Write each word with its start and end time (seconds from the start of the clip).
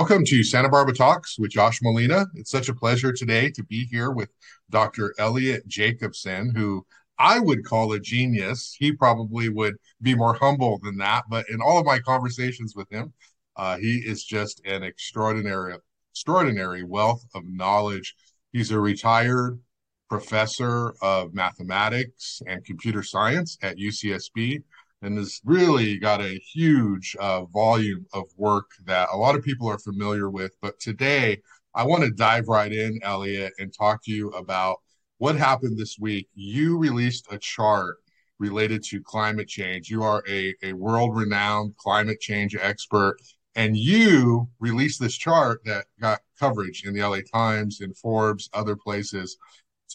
Welcome 0.00 0.24
to 0.24 0.42
Santa 0.42 0.70
Barbara 0.70 0.94
Talks 0.94 1.38
with 1.38 1.50
Josh 1.50 1.80
Molina. 1.82 2.24
It's 2.34 2.50
such 2.50 2.70
a 2.70 2.74
pleasure 2.74 3.12
today 3.12 3.50
to 3.50 3.62
be 3.62 3.84
here 3.84 4.10
with 4.10 4.30
Dr. 4.70 5.14
Eliot 5.18 5.68
Jacobson, 5.68 6.54
who 6.56 6.86
I 7.18 7.38
would 7.38 7.66
call 7.66 7.92
a 7.92 8.00
genius. 8.00 8.74
He 8.78 8.92
probably 8.92 9.50
would 9.50 9.76
be 10.00 10.14
more 10.14 10.32
humble 10.32 10.80
than 10.82 10.96
that, 10.96 11.24
but 11.28 11.44
in 11.50 11.60
all 11.60 11.78
of 11.78 11.84
my 11.84 11.98
conversations 11.98 12.74
with 12.74 12.90
him, 12.90 13.12
uh, 13.56 13.76
he 13.76 13.98
is 13.98 14.24
just 14.24 14.62
an 14.64 14.82
extraordinary, 14.84 15.74
extraordinary 16.14 16.82
wealth 16.82 17.22
of 17.34 17.42
knowledge. 17.46 18.14
He's 18.54 18.70
a 18.70 18.80
retired 18.80 19.60
professor 20.08 20.94
of 21.02 21.34
mathematics 21.34 22.40
and 22.46 22.64
computer 22.64 23.02
science 23.02 23.58
at 23.60 23.76
UCSB 23.76 24.62
and 25.02 25.16
has 25.18 25.40
really 25.44 25.98
got 25.98 26.20
a 26.20 26.38
huge 26.38 27.16
uh, 27.18 27.44
volume 27.46 28.06
of 28.12 28.24
work 28.36 28.70
that 28.84 29.08
a 29.12 29.16
lot 29.16 29.34
of 29.34 29.42
people 29.42 29.68
are 29.68 29.78
familiar 29.78 30.28
with. 30.30 30.52
But 30.60 30.78
today, 30.78 31.40
I 31.74 31.84
want 31.84 32.02
to 32.04 32.10
dive 32.10 32.48
right 32.48 32.72
in, 32.72 33.00
Eliot, 33.02 33.52
and 33.58 33.72
talk 33.72 34.02
to 34.04 34.12
you 34.12 34.30
about 34.30 34.80
what 35.18 35.36
happened 35.36 35.78
this 35.78 35.98
week. 35.98 36.28
You 36.34 36.78
released 36.78 37.26
a 37.30 37.38
chart 37.38 37.96
related 38.38 38.82
to 38.82 39.02
climate 39.02 39.48
change. 39.48 39.90
You 39.90 40.02
are 40.02 40.24
a, 40.28 40.54
a 40.62 40.72
world 40.72 41.14
renowned 41.14 41.76
climate 41.76 42.20
change 42.20 42.56
expert, 42.56 43.16
and 43.54 43.76
you 43.76 44.48
released 44.58 45.00
this 45.00 45.16
chart 45.16 45.60
that 45.64 45.86
got 46.00 46.20
coverage 46.38 46.84
in 46.84 46.94
the 46.94 47.06
LA 47.06 47.18
Times, 47.32 47.80
in 47.80 47.92
Forbes, 47.94 48.48
other 48.54 48.76
places, 48.76 49.36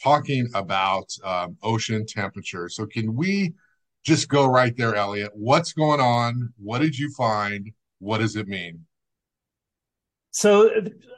talking 0.01 0.47
about 0.53 1.09
um, 1.23 1.57
ocean 1.63 2.05
temperature. 2.05 2.69
So, 2.69 2.85
can 2.85 3.15
we? 3.15 3.53
Just 4.05 4.29
go 4.29 4.45
right 4.45 4.77
there, 4.77 4.93
Eliot. 4.93 5.31
What's 5.33 5.73
going 5.73 5.99
on? 5.99 6.53
What 6.57 6.79
did 6.79 6.97
you 6.97 7.11
find? 7.11 7.71
What 7.97 8.19
does 8.19 8.35
it 8.35 8.47
mean? 8.47 8.85
So, 10.29 10.69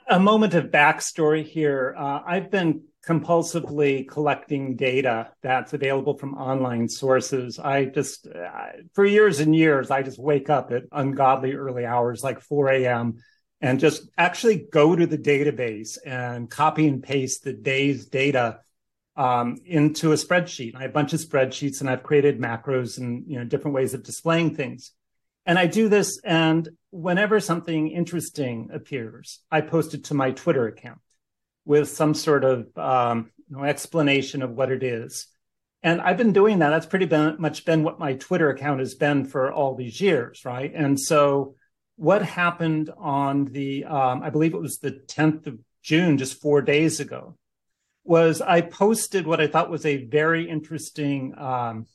a 0.09 0.19
moment 0.19 0.53
of 0.53 0.65
backstory 0.65 1.45
here. 1.45 1.93
Uh, 1.97 2.21
I've 2.25 2.49
been 2.49 2.83
compulsively 3.05 4.07
collecting 4.07 4.77
data 4.77 5.31
that's 5.43 5.73
available 5.73 6.17
from 6.17 6.35
online 6.35 6.87
sources. 6.87 7.59
I 7.59 7.85
just, 7.85 8.27
uh, 8.27 8.67
for 8.93 9.05
years 9.05 9.41
and 9.41 9.53
years, 9.53 9.91
I 9.91 10.01
just 10.01 10.19
wake 10.19 10.49
up 10.49 10.71
at 10.71 10.83
ungodly 10.93 11.55
early 11.55 11.85
hours, 11.85 12.23
like 12.23 12.39
4 12.39 12.69
a.m., 12.69 13.17
and 13.59 13.81
just 13.81 14.07
actually 14.17 14.67
go 14.71 14.95
to 14.95 15.07
the 15.07 15.17
database 15.17 15.97
and 16.05 16.49
copy 16.49 16.87
and 16.87 17.03
paste 17.03 17.43
the 17.43 17.53
day's 17.53 18.05
data 18.05 18.59
um, 19.17 19.57
into 19.65 20.11
a 20.11 20.15
spreadsheet. 20.15 20.75
I 20.75 20.83
have 20.83 20.91
a 20.91 20.93
bunch 20.93 21.11
of 21.11 21.19
spreadsheets 21.19 21.81
and 21.81 21.89
I've 21.89 22.03
created 22.03 22.39
macros 22.39 22.97
and 22.99 23.25
you 23.27 23.37
know 23.37 23.43
different 23.43 23.75
ways 23.75 23.93
of 23.93 24.03
displaying 24.03 24.55
things. 24.55 24.91
And 25.45 25.57
I 25.57 25.65
do 25.65 25.87
this, 25.87 26.19
and 26.25 26.67
whenever 26.91 27.39
something 27.39 27.87
interesting 27.87 28.69
appears, 28.73 29.39
I 29.49 29.61
post 29.61 29.93
it 29.93 30.03
to 30.05 30.13
my 30.13 30.31
Twitter 30.31 30.67
account 30.67 30.99
with 31.63 31.89
some 31.89 32.13
sort 32.13 32.43
of 32.43 32.67
um, 32.77 33.31
you 33.49 33.55
know, 33.55 33.63
explanation 33.63 34.41
of 34.41 34.51
what 34.51 34.71
it 34.71 34.83
is. 34.83 35.27
And 35.83 36.01
I've 36.01 36.17
been 36.17 36.33
doing 36.33 36.59
that. 36.59 36.69
That's 36.69 36.85
pretty 36.85 37.05
been, 37.05 37.37
much 37.39 37.63
been 37.63 37.83
what 37.83 37.99
my 37.99 38.13
Twitter 38.13 38.49
account 38.49 38.79
has 38.79 38.95
been 38.95 39.25
for 39.25 39.51
all 39.51 39.75
these 39.75 40.01
years, 40.01 40.43
right? 40.43 40.71
And 40.73 40.99
so, 40.99 41.55
what 41.95 42.21
happened 42.21 42.91
on 42.95 43.45
the, 43.45 43.85
um, 43.85 44.21
I 44.21 44.29
believe 44.29 44.53
it 44.53 44.61
was 44.61 44.77
the 44.77 44.91
10th 44.91 45.47
of 45.47 45.59
June, 45.81 46.17
just 46.17 46.41
four 46.41 46.61
days 46.61 46.99
ago, 46.99 47.35
was 48.07 48.41
I 48.41 48.61
posted 48.61 49.27
what 49.27 49.41
I 49.41 49.47
thought 49.47 49.69
was 49.69 49.85
a 49.85 50.05
very 50.05 50.49
interesting 50.49 51.33
um, 51.37 51.85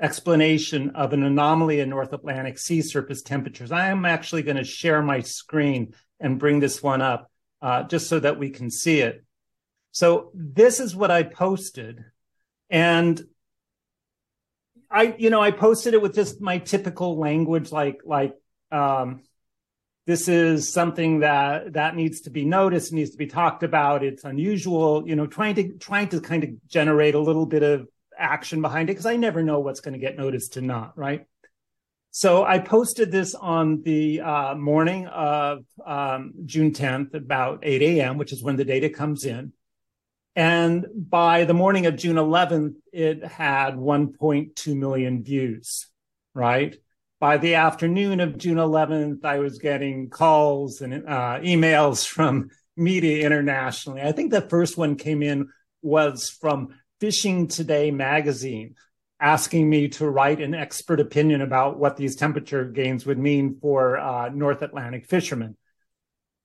explanation 0.00 0.90
of 0.90 1.12
an 1.12 1.22
anomaly 1.22 1.80
in 1.80 1.90
North 1.90 2.12
Atlantic 2.12 2.58
sea 2.58 2.82
surface 2.82 3.22
temperatures. 3.22 3.72
I 3.72 3.88
am 3.88 4.04
actually 4.04 4.42
going 4.42 4.56
to 4.56 4.64
share 4.64 5.02
my 5.02 5.20
screen 5.20 5.94
and 6.20 6.38
bring 6.38 6.60
this 6.60 6.82
one 6.82 7.02
up 7.02 7.30
uh, 7.60 7.82
just 7.82 8.08
so 8.08 8.20
that 8.20 8.38
we 8.38 8.50
can 8.50 8.70
see 8.70 9.00
it. 9.00 9.24
So 9.92 10.30
this 10.34 10.78
is 10.78 10.94
what 10.94 11.10
I 11.10 11.24
posted, 11.24 12.04
and 12.70 13.20
I, 14.88 15.14
you 15.18 15.30
know, 15.30 15.40
I 15.40 15.50
posted 15.50 15.94
it 15.94 16.02
with 16.02 16.14
just 16.14 16.40
my 16.40 16.58
typical 16.58 17.18
language, 17.18 17.72
like 17.72 18.00
like 18.04 18.34
um, 18.70 19.22
this 20.06 20.28
is 20.28 20.72
something 20.72 21.20
that 21.20 21.74
that 21.74 21.94
needs 21.94 22.22
to 22.22 22.30
be 22.30 22.44
noticed 22.44 22.92
needs 22.92 23.10
to 23.10 23.18
be 23.18 23.26
talked 23.26 23.62
about 23.62 24.02
it's 24.02 24.24
unusual 24.24 25.06
you 25.06 25.16
know 25.16 25.26
trying 25.26 25.54
to 25.54 25.72
trying 25.78 26.08
to 26.08 26.20
kind 26.20 26.44
of 26.44 26.50
generate 26.66 27.14
a 27.14 27.20
little 27.20 27.46
bit 27.46 27.62
of 27.62 27.88
action 28.16 28.60
behind 28.60 28.88
it 28.88 28.92
because 28.92 29.06
i 29.06 29.16
never 29.16 29.42
know 29.42 29.60
what's 29.60 29.80
going 29.80 29.92
to 29.92 30.00
get 30.00 30.16
noticed 30.16 30.54
to 30.54 30.60
not 30.60 30.96
right? 30.96 31.26
So 32.12 32.44
i 32.44 32.58
posted 32.58 33.12
this 33.12 33.34
on 33.34 33.82
the 33.82 34.20
uh, 34.20 34.54
morning 34.56 35.06
of 35.06 35.64
um, 35.86 36.32
june 36.44 36.72
10th 36.72 37.14
about 37.14 37.60
8 37.62 37.82
a.m 37.82 38.18
which 38.18 38.32
is 38.32 38.42
when 38.42 38.56
the 38.56 38.64
data 38.64 38.88
comes 38.88 39.24
in. 39.24 39.52
And 40.36 40.86
by 40.94 41.44
the 41.44 41.54
morning 41.54 41.86
of 41.86 41.96
june 41.96 42.16
11th 42.16 42.74
it 42.92 43.24
had 43.24 43.76
1.2 43.76 44.76
million 44.76 45.22
views 45.22 45.86
right 46.34 46.76
by 47.20 47.36
the 47.36 47.54
afternoon 47.56 48.18
of 48.20 48.38
June 48.38 48.56
11th, 48.56 49.24
I 49.26 49.38
was 49.40 49.58
getting 49.58 50.08
calls 50.08 50.80
and 50.80 51.06
uh, 51.06 51.38
emails 51.42 52.06
from 52.06 52.48
media 52.76 53.24
internationally. 53.26 54.00
I 54.00 54.12
think 54.12 54.30
the 54.30 54.40
first 54.40 54.78
one 54.78 54.96
came 54.96 55.22
in 55.22 55.50
was 55.82 56.30
from 56.30 56.70
Fishing 56.98 57.46
Today 57.46 57.90
magazine, 57.90 58.74
asking 59.20 59.68
me 59.68 59.88
to 59.88 60.08
write 60.08 60.40
an 60.40 60.54
expert 60.54 60.98
opinion 60.98 61.42
about 61.42 61.78
what 61.78 61.98
these 61.98 62.16
temperature 62.16 62.64
gains 62.64 63.04
would 63.04 63.18
mean 63.18 63.58
for 63.60 63.98
uh, 63.98 64.30
North 64.30 64.62
Atlantic 64.62 65.06
fishermen, 65.06 65.58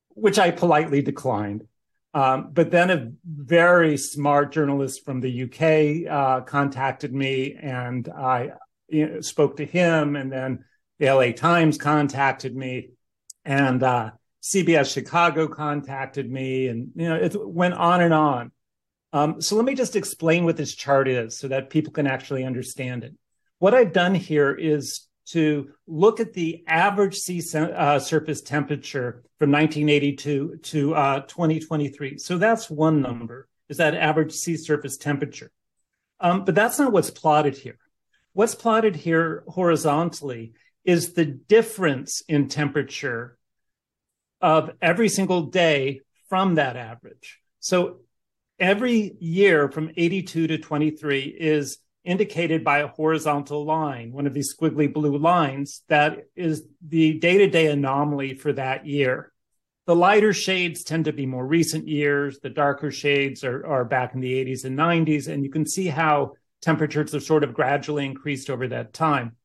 which 0.10 0.38
I 0.38 0.52
politely 0.52 1.02
declined. 1.02 1.66
Um, 2.14 2.52
but 2.54 2.72
then 2.72 2.90
a 2.92 3.12
very 3.26 3.98
smart 3.98 4.52
journalist 4.54 5.04
from 5.06 5.22
the 5.22 5.44
UK 5.44 6.10
uh, 6.10 6.42
contacted 6.42 7.14
me, 7.14 7.58
and 7.62 8.08
I 8.10 8.52
you 8.88 9.08
know, 9.08 9.22
spoke 9.22 9.58
to 9.58 9.66
him, 9.66 10.16
and 10.16 10.32
then 10.32 10.66
the 11.00 11.12
LA 11.12 11.32
Times 11.32 11.78
contacted 11.78 12.56
me, 12.56 12.92
and 13.44 13.82
uh, 13.84 14.12
CBS 14.42 14.94
Chicago 14.94 15.48
contacted 15.48 16.30
me, 16.30 16.68
and 16.68 16.90
you 16.96 17.10
know 17.10 17.16
it 17.16 17.36
went 17.36 17.74
on 17.74 18.02
and 18.02 18.14
on. 18.14 18.52
Um, 19.14 19.42
so 19.42 19.56
let 19.56 19.66
me 19.66 19.76
just 19.76 19.96
explain 19.96 20.46
what 20.46 20.58
this 20.58 20.76
chart 20.76 21.08
is, 21.08 21.38
so 21.38 21.48
that 21.48 21.70
people 21.70 21.94
can 21.94 22.08
actually 22.08 22.44
understand 22.44 23.04
it. 23.04 23.14
What 23.60 23.74
I've 23.74 23.94
done 23.94 24.16
here 24.16 24.54
is 24.54 25.08
to 25.28 25.72
look 25.88 26.20
at 26.20 26.34
the 26.34 26.64
average 26.68 27.16
sea 27.16 27.42
uh, 27.58 28.00
surface 28.00 28.42
temperature 28.42 29.24
from 29.40 29.52
1982 29.52 30.60
to 30.62 30.96
uh, 30.96 31.20
2023. 31.22 32.18
So 32.18 32.38
that's 32.38 32.70
one 32.70 33.02
number, 33.02 33.48
is 33.70 33.78
that 33.78 33.96
average 33.96 34.34
sea 34.34 34.58
surface 34.58 34.98
temperature. 34.98 35.52
Um, 36.20 36.46
but 36.46 36.56
that's 36.56 36.80
not 36.80 36.92
what's 36.92 37.10
plotted 37.10 37.58
here. 37.58 37.78
What's 38.36 38.54
plotted 38.54 38.98
here 38.98 39.46
horizontally 39.48 40.56
is 40.84 41.14
the 41.14 41.24
difference 41.24 42.22
in 42.28 42.50
temperature 42.50 43.38
of 44.42 44.72
every 44.82 45.08
single 45.08 45.44
day 45.44 46.02
from 46.28 46.56
that 46.56 46.76
average. 46.76 47.40
So 47.62 48.00
every 48.60 49.16
year 49.22 49.72
from 49.72 49.90
82 49.96 50.48
to 50.48 50.58
23 50.58 51.22
is 51.22 51.78
indicated 52.04 52.66
by 52.66 52.80
a 52.80 52.90
horizontal 52.90 53.64
line, 53.64 54.12
one 54.12 54.28
of 54.28 54.34
these 54.34 54.54
squiggly 54.54 54.94
blue 54.94 55.18
lines 55.18 55.84
that 55.88 56.26
is 56.36 56.66
the 56.86 57.18
day 57.18 57.38
to 57.38 57.48
day 57.48 57.68
anomaly 57.68 58.34
for 58.34 58.52
that 58.52 58.86
year. 58.86 59.32
The 59.86 59.96
lighter 59.96 60.34
shades 60.34 60.84
tend 60.84 61.06
to 61.06 61.14
be 61.14 61.26
more 61.26 61.48
recent 61.48 61.88
years. 61.88 62.40
The 62.42 62.50
darker 62.50 62.92
shades 62.92 63.46
are, 63.46 63.66
are 63.66 63.86
back 63.86 64.14
in 64.14 64.20
the 64.20 64.34
80s 64.46 64.66
and 64.66 64.78
90s. 64.78 65.30
And 65.30 65.42
you 65.46 65.50
can 65.50 65.66
see 65.66 65.88
how 65.88 66.34
temperatures 66.66 67.14
have 67.14 67.24
sort 67.24 67.44
of 67.44 67.54
gradually 67.54 68.06
increased 68.06 68.50
over 68.50 68.68
that 68.68 68.92
time. 68.92 69.38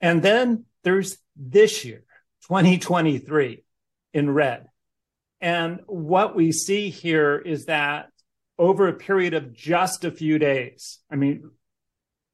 And 0.00 0.22
then 0.22 0.64
there's 0.82 1.16
this 1.36 1.84
year, 1.84 2.04
2023, 2.48 3.64
in 4.12 4.30
red. 4.30 4.66
And 5.40 5.80
what 5.86 6.34
we 6.34 6.52
see 6.52 6.90
here 6.90 7.38
is 7.38 7.66
that 7.66 8.10
over 8.58 8.88
a 8.88 8.92
period 8.92 9.32
of 9.32 9.54
just 9.54 10.04
a 10.04 10.10
few 10.10 10.38
days, 10.38 10.98
I 11.10 11.16
mean, 11.16 11.50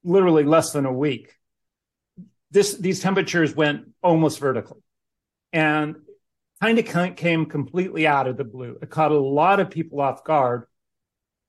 literally 0.02 0.44
less 0.44 0.72
than 0.72 0.86
a 0.86 0.92
week, 0.92 1.32
this, 2.50 2.74
these 2.74 3.00
temperatures 3.00 3.54
went 3.54 3.92
almost 4.02 4.40
vertical 4.40 4.82
and 5.52 5.96
kind 6.60 6.78
of 6.78 7.16
came 7.16 7.46
completely 7.46 8.06
out 8.06 8.26
of 8.26 8.36
the 8.36 8.44
blue. 8.44 8.78
It 8.80 8.90
caught 8.90 9.12
a 9.12 9.20
lot 9.20 9.60
of 9.60 9.70
people 9.70 10.00
off 10.00 10.24
guard. 10.24 10.64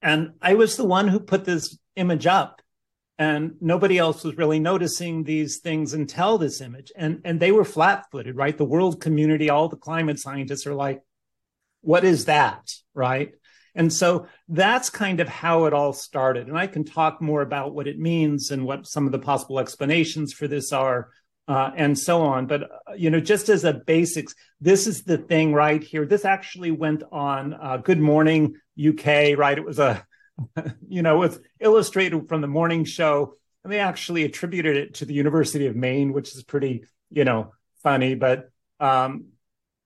And 0.01 0.33
I 0.41 0.55
was 0.55 0.75
the 0.75 0.85
one 0.85 1.07
who 1.07 1.19
put 1.19 1.45
this 1.45 1.77
image 1.97 2.27
up 2.27 2.61
and 3.19 3.55
nobody 3.59 3.97
else 3.97 4.23
was 4.23 4.37
really 4.37 4.59
noticing 4.59 5.23
these 5.23 5.57
things 5.57 5.93
until 5.93 6.37
this 6.37 6.61
image 6.61 6.91
and 6.95 7.21
and 7.25 7.39
they 7.39 7.51
were 7.51 7.65
flat-footed 7.65 8.35
right 8.35 8.57
the 8.57 8.65
world 8.65 9.01
community 9.01 9.49
all 9.49 9.67
the 9.67 9.75
climate 9.75 10.19
scientists 10.19 10.67
are 10.67 10.75
like 10.75 11.01
what 11.81 12.03
is 12.03 12.25
that 12.25 12.71
right 12.93 13.33
and 13.75 13.91
so 13.91 14.27
that's 14.47 14.89
kind 14.89 15.19
of 15.19 15.27
how 15.27 15.65
it 15.65 15.73
all 15.73 15.93
started 15.93 16.47
and 16.47 16.57
i 16.57 16.67
can 16.67 16.83
talk 16.83 17.21
more 17.21 17.41
about 17.41 17.73
what 17.73 17.87
it 17.87 17.99
means 17.99 18.51
and 18.51 18.65
what 18.65 18.85
some 18.85 19.05
of 19.05 19.11
the 19.11 19.19
possible 19.19 19.59
explanations 19.59 20.31
for 20.31 20.47
this 20.47 20.71
are 20.71 21.09
uh, 21.47 21.71
and 21.75 21.97
so 21.97 22.23
on. 22.23 22.45
But 22.45 22.63
uh, 22.63 22.93
you 22.97 23.09
know, 23.09 23.19
just 23.19 23.49
as 23.49 23.63
a 23.63 23.73
basics, 23.73 24.35
this 24.59 24.87
is 24.87 25.03
the 25.03 25.17
thing 25.17 25.53
right 25.53 25.81
here. 25.81 26.05
This 26.05 26.25
actually 26.25 26.71
went 26.71 27.03
on 27.11 27.53
uh, 27.53 27.77
Good 27.77 27.99
Morning 27.99 28.55
UK, 28.77 29.37
right? 29.37 29.57
It 29.57 29.65
was 29.65 29.79
a, 29.79 30.05
you 30.87 31.01
know, 31.01 31.17
was 31.17 31.39
illustrated 31.59 32.27
from 32.27 32.41
the 32.41 32.47
morning 32.47 32.85
show, 32.85 33.35
and 33.63 33.71
they 33.71 33.79
actually 33.79 34.23
attributed 34.23 34.77
it 34.77 34.93
to 34.95 35.05
the 35.05 35.13
University 35.13 35.67
of 35.67 35.75
Maine, 35.75 36.13
which 36.13 36.35
is 36.35 36.43
pretty, 36.43 36.85
you 37.09 37.25
know, 37.25 37.53
funny. 37.83 38.15
But 38.15 38.49
um, 38.79 39.27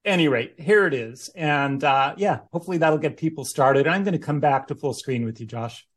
any 0.06 0.28
rate, 0.28 0.56
here 0.60 0.86
it 0.88 0.94
is, 0.94 1.30
and 1.36 1.84
uh, 1.84 2.16
yeah, 2.18 2.40
hopefully 2.52 2.78
that'll 2.78 2.98
get 2.98 3.18
people 3.18 3.46
started. 3.46 3.88
I'm 3.88 4.04
going 4.04 4.14
to 4.14 4.20
come 4.20 4.40
back 4.40 4.68
to 4.68 4.76
full 4.76 4.94
screen 4.94 5.26
with 5.26 5.40
you, 5.40 5.46
Josh. 5.46 5.88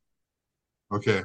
Okay, 0.92 1.22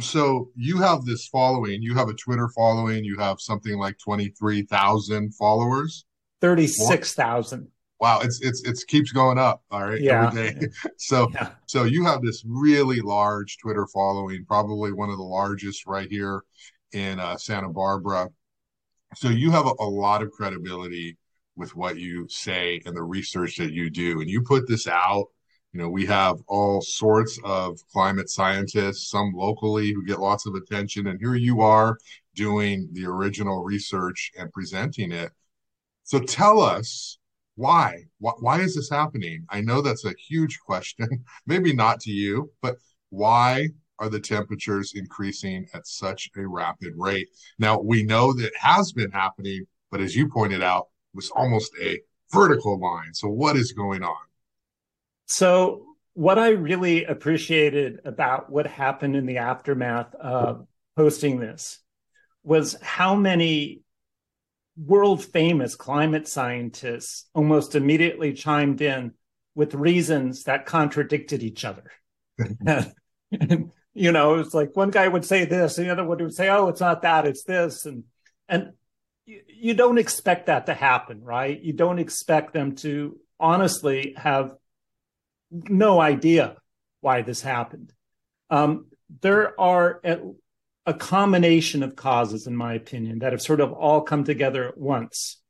so 0.00 0.50
you 0.56 0.78
have 0.78 1.04
this 1.04 1.28
following 1.28 1.82
you 1.82 1.94
have 1.94 2.08
a 2.08 2.14
twitter 2.14 2.48
following 2.48 3.04
you 3.04 3.18
have 3.18 3.40
something 3.40 3.76
like 3.76 3.98
23,000 3.98 5.34
followers 5.34 6.04
36,000 6.40 7.68
wow 8.02 8.18
it's 8.20 8.40
it's 8.40 8.62
it 8.64 8.76
keeps 8.88 9.12
going 9.12 9.38
up 9.38 9.62
all 9.70 9.84
right 9.84 10.00
yeah. 10.00 10.26
every 10.26 10.52
day 10.52 10.66
so 10.98 11.30
yeah. 11.34 11.50
so 11.66 11.84
you 11.84 12.04
have 12.04 12.20
this 12.20 12.42
really 12.44 13.00
large 13.00 13.56
twitter 13.58 13.86
following 13.86 14.44
probably 14.44 14.92
one 14.92 15.08
of 15.08 15.16
the 15.16 15.22
largest 15.22 15.86
right 15.86 16.10
here 16.10 16.42
in 16.92 17.20
uh, 17.20 17.36
santa 17.36 17.68
barbara 17.68 18.28
so 19.14 19.28
you 19.28 19.52
have 19.52 19.66
a, 19.66 19.72
a 19.78 19.88
lot 19.88 20.20
of 20.20 20.32
credibility 20.32 21.16
with 21.54 21.76
what 21.76 21.96
you 21.96 22.26
say 22.28 22.82
and 22.84 22.96
the 22.96 23.02
research 23.02 23.56
that 23.56 23.72
you 23.72 23.88
do 23.88 24.20
and 24.20 24.28
you 24.28 24.42
put 24.42 24.66
this 24.66 24.88
out 24.88 25.26
you 25.72 25.80
know, 25.80 25.88
we 25.88 26.04
have 26.04 26.36
all 26.48 26.82
sorts 26.82 27.38
of 27.44 27.78
climate 27.90 28.28
scientists, 28.28 29.08
some 29.08 29.32
locally 29.34 29.90
who 29.90 30.04
get 30.04 30.20
lots 30.20 30.44
of 30.44 30.54
attention, 30.54 31.06
and 31.06 31.18
here 31.18 31.34
you 31.34 31.62
are 31.62 31.96
doing 32.34 32.90
the 32.92 33.06
original 33.06 33.64
research 33.64 34.32
and 34.38 34.52
presenting 34.52 35.12
it. 35.12 35.32
So 36.04 36.18
tell 36.18 36.60
us 36.60 37.18
why? 37.62 38.02
Why, 38.18 38.32
why 38.40 38.60
is 38.60 38.74
this 38.74 38.90
happening? 38.90 39.46
I 39.48 39.60
know 39.60 39.82
that's 39.82 40.04
a 40.04 40.14
huge 40.18 40.58
question, 40.66 41.06
maybe 41.46 41.72
not 41.72 42.00
to 42.00 42.10
you, 42.10 42.50
but 42.60 42.76
why 43.10 43.68
are 44.00 44.08
the 44.08 44.18
temperatures 44.18 44.94
increasing 44.96 45.68
at 45.72 45.86
such 45.86 46.28
a 46.36 46.44
rapid 46.44 46.94
rate? 46.96 47.28
Now, 47.60 47.78
we 47.78 48.02
know 48.02 48.32
that 48.32 48.50
has 48.60 48.90
been 48.90 49.12
happening, 49.12 49.66
but 49.92 50.00
as 50.00 50.16
you 50.16 50.28
pointed 50.28 50.60
out, 50.60 50.88
it 51.14 51.16
was 51.16 51.30
almost 51.30 51.70
a 51.80 52.00
vertical 52.32 52.80
line. 52.80 53.14
So, 53.14 53.28
what 53.28 53.54
is 53.54 53.70
going 53.70 54.02
on? 54.02 54.24
So, 55.26 55.84
what 56.14 56.40
I 56.40 56.48
really 56.48 57.04
appreciated 57.04 58.00
about 58.04 58.50
what 58.50 58.66
happened 58.66 59.14
in 59.14 59.24
the 59.24 59.38
aftermath 59.38 60.12
of 60.16 60.66
posting 60.96 61.38
this 61.38 61.78
was 62.42 62.76
how 62.82 63.14
many 63.14 63.82
world 64.76 65.24
famous 65.24 65.74
climate 65.74 66.26
scientists 66.26 67.28
almost 67.34 67.74
immediately 67.74 68.32
chimed 68.32 68.80
in 68.80 69.12
with 69.54 69.74
reasons 69.74 70.44
that 70.44 70.66
contradicted 70.66 71.42
each 71.42 71.64
other. 71.64 71.90
and, 72.66 72.92
you 73.94 74.12
know, 74.12 74.36
it's 74.36 74.54
like 74.54 74.74
one 74.74 74.90
guy 74.90 75.06
would 75.06 75.24
say 75.24 75.44
this, 75.44 75.78
and 75.78 75.86
the 75.86 75.92
other 75.92 76.04
one 76.04 76.18
would 76.18 76.34
say, 76.34 76.48
"Oh, 76.48 76.68
it's 76.68 76.80
not 76.80 77.02
that, 77.02 77.26
it's 77.26 77.44
this," 77.44 77.84
and 77.84 78.04
and 78.48 78.72
you, 79.26 79.40
you 79.46 79.74
don't 79.74 79.98
expect 79.98 80.46
that 80.46 80.66
to 80.66 80.74
happen, 80.74 81.22
right? 81.22 81.60
You 81.60 81.74
don't 81.74 81.98
expect 81.98 82.52
them 82.52 82.76
to 82.76 83.18
honestly 83.38 84.14
have 84.16 84.54
no 85.50 86.00
idea 86.00 86.56
why 87.00 87.22
this 87.22 87.42
happened. 87.42 87.92
Um, 88.48 88.86
there 89.20 89.58
are 89.60 90.00
a, 90.04 90.18
a, 90.86 90.94
combination 90.94 91.82
of 91.82 91.96
causes, 91.96 92.46
in 92.46 92.56
my 92.56 92.74
opinion, 92.74 93.20
that 93.20 93.32
have 93.32 93.42
sort 93.42 93.60
of 93.60 93.72
all 93.72 94.02
come 94.02 94.24
together 94.24 94.68
at 94.68 94.78
once. 94.78 95.40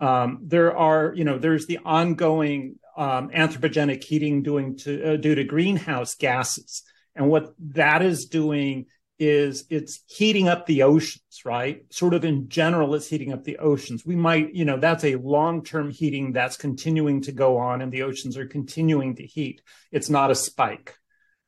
Um, 0.00 0.40
there 0.42 0.76
are, 0.76 1.12
you 1.14 1.24
know, 1.24 1.38
there's 1.38 1.66
the 1.66 1.78
ongoing 1.84 2.78
um, 2.96 3.30
anthropogenic 3.30 4.02
heating 4.04 4.42
doing 4.42 4.76
to, 4.78 5.14
uh, 5.14 5.16
due 5.16 5.34
to 5.34 5.44
greenhouse 5.44 6.14
gases, 6.14 6.82
and 7.14 7.28
what 7.28 7.52
that 7.58 8.02
is 8.02 8.26
doing 8.26 8.86
is 9.18 9.64
it's 9.68 10.00
heating 10.06 10.48
up 10.48 10.66
the 10.66 10.84
oceans, 10.84 11.42
right? 11.44 11.82
Sort 11.90 12.14
of 12.14 12.24
in 12.24 12.48
general, 12.48 12.94
it's 12.94 13.08
heating 13.08 13.32
up 13.32 13.44
the 13.44 13.58
oceans. 13.58 14.06
We 14.06 14.14
might, 14.14 14.54
you 14.54 14.64
know, 14.64 14.78
that's 14.78 15.04
a 15.04 15.16
long 15.16 15.64
term 15.64 15.90
heating 15.90 16.32
that's 16.32 16.56
continuing 16.56 17.22
to 17.22 17.32
go 17.32 17.58
on, 17.58 17.82
and 17.82 17.92
the 17.92 18.02
oceans 18.02 18.36
are 18.36 18.46
continuing 18.46 19.16
to 19.16 19.26
heat. 19.26 19.60
It's 19.90 20.10
not 20.10 20.30
a 20.30 20.34
spike. 20.34 20.97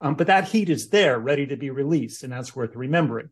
Um, 0.00 0.14
but 0.14 0.28
that 0.28 0.48
heat 0.48 0.70
is 0.70 0.88
there, 0.88 1.18
ready 1.18 1.46
to 1.48 1.56
be 1.56 1.70
released, 1.70 2.22
and 2.22 2.32
that's 2.32 2.56
worth 2.56 2.74
remembering. 2.74 3.30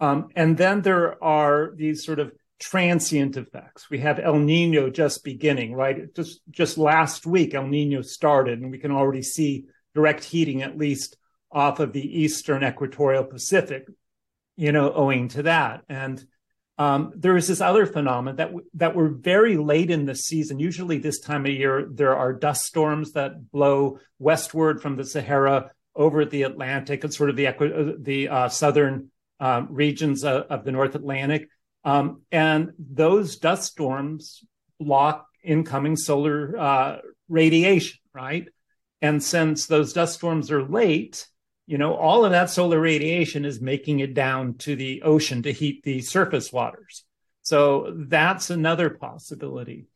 Um, 0.00 0.28
and 0.34 0.56
then 0.56 0.82
there 0.82 1.22
are 1.22 1.72
these 1.76 2.04
sort 2.04 2.18
of 2.18 2.32
transient 2.58 3.36
effects. 3.36 3.90
We 3.90 3.98
have 3.98 4.18
El 4.18 4.38
Nino 4.38 4.90
just 4.90 5.24
beginning, 5.24 5.74
right? 5.74 6.14
Just 6.14 6.40
just 6.50 6.78
last 6.78 7.26
week, 7.26 7.54
El 7.54 7.66
Nino 7.66 8.02
started, 8.02 8.60
and 8.60 8.70
we 8.70 8.78
can 8.78 8.90
already 8.90 9.22
see 9.22 9.66
direct 9.94 10.24
heating 10.24 10.62
at 10.62 10.78
least 10.78 11.16
off 11.52 11.78
of 11.78 11.92
the 11.92 12.20
eastern 12.22 12.64
equatorial 12.64 13.24
Pacific, 13.24 13.86
you 14.56 14.72
know, 14.72 14.92
owing 14.92 15.28
to 15.28 15.44
that. 15.44 15.82
And 15.88 16.24
um, 16.76 17.12
there 17.14 17.36
is 17.36 17.46
this 17.46 17.60
other 17.60 17.86
phenomenon 17.86 18.36
that 18.36 18.46
w- 18.46 18.66
that 18.74 18.96
we're 18.96 19.10
very 19.10 19.56
late 19.56 19.90
in 19.90 20.06
the 20.06 20.16
season. 20.16 20.58
Usually, 20.58 20.98
this 20.98 21.20
time 21.20 21.46
of 21.46 21.52
year, 21.52 21.86
there 21.88 22.16
are 22.16 22.32
dust 22.32 22.62
storms 22.62 23.12
that 23.12 23.52
blow 23.52 24.00
westward 24.18 24.82
from 24.82 24.96
the 24.96 25.04
Sahara 25.04 25.70
over 25.96 26.24
the 26.24 26.42
Atlantic 26.42 27.04
and 27.04 27.12
sort 27.12 27.30
of 27.30 27.36
the 27.36 27.46
uh, 27.48 27.92
the 27.98 28.28
uh, 28.28 28.48
southern 28.48 29.10
um, 29.40 29.68
regions 29.70 30.24
of, 30.24 30.42
of, 30.42 30.64
the 30.64 30.72
North 30.72 30.94
Atlantic, 30.94 31.48
um, 31.84 32.22
and 32.30 32.72
those 32.78 33.36
dust 33.36 33.72
storms 33.72 34.44
block 34.78 35.26
incoming 35.42 35.96
solar 35.96 36.58
uh, 36.58 36.98
radiation, 37.28 37.98
right? 38.12 38.48
And 39.02 39.22
since 39.22 39.66
those 39.66 39.92
dust 39.92 40.14
storms 40.14 40.50
are 40.50 40.62
late, 40.62 41.26
you 41.66 41.78
know, 41.78 41.94
all 41.94 42.24
of 42.24 42.30
that 42.32 42.50
solar 42.50 42.80
radiation 42.80 43.44
is 43.44 43.60
making 43.60 44.00
it 44.00 44.14
down 44.14 44.54
to 44.58 44.76
the 44.76 45.02
ocean 45.02 45.42
to 45.42 45.52
heat 45.52 45.82
the 45.82 46.00
surface 46.00 46.52
waters. 46.52 47.04
So 47.42 47.92
that's 47.94 48.50
another 48.50 48.90
possibility. 48.90 49.86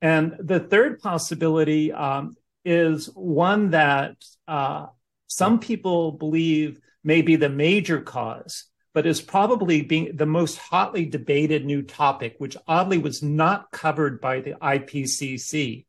And 0.00 0.36
the 0.38 0.60
third 0.60 1.00
possibility 1.00 1.92
um, 1.92 2.36
is 2.64 3.06
one 3.06 3.70
that 3.70 4.16
uh, 4.46 4.86
some 5.36 5.60
people 5.60 6.12
believe 6.12 6.78
may 7.02 7.22
be 7.22 7.36
the 7.36 7.48
major 7.48 8.00
cause, 8.00 8.64
but 8.92 9.06
is 9.06 9.22
probably 9.22 9.80
being 9.80 10.14
the 10.14 10.26
most 10.26 10.58
hotly 10.58 11.06
debated 11.06 11.64
new 11.64 11.80
topic, 11.80 12.34
which 12.36 12.56
oddly 12.68 12.98
was 12.98 13.22
not 13.22 13.70
covered 13.70 14.20
by 14.20 14.40
the 14.40 14.52
IPCC, 14.52 15.86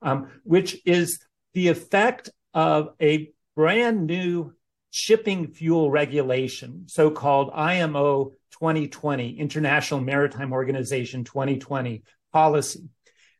um, 0.00 0.30
which 0.44 0.80
is 0.86 1.20
the 1.52 1.68
effect 1.68 2.30
of 2.54 2.94
a 3.00 3.30
brand 3.54 4.06
new 4.06 4.54
shipping 4.90 5.48
fuel 5.48 5.90
regulation, 5.90 6.84
so 6.86 7.10
called 7.10 7.50
IMO 7.52 8.32
2020, 8.52 9.38
International 9.38 10.00
Maritime 10.00 10.54
Organization 10.54 11.24
2020 11.24 12.02
policy, 12.32 12.88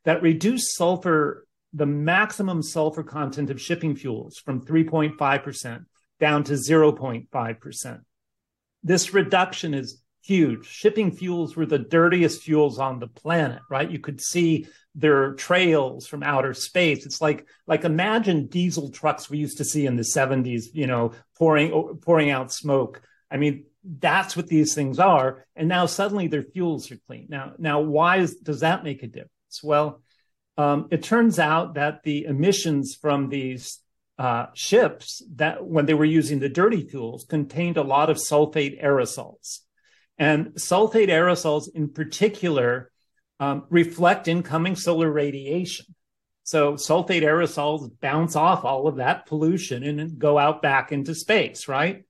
that 0.04 0.20
reduced 0.20 0.76
sulfur, 0.76 1.45
the 1.72 1.86
maximum 1.86 2.62
sulfur 2.62 3.02
content 3.02 3.50
of 3.50 3.60
shipping 3.60 3.96
fuels 3.96 4.38
from 4.38 4.64
3.5% 4.64 5.84
down 6.18 6.44
to 6.44 6.54
0.5%. 6.54 8.00
This 8.82 9.12
reduction 9.12 9.74
is 9.74 10.02
huge. 10.22 10.66
Shipping 10.66 11.12
fuels 11.12 11.56
were 11.56 11.66
the 11.66 11.78
dirtiest 11.78 12.42
fuels 12.42 12.78
on 12.78 12.98
the 12.98 13.06
planet, 13.06 13.60
right? 13.70 13.90
You 13.90 13.98
could 13.98 14.20
see 14.20 14.66
their 14.94 15.34
trails 15.34 16.06
from 16.06 16.22
outer 16.22 16.54
space. 16.54 17.06
It's 17.06 17.20
like 17.20 17.46
like 17.66 17.84
imagine 17.84 18.46
diesel 18.46 18.90
trucks 18.90 19.28
we 19.28 19.38
used 19.38 19.58
to 19.58 19.64
see 19.64 19.86
in 19.86 19.96
the 19.96 20.02
70s, 20.02 20.64
you 20.72 20.86
know, 20.86 21.12
pouring 21.38 21.98
pouring 22.00 22.30
out 22.30 22.52
smoke. 22.52 23.02
I 23.30 23.36
mean, 23.36 23.66
that's 23.84 24.36
what 24.36 24.48
these 24.48 24.74
things 24.74 24.98
are. 24.98 25.44
And 25.54 25.68
now 25.68 25.86
suddenly 25.86 26.26
their 26.26 26.42
fuels 26.42 26.90
are 26.90 26.98
clean. 27.06 27.26
Now, 27.28 27.52
now 27.58 27.80
why 27.80 28.18
is, 28.18 28.36
does 28.36 28.60
that 28.60 28.84
make 28.84 29.02
a 29.02 29.06
difference? 29.06 29.30
Well, 29.62 30.02
um, 30.56 30.88
it 30.90 31.02
turns 31.02 31.38
out 31.38 31.74
that 31.74 32.02
the 32.02 32.24
emissions 32.24 32.94
from 32.94 33.28
these 33.28 33.80
uh, 34.18 34.46
ships 34.54 35.22
that 35.34 35.64
when 35.64 35.86
they 35.86 35.94
were 35.94 36.04
using 36.04 36.38
the 36.38 36.48
dirty 36.48 36.88
fuels 36.88 37.24
contained 37.24 37.76
a 37.76 37.82
lot 37.82 38.08
of 38.08 38.16
sulfate 38.16 38.82
aerosols. 38.82 39.60
And 40.18 40.54
sulfate 40.54 41.08
aerosols 41.08 41.68
in 41.74 41.90
particular 41.90 42.90
um, 43.38 43.64
reflect 43.68 44.28
incoming 44.28 44.76
solar 44.76 45.10
radiation. 45.10 45.94
So 46.44 46.74
sulfate 46.74 47.22
aerosols 47.22 47.90
bounce 48.00 48.36
off 48.36 48.64
all 48.64 48.86
of 48.86 48.96
that 48.96 49.26
pollution 49.26 49.82
and 49.82 50.18
go 50.18 50.38
out 50.38 50.62
back 50.62 50.92
into 50.92 51.14
space, 51.14 51.68
right? 51.68 52.04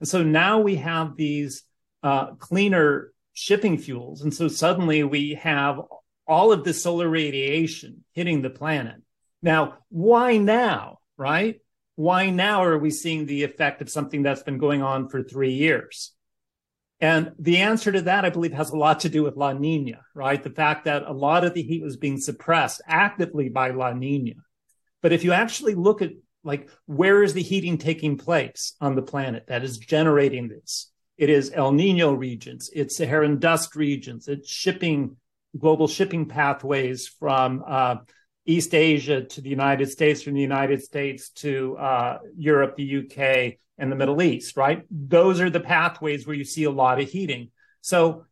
And 0.00 0.08
so 0.08 0.24
now 0.24 0.60
we 0.60 0.76
have 0.76 1.14
these 1.14 1.62
uh, 2.02 2.32
cleaner 2.34 3.12
shipping 3.34 3.78
fuels. 3.78 4.22
And 4.22 4.34
so 4.34 4.48
suddenly 4.48 5.04
we 5.04 5.34
have 5.34 5.80
all 6.26 6.52
of 6.52 6.64
the 6.64 6.74
solar 6.74 7.08
radiation 7.08 8.04
hitting 8.12 8.42
the 8.42 8.50
planet. 8.50 8.96
Now, 9.42 9.78
why 9.88 10.36
now, 10.36 10.98
right? 11.16 11.60
Why 11.96 12.30
now 12.30 12.64
are 12.64 12.78
we 12.78 12.90
seeing 12.90 13.26
the 13.26 13.42
effect 13.42 13.82
of 13.82 13.90
something 13.90 14.22
that's 14.22 14.42
been 14.42 14.58
going 14.58 14.82
on 14.82 15.08
for 15.08 15.22
three 15.22 15.52
years? 15.52 16.12
And 17.00 17.32
the 17.38 17.58
answer 17.58 17.90
to 17.90 18.02
that, 18.02 18.24
I 18.24 18.30
believe, 18.30 18.52
has 18.52 18.70
a 18.70 18.76
lot 18.76 19.00
to 19.00 19.08
do 19.08 19.24
with 19.24 19.36
La 19.36 19.52
Nina, 19.52 20.00
right? 20.14 20.40
The 20.40 20.50
fact 20.50 20.84
that 20.84 21.02
a 21.02 21.12
lot 21.12 21.44
of 21.44 21.52
the 21.52 21.62
heat 21.62 21.82
was 21.82 21.96
being 21.96 22.18
suppressed 22.18 22.80
actively 22.86 23.48
by 23.48 23.70
La 23.70 23.92
Nina. 23.92 24.34
But 25.02 25.12
if 25.12 25.24
you 25.24 25.32
actually 25.32 25.74
look 25.74 26.00
at 26.00 26.12
like 26.44 26.68
where 26.86 27.22
is 27.22 27.34
the 27.34 27.42
heating 27.42 27.78
taking 27.78 28.18
place 28.18 28.74
on 28.80 28.94
the 28.94 29.02
planet 29.02 29.46
that 29.48 29.64
is 29.64 29.78
generating 29.78 30.48
this? 30.48 30.90
It 31.18 31.28
is 31.28 31.52
El 31.54 31.72
Nino 31.72 32.12
regions, 32.12 32.70
it's 32.72 32.96
Saharan 32.96 33.38
dust 33.38 33.76
regions, 33.76 34.28
it's 34.28 34.48
shipping, 34.48 35.16
global 35.58 35.88
shipping 35.88 36.26
pathways 36.26 37.08
from 37.08 37.62
uh, 37.66 37.96
East 38.46 38.74
Asia 38.74 39.22
to 39.22 39.40
the 39.40 39.50
United 39.50 39.90
States, 39.90 40.22
from 40.22 40.34
the 40.34 40.40
United 40.40 40.82
States 40.82 41.30
to 41.30 41.76
uh, 41.76 42.18
Europe, 42.36 42.76
the 42.76 43.04
UK, 43.04 43.58
and 43.78 43.90
the 43.90 43.96
Middle 43.96 44.20
East, 44.22 44.56
right? 44.56 44.84
Those 44.90 45.40
are 45.40 45.50
the 45.50 45.60
pathways 45.60 46.26
where 46.26 46.36
you 46.36 46.44
see 46.44 46.64
a 46.64 46.70
lot 46.70 47.00
of 47.00 47.08
heating. 47.08 47.50
So, 47.80 48.26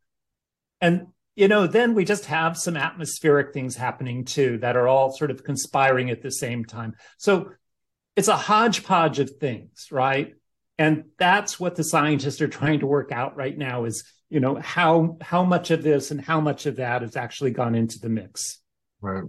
and 0.80 1.08
you 1.36 1.48
know, 1.48 1.66
then 1.66 1.94
we 1.94 2.04
just 2.04 2.26
have 2.26 2.58
some 2.58 2.76
atmospheric 2.76 3.54
things 3.54 3.76
happening 3.76 4.24
too 4.24 4.58
that 4.58 4.76
are 4.76 4.88
all 4.88 5.12
sort 5.12 5.30
of 5.30 5.44
conspiring 5.44 6.10
at 6.10 6.22
the 6.22 6.30
same 6.30 6.64
time. 6.64 6.94
So 7.18 7.52
it's 8.16 8.28
a 8.28 8.36
hodgepodge 8.36 9.20
of 9.20 9.30
things, 9.30 9.86
right? 9.90 10.34
And 10.76 11.04
that's 11.18 11.60
what 11.60 11.76
the 11.76 11.84
scientists 11.84 12.40
are 12.40 12.48
trying 12.48 12.80
to 12.80 12.86
work 12.86 13.12
out 13.12 13.36
right 13.36 13.56
now 13.56 13.84
is, 13.84 14.04
you 14.30 14.38
know, 14.38 14.54
how 14.56 15.18
how 15.20 15.44
much 15.44 15.70
of 15.70 15.82
this 15.82 16.12
and 16.12 16.20
how 16.20 16.40
much 16.40 16.64
of 16.66 16.76
that 16.76 17.02
has 17.02 17.16
actually 17.16 17.50
gone 17.50 17.74
into 17.74 17.98
the 17.98 18.08
mix. 18.08 18.60
Right. 19.00 19.24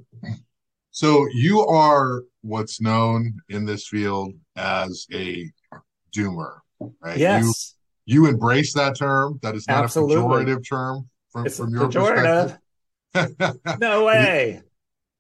So 0.92 1.28
you 1.34 1.62
are 1.62 2.24
what's 2.42 2.80
known 2.80 3.34
in 3.50 3.66
this 3.66 3.88
field 3.88 4.34
as 4.56 5.08
a 5.12 5.50
doomer, 6.16 6.60
right? 7.02 7.18
Yes. 7.18 7.76
You, 8.06 8.24
you 8.24 8.30
embrace 8.30 8.74
that 8.74 8.98
term. 8.98 9.40
That 9.42 9.56
is 9.56 9.68
not 9.68 9.86
Absolutely. 9.86 10.16
a 10.16 10.20
pejorative 10.20 10.68
term 10.68 11.10
from, 11.32 11.46
it's 11.46 11.58
from 11.58 11.74
your 11.74 11.90
pejorative. 11.90 12.58
perspective. 13.14 13.80
no 13.80 14.06
way. 14.06 14.62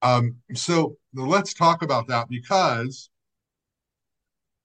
Um, 0.02 0.36
so 0.54 0.98
let's 1.14 1.54
talk 1.54 1.84
about 1.84 2.08
that 2.08 2.28
because 2.28 3.10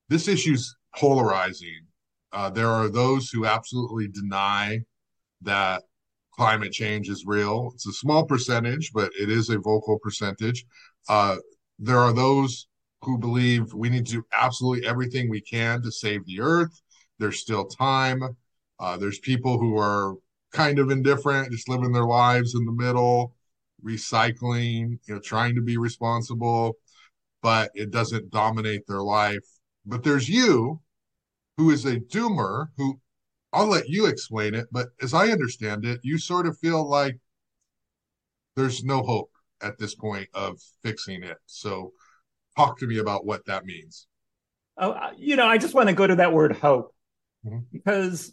this 0.09 0.29
issue's 0.29 0.77
polarizing. 0.95 1.87
Uh, 2.33 2.51
there 2.51 2.69
are 2.69 2.89
those 2.89 3.31
who 3.31 3.47
absolutely 3.47 4.09
deny 4.09 4.81
that 5.47 5.83
climate 6.33 6.73
change 6.73 7.09
is 7.09 7.25
real. 7.27 7.71
It's 7.75 7.87
a 7.87 7.93
small 7.93 8.25
percentage, 8.25 8.93
but 8.93 9.11
it 9.19 9.31
is 9.31 9.49
a 9.49 9.59
vocal 9.59 9.99
percentage. 9.99 10.67
Uh, 11.09 11.37
there 11.79 11.99
are 11.99 12.13
those 12.13 12.69
who 13.03 13.19
believe 13.19 13.73
we 13.73 13.89
need 13.89 14.07
to 14.07 14.13
do 14.13 14.27
absolutely 14.33 14.87
everything 14.87 15.31
we 15.31 15.41
can 15.41 15.83
to 15.83 15.91
save 15.91 16.25
the 16.27 16.41
earth. 16.41 16.83
There's 17.19 17.41
still 17.41 17.65
time. 17.65 18.23
Uh, 18.79 18.97
there's 18.99 19.19
people 19.19 19.59
who 19.59 19.79
are 19.79 20.15
kind 20.53 20.79
of 20.79 20.91
indifferent, 20.91 21.51
just 21.51 21.69
living 21.69 21.93
their 21.93 22.05
lives 22.07 22.55
in 22.55 22.65
the 22.65 22.73
middle, 22.73 23.35
recycling, 23.85 24.99
you 25.07 25.15
know, 25.15 25.21
trying 25.21 25.55
to 25.55 25.63
be 25.63 25.77
responsible, 25.77 26.75
but 27.43 27.71
it 27.75 27.91
doesn't 27.91 28.31
dominate 28.31 28.87
their 28.87 29.03
life. 29.03 29.45
But 29.85 30.03
there's 30.03 30.29
you, 30.29 30.81
who 31.57 31.71
is 31.71 31.85
a 31.85 32.01
doomer, 32.01 32.67
who 32.77 32.99
I'll 33.57 33.69
let 33.69 33.89
you 33.89 34.05
explain 34.05 34.55
it, 34.55 34.67
but 34.71 34.89
as 35.01 35.15
I 35.15 35.29
understand 35.29 35.87
it, 35.87 36.01
you 36.03 36.19
sort 36.19 36.47
of 36.47 36.59
feel 36.59 36.87
like 36.87 37.19
there's 38.55 38.85
no 38.85 39.03
hope 39.03 39.31
at 39.63 39.79
this 39.79 39.95
point 39.95 40.29
of 40.35 40.61
fixing 40.83 41.23
it. 41.23 41.39
So 41.47 41.93
talk 42.55 42.79
to 42.81 42.87
me 42.87 42.99
about 42.99 43.25
what 43.25 43.47
that 43.47 43.65
means. 43.65 44.09
Oh, 44.77 44.95
you 45.17 45.37
know, 45.37 45.47
I 45.47 45.57
just 45.57 45.73
want 45.73 45.89
to 45.89 45.95
go 45.95 46.07
to 46.07 46.17
that 46.17 46.35
word 46.35 46.53
hope 46.53 46.95
mm-hmm. 47.47 47.61
because 47.73 48.33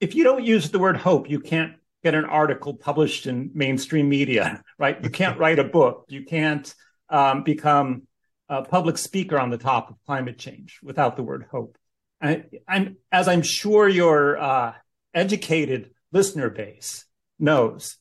if 0.00 0.14
you 0.14 0.22
don't 0.22 0.44
use 0.44 0.68
the 0.68 0.78
word 0.78 0.98
hope, 0.98 1.30
you 1.30 1.40
can't 1.40 1.72
get 2.04 2.14
an 2.14 2.26
article 2.26 2.74
published 2.74 3.26
in 3.26 3.50
mainstream 3.54 4.06
media, 4.06 4.62
right? 4.78 5.02
You 5.02 5.08
can't 5.08 5.38
write 5.38 5.60
a 5.60 5.64
book. 5.64 6.04
You 6.08 6.24
can't 6.24 6.74
um, 7.08 7.42
become 7.42 8.02
a 8.50 8.62
public 8.62 8.98
speaker 8.98 9.38
on 9.38 9.48
the 9.48 9.56
top 9.56 9.88
of 9.88 9.96
climate 10.04 10.38
change 10.38 10.78
without 10.82 11.16
the 11.16 11.22
word 11.22 11.46
hope. 11.50 11.78
As 12.22 13.28
I'm 13.28 13.42
sure 13.42 13.88
your 13.88 14.38
uh, 14.38 14.74
educated 15.12 15.90
listener 16.12 16.50
base 16.50 17.04
knows, 17.38 17.96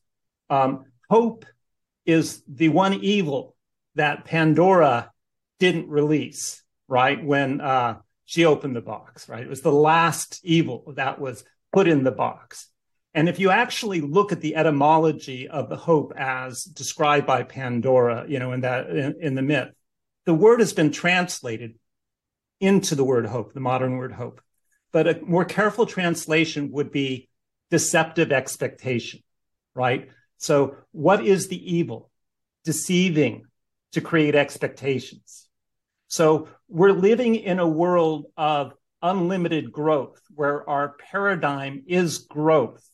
um, 0.50 0.86
hope 1.10 1.46
is 2.06 2.44
the 2.48 2.70
one 2.70 2.94
evil 2.94 3.56
that 3.96 4.26
Pandora 4.26 5.12
didn't 5.60 5.90
release, 5.90 6.64
right? 6.88 7.24
When 7.24 7.62
uh, 7.62 7.98
she 8.26 8.46
opened 8.46 8.76
the 8.76 8.82
box, 8.82 9.28
right? 9.28 9.44
It 9.44 9.50
was 9.50 9.62
the 9.62 9.72
last 9.72 10.40
evil 10.44 10.94
that 10.96 11.20
was 11.20 11.44
put 11.74 11.88
in 11.88 12.04
the 12.04 12.12
box. 12.12 12.68
And 13.14 13.28
if 13.28 13.40
you 13.40 13.50
actually 13.50 14.02
look 14.02 14.32
at 14.32 14.40
the 14.40 14.56
etymology 14.56 15.48
of 15.48 15.68
the 15.68 15.76
hope 15.76 16.14
as 16.16 16.64
described 16.64 17.28
by 17.28 17.44
Pandora, 17.44 18.26
you 18.28 18.40
know, 18.40 18.54
in 18.54 18.62
that 18.62 18.90
in, 18.90 19.16
in 19.20 19.36
the 19.36 19.42
myth, 19.42 19.70
the 20.26 20.34
word 20.34 20.60
has 20.60 20.74
been 20.74 20.92
translated 20.92 21.76
into 22.62 22.96
the 22.96 23.04
word 23.04 23.26
hope, 23.26 23.54
the 23.54 23.60
modern 23.60 23.98
word 23.98 24.14
hope. 24.14 24.40
But 24.94 25.08
a 25.08 25.20
more 25.22 25.46
careful 25.46 25.86
translation 25.86 26.72
would 26.72 26.92
be 26.92 27.30
deceptive 27.70 28.32
expectation, 28.32 29.22
right? 29.74 30.10
So, 30.38 30.76
what 30.92 31.26
is 31.26 31.48
the 31.48 31.76
evil? 31.76 32.10
Deceiving 32.64 33.46
to 33.94 34.02
create 34.02 34.36
expectations. 34.36 35.48
So, 36.08 36.50
we're 36.68 36.92
living 36.92 37.36
in 37.36 37.60
a 37.60 37.68
world 37.68 38.26
of 38.38 38.74
unlimited 39.02 39.72
growth 39.72 40.22
where 40.34 40.70
our 40.70 40.90
paradigm 41.12 41.84
is 41.88 42.20
growth, 42.20 42.88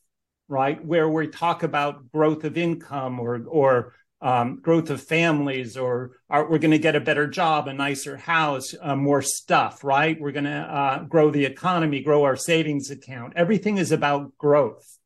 right? 0.48 0.84
Where 0.84 1.10
we 1.10 1.28
talk 1.28 1.64
about 1.64 2.12
growth 2.12 2.44
of 2.44 2.58
income 2.58 3.20
or, 3.20 3.44
or 3.48 3.96
um, 4.22 4.60
growth 4.62 4.90
of 4.90 5.02
families, 5.02 5.78
or 5.78 6.12
are, 6.30 6.50
we're 6.50 6.58
going 6.58 6.72
to 6.72 6.80
get 6.80 6.96
a 6.96 7.00
better 7.00 7.28
job, 7.28 7.68
a 7.68 7.74
nicer 7.74 8.18
house, 8.18 8.74
uh, 8.82 8.96
more 8.96 9.22
stuff, 9.22 9.84
right? 9.84 10.20
We're 10.20 10.32
going 10.32 10.46
to 10.46 10.52
uh, 10.52 11.04
grow 11.04 11.30
the 11.30 11.46
economy, 11.46 12.02
grow 12.02 12.24
our 12.24 12.36
savings 12.36 12.90
account. 12.90 13.34
Everything 13.36 13.78
is 13.78 13.92
about 13.92 14.38
growth 14.38 14.98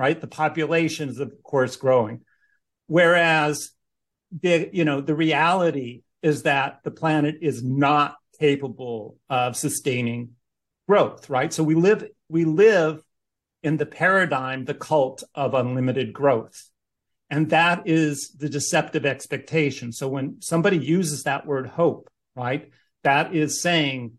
right? 0.00 0.20
The 0.20 0.26
population 0.26 1.10
is, 1.10 1.20
of 1.20 1.30
course, 1.42 1.76
growing. 1.76 2.22
Whereas 2.86 3.72
the, 4.40 4.70
you 4.72 4.84
know, 4.84 5.02
the 5.02 5.14
reality 5.14 6.02
is 6.22 6.44
that 6.44 6.80
the 6.84 6.90
planet 6.90 7.36
is 7.42 7.62
not 7.62 8.16
capable 8.38 9.18
of 9.28 9.56
sustaining 9.56 10.30
growth, 10.88 11.28
right? 11.28 11.52
So 11.52 11.62
we 11.62 11.74
live, 11.74 12.08
we 12.30 12.46
live 12.46 13.02
in 13.62 13.76
the 13.76 13.86
paradigm, 13.86 14.64
the 14.64 14.74
cult 14.74 15.22
of 15.34 15.52
unlimited 15.52 16.14
growth. 16.14 16.70
And 17.30 17.50
that 17.50 17.82
is 17.86 18.34
the 18.36 18.48
deceptive 18.48 19.06
expectation. 19.06 19.92
So 19.92 20.08
when 20.08 20.42
somebody 20.42 20.78
uses 20.78 21.22
that 21.22 21.46
word 21.46 21.68
hope, 21.68 22.10
right, 22.34 22.70
that 23.04 23.34
is 23.34 23.62
saying 23.62 24.14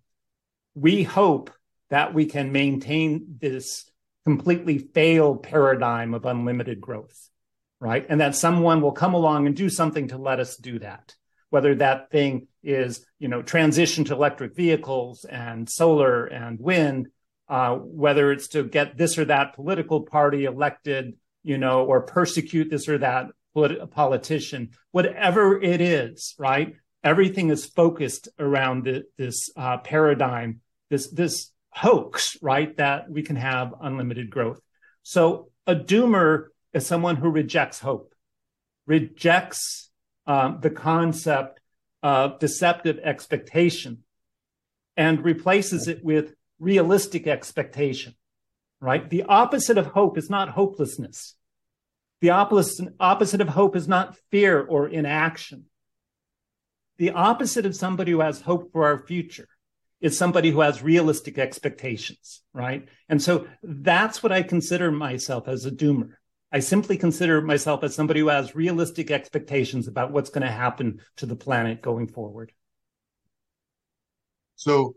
we 0.73 1.03
hope 1.03 1.51
that 1.89 2.13
we 2.13 2.25
can 2.25 2.53
maintain 2.53 3.37
this 3.39 3.89
completely 4.25 4.77
failed 4.77 5.43
paradigm 5.43 6.13
of 6.13 6.25
unlimited 6.25 6.79
growth, 6.79 7.29
right? 7.79 8.05
And 8.07 8.21
that 8.21 8.35
someone 8.35 8.81
will 8.81 8.93
come 8.93 9.13
along 9.13 9.45
and 9.45 9.55
do 9.55 9.69
something 9.69 10.07
to 10.09 10.17
let 10.17 10.39
us 10.39 10.55
do 10.55 10.79
that. 10.79 11.15
Whether 11.49 11.75
that 11.75 12.11
thing 12.11 12.47
is, 12.63 13.05
you 13.19 13.27
know, 13.27 13.41
transition 13.41 14.05
to 14.05 14.13
electric 14.13 14.55
vehicles 14.55 15.25
and 15.25 15.69
solar 15.69 16.25
and 16.25 16.59
wind, 16.61 17.07
uh, 17.49 17.75
whether 17.75 18.31
it's 18.31 18.47
to 18.49 18.63
get 18.63 18.95
this 18.97 19.17
or 19.17 19.25
that 19.25 19.55
political 19.55 20.03
party 20.03 20.45
elected, 20.45 21.15
you 21.43 21.57
know, 21.57 21.85
or 21.85 22.01
persecute 22.01 22.69
this 22.69 22.87
or 22.87 22.97
that 22.99 23.27
polit- 23.53 23.91
politician, 23.91 24.69
whatever 24.91 25.61
it 25.61 25.81
is, 25.81 26.35
right? 26.37 26.75
Everything 27.03 27.49
is 27.49 27.65
focused 27.65 28.29
around 28.37 28.85
the, 28.85 29.03
this 29.17 29.49
uh, 29.57 29.77
paradigm, 29.77 30.61
this 30.89 31.09
this 31.09 31.51
hoax, 31.71 32.37
right? 32.41 32.75
That 32.77 33.09
we 33.09 33.23
can 33.23 33.37
have 33.37 33.73
unlimited 33.81 34.29
growth. 34.29 34.61
So 35.03 35.49
a 35.65 35.75
doomer 35.75 36.47
is 36.73 36.85
someone 36.85 37.15
who 37.15 37.29
rejects 37.29 37.79
hope, 37.79 38.13
rejects 38.85 39.89
um, 40.27 40.59
the 40.61 40.69
concept 40.69 41.59
of 42.03 42.39
deceptive 42.39 42.99
expectation, 42.99 44.03
and 44.95 45.23
replaces 45.23 45.87
it 45.87 46.03
with 46.03 46.33
realistic 46.59 47.25
expectation, 47.25 48.13
right? 48.81 49.09
The 49.09 49.23
opposite 49.23 49.77
of 49.77 49.85
hope 49.85 50.17
is 50.17 50.29
not 50.29 50.49
hopelessness. 50.49 51.35
The 52.19 52.31
opposite, 52.31 53.41
of 53.41 53.47
hope 53.47 53.75
is 53.75 53.87
not 53.87 54.17
fear 54.29 54.61
or 54.61 54.87
inaction. 54.87 55.65
The 56.97 57.11
opposite 57.11 57.65
of 57.65 57.75
somebody 57.75 58.11
who 58.11 58.19
has 58.19 58.41
hope 58.41 58.71
for 58.71 58.85
our 58.85 58.99
future 58.99 59.47
is 60.01 60.17
somebody 60.17 60.51
who 60.51 60.61
has 60.61 60.83
realistic 60.83 61.37
expectations, 61.37 62.41
right? 62.53 62.87
And 63.07 63.21
so 63.21 63.47
that's 63.63 64.21
what 64.21 64.31
I 64.31 64.43
consider 64.43 64.91
myself 64.91 65.47
as 65.47 65.65
a 65.65 65.71
doomer. 65.71 66.13
I 66.51 66.59
simply 66.59 66.97
consider 66.97 67.41
myself 67.41 67.83
as 67.83 67.95
somebody 67.95 68.19
who 68.19 68.27
has 68.27 68.55
realistic 68.55 69.09
expectations 69.09 69.87
about 69.87 70.11
what's 70.11 70.29
going 70.29 70.45
to 70.45 70.51
happen 70.51 71.01
to 71.17 71.25
the 71.25 71.35
planet 71.35 71.81
going 71.81 72.07
forward. 72.07 72.51
So 74.55 74.95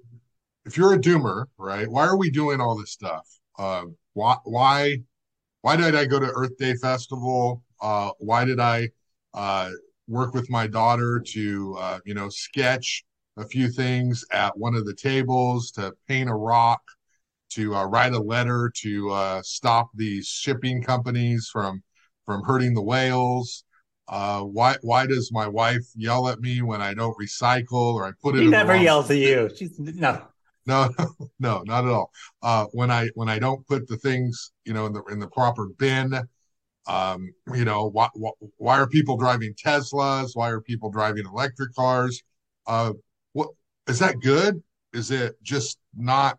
if 0.66 0.76
you're 0.76 0.94
a 0.94 0.98
doomer, 0.98 1.46
right, 1.56 1.88
why 1.88 2.06
are 2.06 2.16
we 2.16 2.30
doing 2.30 2.60
all 2.60 2.76
this 2.76 2.90
stuff? 2.90 3.26
Uh, 3.58 3.84
why 4.14 4.36
why 4.44 4.96
why 5.62 5.76
did 5.76 5.94
I 5.94 6.04
go 6.04 6.20
to 6.20 6.32
Earth 6.34 6.56
Day 6.58 6.74
Festival? 6.74 7.62
Uh, 7.80 8.10
why 8.18 8.44
did 8.44 8.60
I 8.60 8.90
uh, 9.32 9.70
work 10.08 10.34
with 10.34 10.50
my 10.50 10.66
daughter 10.66 11.22
to 11.28 11.76
uh, 11.78 11.98
you 12.04 12.14
know 12.14 12.28
sketch 12.28 13.04
a 13.36 13.46
few 13.46 13.68
things 13.68 14.24
at 14.30 14.56
one 14.56 14.74
of 14.74 14.86
the 14.86 14.94
tables, 14.94 15.70
to 15.72 15.92
paint 16.06 16.30
a 16.30 16.34
rock, 16.34 16.80
to 17.50 17.74
uh, 17.74 17.84
write 17.84 18.12
a 18.12 18.20
letter 18.20 18.70
to 18.82 19.10
uh, 19.10 19.42
stop 19.42 19.90
these 19.94 20.26
shipping 20.26 20.82
companies 20.82 21.48
from 21.52 21.82
from 22.26 22.42
hurting 22.42 22.74
the 22.74 22.82
whales. 22.82 23.64
Uh, 24.08 24.40
why 24.40 24.76
why 24.82 25.06
does 25.06 25.32
my 25.32 25.48
wife 25.48 25.84
yell 25.96 26.28
at 26.28 26.40
me 26.40 26.62
when 26.62 26.82
I 26.82 26.94
don't 26.94 27.16
recycle 27.18 27.94
or 27.94 28.04
I 28.04 28.12
put 28.22 28.34
it? 28.34 28.38
In? 28.38 28.44
She 28.44 28.50
never 28.50 28.76
yells 28.76 29.10
at 29.10 29.16
you. 29.16 29.50
She's 29.56 29.78
no. 29.78 30.20
No, 30.66 30.88
no, 31.38 31.62
not 31.66 31.84
at 31.84 31.90
all. 31.90 32.10
Uh, 32.42 32.66
when 32.72 32.90
I 32.90 33.08
when 33.14 33.28
I 33.28 33.38
don't 33.38 33.66
put 33.66 33.86
the 33.88 33.96
things, 33.96 34.52
you 34.64 34.72
know, 34.72 34.86
in 34.86 34.92
the 34.92 35.02
in 35.04 35.18
the 35.18 35.28
proper 35.28 35.68
bin, 35.78 36.26
um, 36.86 37.32
you 37.54 37.64
know, 37.64 37.86
why, 37.88 38.08
why, 38.14 38.30
why 38.58 38.78
are 38.78 38.88
people 38.88 39.16
driving 39.16 39.54
Teslas? 39.54 40.30
Why 40.34 40.50
are 40.50 40.60
people 40.60 40.90
driving 40.90 41.26
electric 41.26 41.74
cars? 41.74 42.22
Uh, 42.66 42.92
what 43.32 43.48
is 43.88 43.98
that 44.00 44.20
good? 44.20 44.62
Is 44.92 45.10
it 45.10 45.34
just 45.42 45.78
not? 45.96 46.38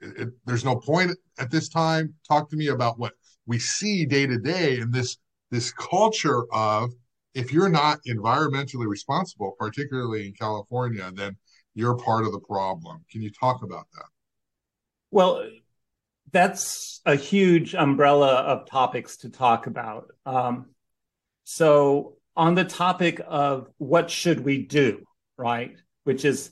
It, 0.00 0.28
there's 0.46 0.64
no 0.64 0.76
point 0.76 1.12
at 1.38 1.50
this 1.50 1.68
time. 1.68 2.14
Talk 2.28 2.50
to 2.50 2.56
me 2.56 2.68
about 2.68 2.98
what 2.98 3.14
we 3.46 3.58
see 3.58 4.06
day 4.06 4.26
to 4.26 4.38
day 4.38 4.78
in 4.78 4.90
this 4.90 5.18
this 5.50 5.72
culture 5.72 6.44
of 6.52 6.90
if 7.34 7.52
you're 7.52 7.68
not 7.68 7.98
environmentally 8.08 8.86
responsible, 8.86 9.54
particularly 9.58 10.26
in 10.26 10.32
California, 10.34 11.10
then 11.14 11.36
you're 11.76 11.94
part 11.94 12.24
of 12.24 12.32
the 12.32 12.40
problem. 12.40 13.04
Can 13.10 13.20
you 13.20 13.30
talk 13.30 13.62
about 13.62 13.86
that? 13.92 14.06
Well, 15.10 15.46
that's 16.32 17.02
a 17.04 17.14
huge 17.14 17.74
umbrella 17.74 18.32
of 18.32 18.66
topics 18.66 19.18
to 19.18 19.28
talk 19.28 19.66
about. 19.66 20.10
Um, 20.24 20.70
so, 21.44 22.16
on 22.34 22.54
the 22.54 22.64
topic 22.64 23.20
of 23.26 23.68
what 23.76 24.10
should 24.10 24.40
we 24.40 24.62
do, 24.62 25.04
right, 25.36 25.76
which 26.04 26.24
is 26.24 26.50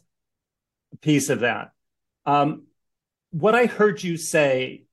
a 0.93 0.97
piece 0.99 1.31
of 1.31 1.40
that. 1.40 1.73
Um, 2.26 2.66
what 3.31 3.54
I 3.54 3.66
heard 3.66 4.02
you 4.02 4.19
say 4.19 4.85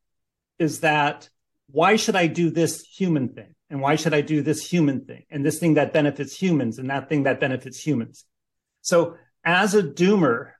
is 0.60 0.80
that 0.80 1.30
why 1.70 1.98
should 1.98 2.16
I 2.16 2.28
do 2.28 2.50
this 2.50 2.82
human 2.82 3.30
thing? 3.30 3.54
And 3.70 3.82
why 3.82 3.96
should 3.96 4.14
I 4.14 4.22
do 4.22 4.42
this 4.42 4.66
human 4.70 5.06
thing? 5.06 5.24
And 5.30 5.46
this 5.46 5.60
thing 5.60 5.76
that 5.76 5.94
benefits 5.94 6.36
humans 6.36 6.78
and 6.80 6.90
that 6.90 7.08
thing 7.08 7.24
that 7.24 7.40
benefits 7.40 7.80
humans. 7.86 8.26
So 8.82 9.16
as 9.44 9.76
a 9.76 9.84
doomer, 9.84 10.52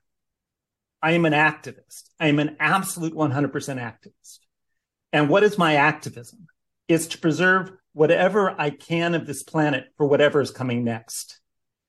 I 1.00 1.12
am 1.12 1.24
an 1.24 1.32
activist. 1.32 2.04
I 2.20 2.28
am 2.28 2.38
an 2.38 2.56
absolute 2.60 3.14
100% 3.14 3.52
activist. 3.52 4.38
And 5.12 5.28
what 5.28 5.42
is 5.42 5.58
my 5.58 5.76
activism? 5.76 6.46
Is 6.88 7.08
to 7.08 7.18
preserve 7.18 7.72
whatever 7.92 8.54
I 8.58 8.70
can 8.70 9.14
of 9.14 9.26
this 9.26 9.42
planet 9.42 9.86
for 9.96 10.06
whatever 10.06 10.40
is 10.40 10.50
coming 10.50 10.84
next. 10.84 11.40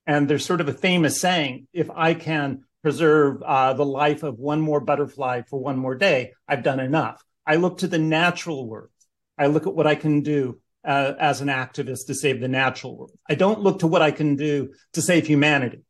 And 0.05 0.27
there's 0.27 0.45
sort 0.45 0.61
of 0.61 0.67
a 0.67 0.73
famous 0.73 1.19
saying 1.19 1.67
if 1.73 1.89
I 1.89 2.13
can 2.13 2.63
preserve 2.81 3.41
uh, 3.41 3.73
the 3.73 3.85
life 3.85 4.23
of 4.23 4.37
one 4.37 4.59
more 4.59 4.81
butterfly 4.81 5.43
for 5.49 5.59
one 5.59 5.77
more 5.77 5.95
day, 5.95 6.33
I've 6.47 6.63
done 6.63 6.79
enough. 6.79 7.23
I 7.45 7.55
look 7.55 7.79
to 7.79 7.87
the 7.87 7.99
natural 7.99 8.67
world. 8.67 8.89
I 9.37 9.47
look 9.47 9.65
at 9.65 9.73
what 9.73 9.87
I 9.87 9.95
can 9.95 10.21
do 10.21 10.59
uh, 10.85 11.13
as 11.19 11.41
an 11.41 11.47
activist 11.47 12.07
to 12.07 12.15
save 12.15 12.41
the 12.41 12.47
natural 12.47 12.97
world. 12.97 13.17
I 13.29 13.35
don't 13.35 13.61
look 13.61 13.79
to 13.79 13.87
what 13.87 14.01
I 14.01 14.11
can 14.11 14.35
do 14.35 14.73
to 14.93 15.01
save 15.01 15.25
humanity 15.25 15.83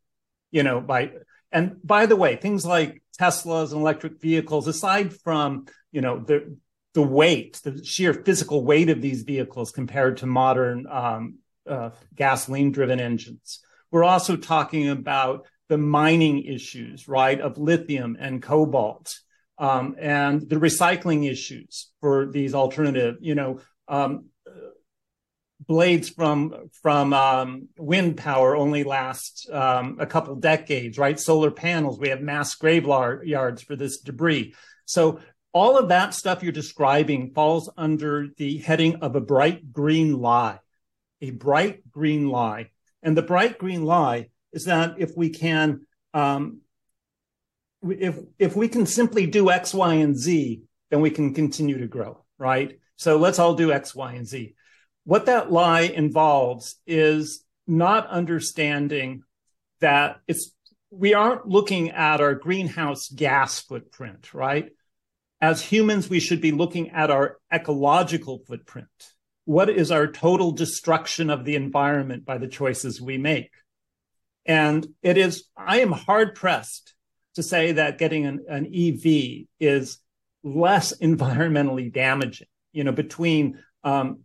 you 0.54 0.62
know, 0.62 0.80
by 0.80 1.10
and 1.50 1.76
by 1.82 2.06
the 2.06 2.14
way, 2.14 2.36
things 2.36 2.64
like 2.64 3.02
Teslas 3.20 3.72
and 3.72 3.80
electric 3.80 4.20
vehicles, 4.20 4.68
aside 4.68 5.12
from 5.12 5.66
you 5.90 6.00
know 6.00 6.20
the 6.20 6.56
the 6.94 7.02
weight, 7.02 7.60
the 7.64 7.84
sheer 7.84 8.14
physical 8.14 8.64
weight 8.64 8.88
of 8.88 9.02
these 9.02 9.22
vehicles 9.22 9.72
compared 9.72 10.18
to 10.18 10.26
modern 10.26 10.86
um, 10.88 11.38
uh, 11.68 11.90
gasoline-driven 12.14 13.00
engines, 13.00 13.58
we're 13.90 14.04
also 14.04 14.36
talking 14.36 14.88
about 14.88 15.44
the 15.68 15.76
mining 15.76 16.44
issues, 16.44 17.08
right, 17.08 17.40
of 17.40 17.58
lithium 17.58 18.16
and 18.20 18.40
cobalt, 18.40 19.18
um, 19.58 19.96
and 19.98 20.48
the 20.48 20.56
recycling 20.56 21.28
issues 21.28 21.90
for 22.00 22.30
these 22.30 22.54
alternative, 22.54 23.16
you 23.20 23.34
know, 23.34 23.58
um, 23.88 24.26
blades 25.66 26.08
from 26.08 26.70
from 26.82 27.12
um, 27.12 27.68
wind 27.78 28.16
power 28.16 28.56
only 28.56 28.84
last 28.84 29.48
um, 29.50 29.98
a 30.00 30.06
couple 30.06 30.34
decades, 30.36 30.98
right? 30.98 31.18
Solar 31.18 31.50
panels, 31.50 31.98
we 31.98 32.08
have 32.08 32.20
mass 32.20 32.54
graveyards 32.54 33.62
for 33.62 33.76
this 33.76 34.00
debris. 34.00 34.54
So 34.86 35.20
all 35.52 35.78
of 35.78 35.88
that 35.88 36.14
stuff 36.14 36.42
you're 36.42 36.52
describing 36.52 37.32
falls 37.32 37.70
under 37.76 38.28
the 38.36 38.58
heading 38.58 38.96
of 38.96 39.14
a 39.16 39.20
bright 39.20 39.72
green 39.72 40.18
lie, 40.18 40.58
a 41.20 41.30
bright 41.30 41.90
green 41.90 42.28
lie, 42.28 42.70
and 43.02 43.16
the 43.16 43.22
bright 43.22 43.58
green 43.58 43.84
lie 43.84 44.28
is 44.52 44.64
that 44.64 44.96
if 44.98 45.16
we 45.16 45.30
can 45.30 45.86
um, 46.12 46.60
if 47.82 48.18
if 48.38 48.56
we 48.56 48.68
can 48.68 48.86
simply 48.86 49.26
do 49.26 49.50
X, 49.50 49.72
Y, 49.74 49.94
and 49.94 50.16
Z, 50.16 50.62
then 50.90 51.00
we 51.00 51.10
can 51.10 51.34
continue 51.34 51.78
to 51.78 51.86
grow, 51.86 52.24
right? 52.38 52.78
So 52.96 53.16
let's 53.16 53.38
all 53.38 53.54
do 53.54 53.72
X, 53.72 53.94
Y, 53.94 54.12
and 54.14 54.26
Z 54.26 54.54
what 55.04 55.26
that 55.26 55.52
lie 55.52 55.82
involves 55.82 56.76
is 56.86 57.44
not 57.66 58.08
understanding 58.08 59.22
that 59.80 60.20
it's 60.26 60.52
we 60.90 61.12
aren't 61.12 61.46
looking 61.46 61.90
at 61.90 62.20
our 62.20 62.34
greenhouse 62.34 63.08
gas 63.08 63.60
footprint, 63.60 64.32
right? 64.32 64.70
As 65.40 65.60
humans, 65.60 66.08
we 66.08 66.20
should 66.20 66.40
be 66.40 66.52
looking 66.52 66.90
at 66.90 67.10
our 67.10 67.38
ecological 67.52 68.38
footprint. 68.46 68.86
What 69.44 69.68
is 69.68 69.90
our 69.90 70.06
total 70.06 70.52
destruction 70.52 71.30
of 71.30 71.44
the 71.44 71.56
environment 71.56 72.24
by 72.24 72.38
the 72.38 72.46
choices 72.46 73.00
we 73.00 73.18
make? 73.18 73.50
And 74.46 74.86
it 75.02 75.18
is, 75.18 75.44
I 75.56 75.80
am 75.80 75.90
hard 75.90 76.34
pressed 76.34 76.94
to 77.34 77.42
say 77.42 77.72
that 77.72 77.98
getting 77.98 78.24
an, 78.24 78.44
an 78.48 78.66
EV 78.66 79.46
is 79.58 79.98
less 80.42 80.96
environmentally 81.02 81.92
damaging. 81.92 82.48
You 82.72 82.84
know, 82.84 82.92
between 82.92 83.58
um, 83.82 84.20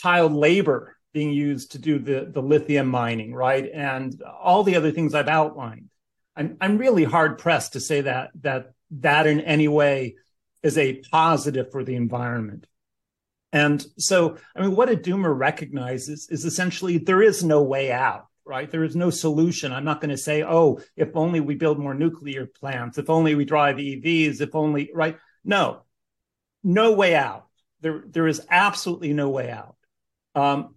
child 0.00 0.32
labor 0.32 0.96
being 1.12 1.30
used 1.32 1.72
to 1.72 1.78
do 1.78 1.98
the, 1.98 2.28
the 2.32 2.42
lithium 2.42 2.86
mining, 2.86 3.34
right? 3.34 3.68
And 3.72 4.20
all 4.22 4.62
the 4.62 4.76
other 4.76 4.92
things 4.92 5.14
I've 5.14 5.28
outlined. 5.28 5.90
I'm, 6.36 6.56
I'm 6.60 6.78
really 6.78 7.04
hard 7.04 7.38
pressed 7.38 7.72
to 7.72 7.80
say 7.80 8.02
that, 8.02 8.30
that 8.42 8.72
that 8.92 9.26
in 9.26 9.40
any 9.40 9.68
way 9.68 10.16
is 10.62 10.78
a 10.78 11.00
positive 11.10 11.70
for 11.72 11.84
the 11.84 11.96
environment. 11.96 12.66
And 13.52 13.84
so, 13.98 14.36
I 14.54 14.60
mean, 14.60 14.76
what 14.76 14.90
a 14.90 14.96
doomer 14.96 15.36
recognizes 15.36 16.28
is 16.30 16.44
essentially 16.44 16.98
there 16.98 17.22
is 17.22 17.42
no 17.42 17.62
way 17.62 17.90
out, 17.90 18.26
right? 18.44 18.70
There 18.70 18.84
is 18.84 18.94
no 18.94 19.10
solution. 19.10 19.72
I'm 19.72 19.84
not 19.84 20.00
going 20.00 20.10
to 20.10 20.18
say, 20.18 20.44
oh, 20.44 20.80
if 20.96 21.16
only 21.16 21.40
we 21.40 21.56
build 21.56 21.78
more 21.78 21.94
nuclear 21.94 22.46
plants, 22.46 22.98
if 22.98 23.10
only 23.10 23.34
we 23.34 23.44
drive 23.44 23.76
EVs, 23.76 24.40
if 24.40 24.54
only, 24.54 24.90
right? 24.94 25.16
No, 25.44 25.82
no 26.62 26.92
way 26.92 27.16
out. 27.16 27.46
There, 27.80 28.04
there 28.06 28.28
is 28.28 28.46
absolutely 28.48 29.12
no 29.14 29.30
way 29.30 29.50
out. 29.50 29.74
Um, 30.40 30.74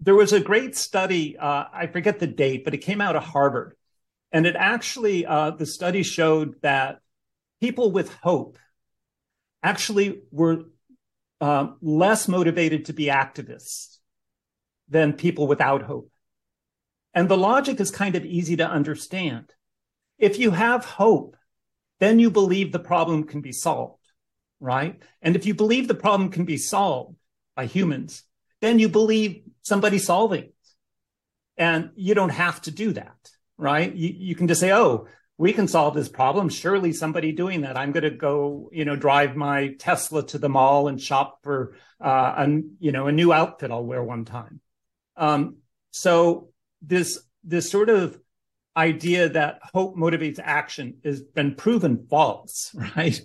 there 0.00 0.14
was 0.14 0.32
a 0.32 0.40
great 0.40 0.76
study, 0.76 1.36
uh, 1.36 1.64
I 1.72 1.86
forget 1.86 2.18
the 2.18 2.26
date, 2.26 2.64
but 2.64 2.74
it 2.74 2.78
came 2.78 3.00
out 3.00 3.16
of 3.16 3.24
Harvard. 3.24 3.74
And 4.30 4.46
it 4.46 4.56
actually, 4.56 5.24
uh, 5.26 5.52
the 5.52 5.66
study 5.66 6.02
showed 6.02 6.60
that 6.62 7.00
people 7.60 7.90
with 7.90 8.12
hope 8.14 8.58
actually 9.62 10.20
were 10.30 10.64
uh, 11.40 11.68
less 11.80 12.28
motivated 12.28 12.84
to 12.86 12.92
be 12.92 13.06
activists 13.06 13.98
than 14.88 15.14
people 15.14 15.46
without 15.46 15.82
hope. 15.82 16.10
And 17.14 17.28
the 17.28 17.38
logic 17.38 17.80
is 17.80 17.90
kind 17.90 18.16
of 18.16 18.24
easy 18.24 18.56
to 18.56 18.68
understand. 18.68 19.52
If 20.18 20.38
you 20.38 20.50
have 20.50 20.84
hope, 20.84 21.36
then 22.00 22.18
you 22.18 22.30
believe 22.30 22.70
the 22.70 22.78
problem 22.78 23.24
can 23.24 23.40
be 23.40 23.52
solved, 23.52 24.04
right? 24.60 25.00
And 25.22 25.36
if 25.36 25.46
you 25.46 25.54
believe 25.54 25.88
the 25.88 25.94
problem 25.94 26.30
can 26.30 26.44
be 26.44 26.58
solved 26.58 27.16
by 27.56 27.66
humans, 27.66 28.24
then 28.60 28.78
you 28.78 28.88
believe 28.88 29.42
somebody 29.62 29.98
solving 29.98 30.44
it. 30.44 30.54
And 31.56 31.90
you 31.96 32.14
don't 32.14 32.28
have 32.30 32.62
to 32.62 32.70
do 32.70 32.92
that, 32.92 33.30
right? 33.56 33.92
You, 33.94 34.14
you 34.16 34.34
can 34.34 34.46
just 34.46 34.60
say, 34.60 34.72
oh, 34.72 35.08
we 35.36 35.52
can 35.52 35.68
solve 35.68 35.94
this 35.94 36.08
problem. 36.08 36.48
Surely 36.48 36.92
somebody 36.92 37.32
doing 37.32 37.62
that. 37.62 37.76
I'm 37.76 37.92
going 37.92 38.04
to 38.04 38.10
go, 38.10 38.70
you 38.72 38.84
know, 38.84 38.96
drive 38.96 39.36
my 39.36 39.74
Tesla 39.78 40.26
to 40.28 40.38
the 40.38 40.48
mall 40.48 40.88
and 40.88 41.00
shop 41.00 41.40
for, 41.42 41.76
uh, 42.00 42.34
a, 42.36 42.60
you 42.78 42.92
know, 42.92 43.06
a 43.06 43.12
new 43.12 43.32
outfit 43.32 43.70
I'll 43.70 43.84
wear 43.84 44.02
one 44.02 44.24
time. 44.24 44.60
Um, 45.16 45.58
so 45.90 46.50
this, 46.82 47.20
this 47.42 47.70
sort 47.70 47.88
of 47.88 48.18
idea 48.76 49.28
that 49.30 49.60
hope 49.74 49.96
motivates 49.96 50.40
action 50.42 50.98
has 51.04 51.20
been 51.20 51.56
proven 51.56 52.06
false, 52.08 52.74
right? 52.96 53.20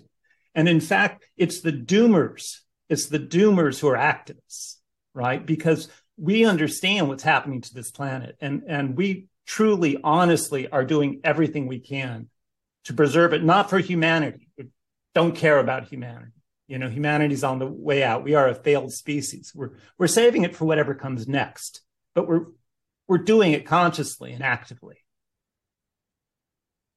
And 0.56 0.68
in 0.68 0.80
fact, 0.80 1.24
it's 1.36 1.60
the 1.60 1.72
doomers. 1.72 2.58
It's 2.88 3.08
the 3.08 3.20
doomers 3.20 3.78
who 3.78 3.88
are 3.88 3.96
activists 3.96 4.76
right? 5.14 5.44
Because 5.44 5.88
we 6.16 6.44
understand 6.44 7.08
what's 7.08 7.22
happening 7.22 7.60
to 7.62 7.74
this 7.74 7.90
planet 7.90 8.36
and, 8.40 8.62
and 8.66 8.96
we 8.96 9.28
truly, 9.46 9.98
honestly 10.02 10.68
are 10.68 10.84
doing 10.84 11.20
everything 11.24 11.66
we 11.66 11.78
can 11.78 12.28
to 12.84 12.94
preserve 12.94 13.32
it, 13.32 13.42
not 13.42 13.70
for 13.70 13.78
humanity. 13.78 14.48
We 14.56 14.66
don't 15.14 15.34
care 15.34 15.58
about 15.58 15.88
humanity, 15.88 16.32
You 16.68 16.78
know, 16.78 16.88
humanity's 16.88 17.44
on 17.44 17.58
the 17.58 17.66
way 17.66 18.02
out. 18.02 18.24
We 18.24 18.34
are 18.34 18.48
a 18.48 18.54
failed 18.54 18.92
species. 18.92 19.52
We're 19.54 19.72
we're 19.98 20.06
saving 20.06 20.44
it 20.44 20.54
for 20.54 20.64
whatever 20.64 20.94
comes 20.94 21.26
next, 21.26 21.82
but 22.14 22.26
we're 22.26 22.46
we're 23.06 23.18
doing 23.18 23.52
it 23.52 23.66
consciously 23.66 24.32
and 24.32 24.42
actively. 24.42 24.96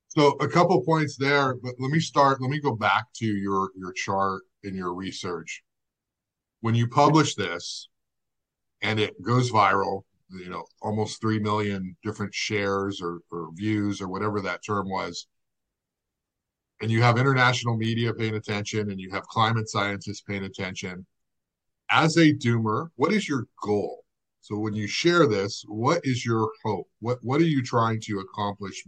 So 0.09 0.29
a 0.39 0.47
couple 0.47 0.81
points 0.83 1.17
there, 1.17 1.55
but 1.55 1.75
let 1.79 1.91
me 1.91 1.99
start. 1.99 2.41
Let 2.41 2.49
me 2.49 2.59
go 2.59 2.75
back 2.75 3.05
to 3.17 3.25
your 3.25 3.71
your 3.77 3.93
chart 3.93 4.43
and 4.63 4.75
your 4.75 4.93
research. 4.93 5.63
When 6.61 6.75
you 6.75 6.87
publish 6.87 7.35
this, 7.35 7.87
and 8.81 8.99
it 8.99 9.21
goes 9.21 9.51
viral, 9.51 10.03
you 10.29 10.49
know, 10.49 10.65
almost 10.81 11.21
three 11.21 11.39
million 11.39 11.95
different 12.03 12.33
shares 12.33 13.01
or, 13.01 13.19
or 13.31 13.49
views 13.53 14.01
or 14.01 14.07
whatever 14.07 14.41
that 14.41 14.63
term 14.65 14.89
was, 14.89 15.27
and 16.81 16.91
you 16.91 17.01
have 17.01 17.17
international 17.17 17.75
media 17.75 18.13
paying 18.13 18.35
attention, 18.35 18.91
and 18.91 18.99
you 18.99 19.09
have 19.11 19.23
climate 19.23 19.69
scientists 19.69 20.21
paying 20.21 20.43
attention. 20.43 21.05
As 21.89 22.17
a 22.17 22.33
doomer, 22.33 22.89
what 22.95 23.13
is 23.13 23.27
your 23.27 23.47
goal? 23.63 24.03
So 24.41 24.57
when 24.57 24.73
you 24.73 24.87
share 24.87 25.27
this, 25.27 25.63
what 25.67 26.01
is 26.03 26.25
your 26.25 26.49
hope? 26.63 26.87
What 26.99 27.19
what 27.21 27.41
are 27.41 27.45
you 27.45 27.63
trying 27.63 27.99
to 28.01 28.19
accomplish 28.19 28.83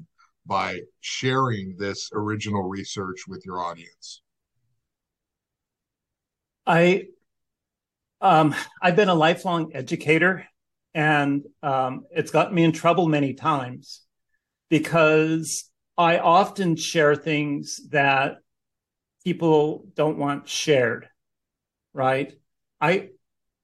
by 0.46 0.80
sharing 1.02 1.76
this 1.78 2.10
original 2.14 2.64
research 2.64 3.28
with 3.28 3.46
your 3.46 3.60
audience? 3.60 4.22
I 6.66 7.08
um, 8.22 8.56
I've 8.82 8.96
been 8.96 9.10
a 9.10 9.16
lifelong 9.16 9.72
educator, 9.74 10.46
and 10.94 11.46
um, 11.64 12.06
it's 12.12 12.32
gotten 12.32 12.56
me 12.56 12.64
in 12.64 12.72
trouble 12.72 13.08
many 13.08 13.34
times 13.34 14.02
because 14.70 15.70
I 15.98 16.20
often 16.20 16.76
share 16.76 17.16
things 17.16 17.80
that 17.90 18.38
people 19.24 19.86
don't 19.96 20.18
want 20.18 20.48
shared. 20.48 21.08
Right? 21.94 22.34
I 22.80 23.10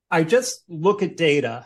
I 0.10 0.24
just 0.24 0.64
look 0.68 1.04
at 1.04 1.18
data, 1.18 1.66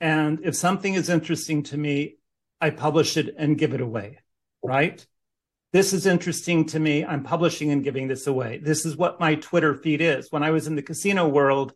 and 0.00 0.40
if 0.44 0.56
something 0.56 0.94
is 0.94 1.08
interesting 1.08 1.62
to 1.64 1.76
me, 1.76 2.16
I 2.60 2.70
publish 2.70 3.16
it 3.16 3.34
and 3.38 3.58
give 3.58 3.72
it 3.72 3.80
away, 3.80 4.18
right? 4.62 5.04
This 5.72 5.92
is 5.92 6.06
interesting 6.06 6.66
to 6.66 6.80
me. 6.80 7.04
I'm 7.04 7.22
publishing 7.22 7.70
and 7.70 7.84
giving 7.84 8.08
this 8.08 8.26
away. 8.26 8.60
This 8.62 8.84
is 8.84 8.96
what 8.96 9.20
my 9.20 9.36
Twitter 9.36 9.74
feed 9.74 10.00
is. 10.00 10.30
When 10.30 10.42
I 10.42 10.50
was 10.50 10.66
in 10.66 10.74
the 10.74 10.82
casino 10.82 11.28
world, 11.28 11.72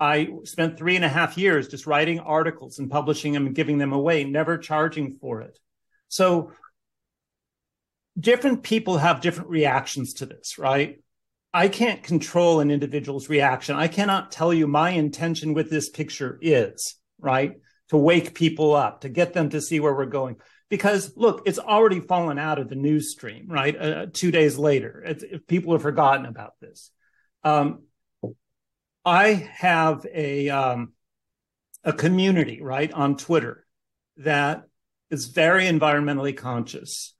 I 0.00 0.28
spent 0.44 0.76
three 0.76 0.96
and 0.96 1.04
a 1.04 1.08
half 1.08 1.38
years 1.38 1.68
just 1.68 1.86
writing 1.86 2.18
articles 2.20 2.78
and 2.78 2.90
publishing 2.90 3.32
them 3.32 3.46
and 3.46 3.54
giving 3.54 3.78
them 3.78 3.92
away, 3.92 4.24
never 4.24 4.58
charging 4.58 5.14
for 5.14 5.40
it. 5.40 5.58
So 6.08 6.52
different 8.18 8.64
people 8.64 8.98
have 8.98 9.20
different 9.20 9.50
reactions 9.50 10.14
to 10.14 10.26
this, 10.26 10.58
right? 10.58 11.00
I 11.54 11.68
can't 11.68 12.02
control 12.02 12.60
an 12.60 12.70
individual's 12.70 13.28
reaction. 13.28 13.76
I 13.76 13.88
cannot 13.88 14.32
tell 14.32 14.52
you 14.52 14.66
my 14.66 14.90
intention 14.90 15.54
with 15.54 15.70
this 15.70 15.88
picture 15.88 16.38
is, 16.42 16.96
right? 17.20 17.56
to 17.88 17.96
wake 17.96 18.34
people 18.34 18.74
up, 18.74 19.02
to 19.02 19.08
get 19.08 19.32
them 19.32 19.50
to 19.50 19.60
see 19.60 19.80
where 19.80 19.94
we're 19.94 20.06
going. 20.06 20.36
Because 20.68 21.16
look, 21.16 21.42
it's 21.46 21.58
already 21.58 22.00
fallen 22.00 22.38
out 22.38 22.58
of 22.58 22.68
the 22.68 22.74
news 22.74 23.12
stream, 23.12 23.46
right? 23.48 23.76
Uh, 23.76 24.06
two 24.12 24.30
days 24.30 24.58
later, 24.58 25.16
people 25.46 25.72
have 25.72 25.82
forgotten 25.82 26.26
about 26.26 26.52
this. 26.60 26.90
Um, 27.42 27.84
I 29.04 29.48
have 29.56 30.06
a 30.12 30.50
um, 30.50 30.92
a 31.84 31.92
community, 31.94 32.60
right, 32.60 32.92
on 32.92 33.16
Twitter 33.16 33.66
that 34.18 34.64
is 35.10 35.26
very 35.28 35.64
environmentally 35.64 36.36
conscious, 36.36 37.14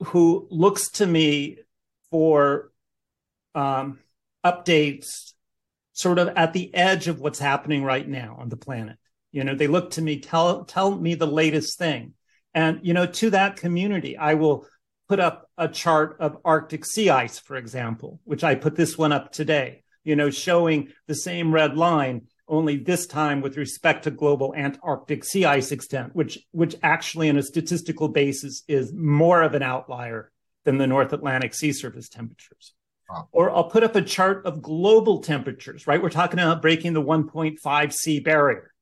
who 0.00 0.46
looks 0.50 0.90
to 0.90 1.06
me 1.06 1.58
for 2.10 2.70
um, 3.54 3.98
updates, 4.44 5.32
sort 5.92 6.18
of 6.18 6.28
at 6.28 6.52
the 6.52 6.74
edge 6.74 7.08
of 7.08 7.18
what's 7.18 7.38
happening 7.38 7.82
right 7.82 8.06
now 8.06 8.36
on 8.38 8.50
the 8.50 8.56
planet. 8.56 8.96
You 9.32 9.44
know, 9.44 9.54
they 9.54 9.66
look 9.68 9.92
to 9.92 10.02
me, 10.02 10.20
tell 10.20 10.64
tell 10.64 10.94
me 10.94 11.14
the 11.14 11.26
latest 11.26 11.78
thing. 11.78 12.14
And 12.54 12.80
you 12.82 12.94
know, 12.94 13.06
to 13.06 13.30
that 13.30 13.56
community, 13.56 14.16
I 14.16 14.34
will 14.34 14.66
put 15.08 15.20
up 15.20 15.48
a 15.56 15.68
chart 15.68 16.16
of 16.20 16.38
Arctic 16.44 16.84
sea 16.84 17.10
ice, 17.10 17.38
for 17.38 17.56
example, 17.56 18.20
which 18.24 18.44
I 18.44 18.54
put 18.54 18.76
this 18.76 18.98
one 18.98 19.12
up 19.12 19.32
today, 19.32 19.82
you 20.04 20.16
know, 20.16 20.30
showing 20.30 20.88
the 21.06 21.14
same 21.14 21.52
red 21.52 21.76
line, 21.76 22.26
only 22.46 22.76
this 22.76 23.06
time 23.06 23.40
with 23.40 23.56
respect 23.56 24.04
to 24.04 24.10
global 24.10 24.54
Antarctic 24.54 25.24
sea 25.24 25.44
ice 25.44 25.72
extent, 25.72 26.14
which 26.14 26.38
which 26.52 26.76
actually 26.82 27.28
in 27.28 27.38
a 27.38 27.42
statistical 27.42 28.08
basis 28.08 28.62
is 28.68 28.92
more 28.92 29.42
of 29.42 29.54
an 29.54 29.62
outlier 29.62 30.30
than 30.64 30.78
the 30.78 30.86
North 30.86 31.12
Atlantic 31.12 31.54
sea 31.54 31.72
surface 31.72 32.08
temperatures. 32.08 32.74
Wow. 33.08 33.28
Or 33.32 33.50
I'll 33.50 33.70
put 33.70 33.84
up 33.84 33.96
a 33.96 34.02
chart 34.02 34.44
of 34.44 34.60
global 34.60 35.22
temperatures, 35.22 35.86
right? 35.86 36.02
We're 36.02 36.10
talking 36.10 36.38
about 36.38 36.60
breaking 36.60 36.92
the 36.92 37.02
1.5 37.02 37.92
C 37.92 38.20
barrier. 38.20 38.72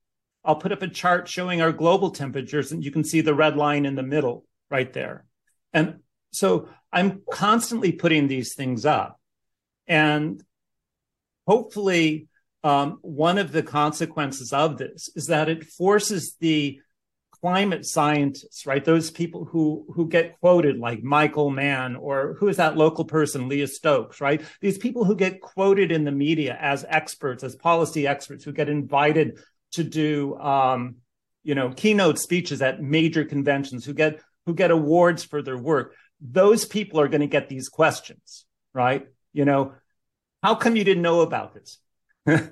I'll 0.47 0.55
put 0.55 0.71
up 0.71 0.81
a 0.81 0.87
chart 0.87 1.27
showing 1.27 1.61
our 1.61 1.73
global 1.73 2.09
temperatures, 2.09 2.71
and 2.71 2.83
you 2.83 2.89
can 2.89 3.03
see 3.03 3.19
the 3.19 3.35
red 3.35 3.57
line 3.57 3.85
in 3.85 3.95
the 3.95 4.01
middle 4.03 4.45
right 4.71 4.91
there. 4.93 5.25
And 5.73 5.99
so 6.31 6.69
I'm 6.91 7.21
constantly 7.29 7.91
putting 7.91 8.27
these 8.27 8.55
things 8.55 8.85
up. 8.85 9.19
And 9.87 10.41
hopefully, 11.45 12.27
um, 12.63 12.99
one 13.01 13.37
of 13.37 13.51
the 13.51 13.61
consequences 13.61 14.53
of 14.53 14.77
this 14.77 15.09
is 15.15 15.27
that 15.27 15.49
it 15.49 15.65
forces 15.65 16.37
the 16.39 16.79
climate 17.41 17.85
scientists, 17.85 18.65
right? 18.65 18.83
Those 18.83 19.11
people 19.11 19.45
who 19.45 19.85
who 19.93 20.07
get 20.07 20.39
quoted 20.39 20.79
like 20.79 21.03
Michael 21.03 21.49
Mann 21.49 21.95
or 21.95 22.35
who 22.39 22.47
is 22.47 22.57
that 22.57 22.77
local 22.77 23.05
person, 23.05 23.47
Leah 23.47 23.67
Stokes, 23.67 24.21
right? 24.21 24.41
These 24.61 24.77
people 24.77 25.05
who 25.05 25.15
get 25.15 25.41
quoted 25.41 25.91
in 25.91 26.03
the 26.03 26.11
media 26.11 26.57
as 26.59 26.85
experts, 26.87 27.43
as 27.43 27.55
policy 27.55 28.07
experts, 28.07 28.43
who 28.43 28.53
get 28.53 28.69
invited 28.69 29.39
to 29.73 29.83
do 29.83 30.37
um, 30.37 30.97
you 31.43 31.55
know 31.55 31.69
keynote 31.69 32.19
speeches 32.19 32.61
at 32.61 32.81
major 32.81 33.25
conventions 33.25 33.85
who 33.85 33.93
get 33.93 34.21
who 34.45 34.53
get 34.53 34.71
awards 34.71 35.23
for 35.23 35.41
their 35.41 35.57
work. 35.57 35.95
Those 36.19 36.65
people 36.65 36.99
are 36.99 37.07
going 37.07 37.21
to 37.21 37.27
get 37.27 37.49
these 37.49 37.69
questions 37.69 38.45
right? 38.77 39.07
You 39.33 39.43
know 39.43 39.73
how 40.43 40.55
come 40.55 40.75
you 40.75 40.83
didn't 40.83 41.03
know 41.03 41.21
about 41.21 41.53
this? 41.53 41.79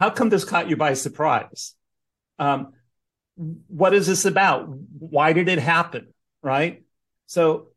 How 0.00 0.10
come 0.10 0.28
this 0.28 0.44
caught 0.44 0.70
you 0.70 0.76
by 0.76 0.94
surprise? 0.94 1.74
Um, 2.38 2.72
what 3.34 3.94
is 3.94 4.06
this 4.06 4.24
about? 4.24 4.68
Why 4.68 5.32
did 5.32 5.48
it 5.48 5.58
happen 5.58 6.14
right? 6.40 6.84
So 7.26 7.68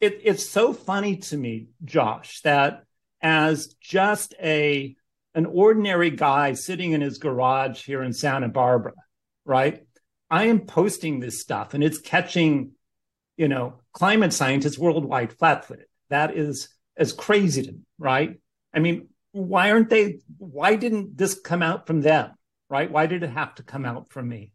it, 0.00 0.20
it's 0.24 0.48
so 0.48 0.72
funny 0.72 1.16
to 1.16 1.36
me 1.36 1.68
josh 1.84 2.40
that 2.40 2.84
as 3.20 3.66
just 3.82 4.34
a 4.42 4.96
an 5.34 5.46
ordinary 5.46 6.10
guy 6.10 6.54
sitting 6.54 6.92
in 6.92 7.00
his 7.00 7.18
garage 7.18 7.84
here 7.84 8.02
in 8.02 8.12
Santa 8.12 8.48
Barbara, 8.48 8.94
right? 9.44 9.84
I 10.30 10.46
am 10.46 10.60
posting 10.60 11.20
this 11.20 11.40
stuff 11.40 11.74
and 11.74 11.82
it's 11.82 11.98
catching, 11.98 12.72
you 13.36 13.48
know, 13.48 13.80
climate 13.92 14.32
scientists 14.32 14.78
worldwide 14.78 15.32
flat 15.32 15.64
footed. 15.64 15.86
That 16.10 16.36
is 16.36 16.68
as 16.96 17.12
crazy 17.12 17.62
to 17.62 17.72
me, 17.72 17.80
right? 17.98 18.40
I 18.74 18.80
mean, 18.80 19.08
why 19.32 19.70
aren't 19.70 19.90
they, 19.90 20.18
why 20.38 20.76
didn't 20.76 21.16
this 21.16 21.38
come 21.38 21.62
out 21.62 21.86
from 21.86 22.00
them, 22.00 22.32
right? 22.68 22.90
Why 22.90 23.06
did 23.06 23.22
it 23.22 23.30
have 23.30 23.54
to 23.56 23.62
come 23.62 23.84
out 23.84 24.10
from 24.10 24.28
me? 24.28 24.52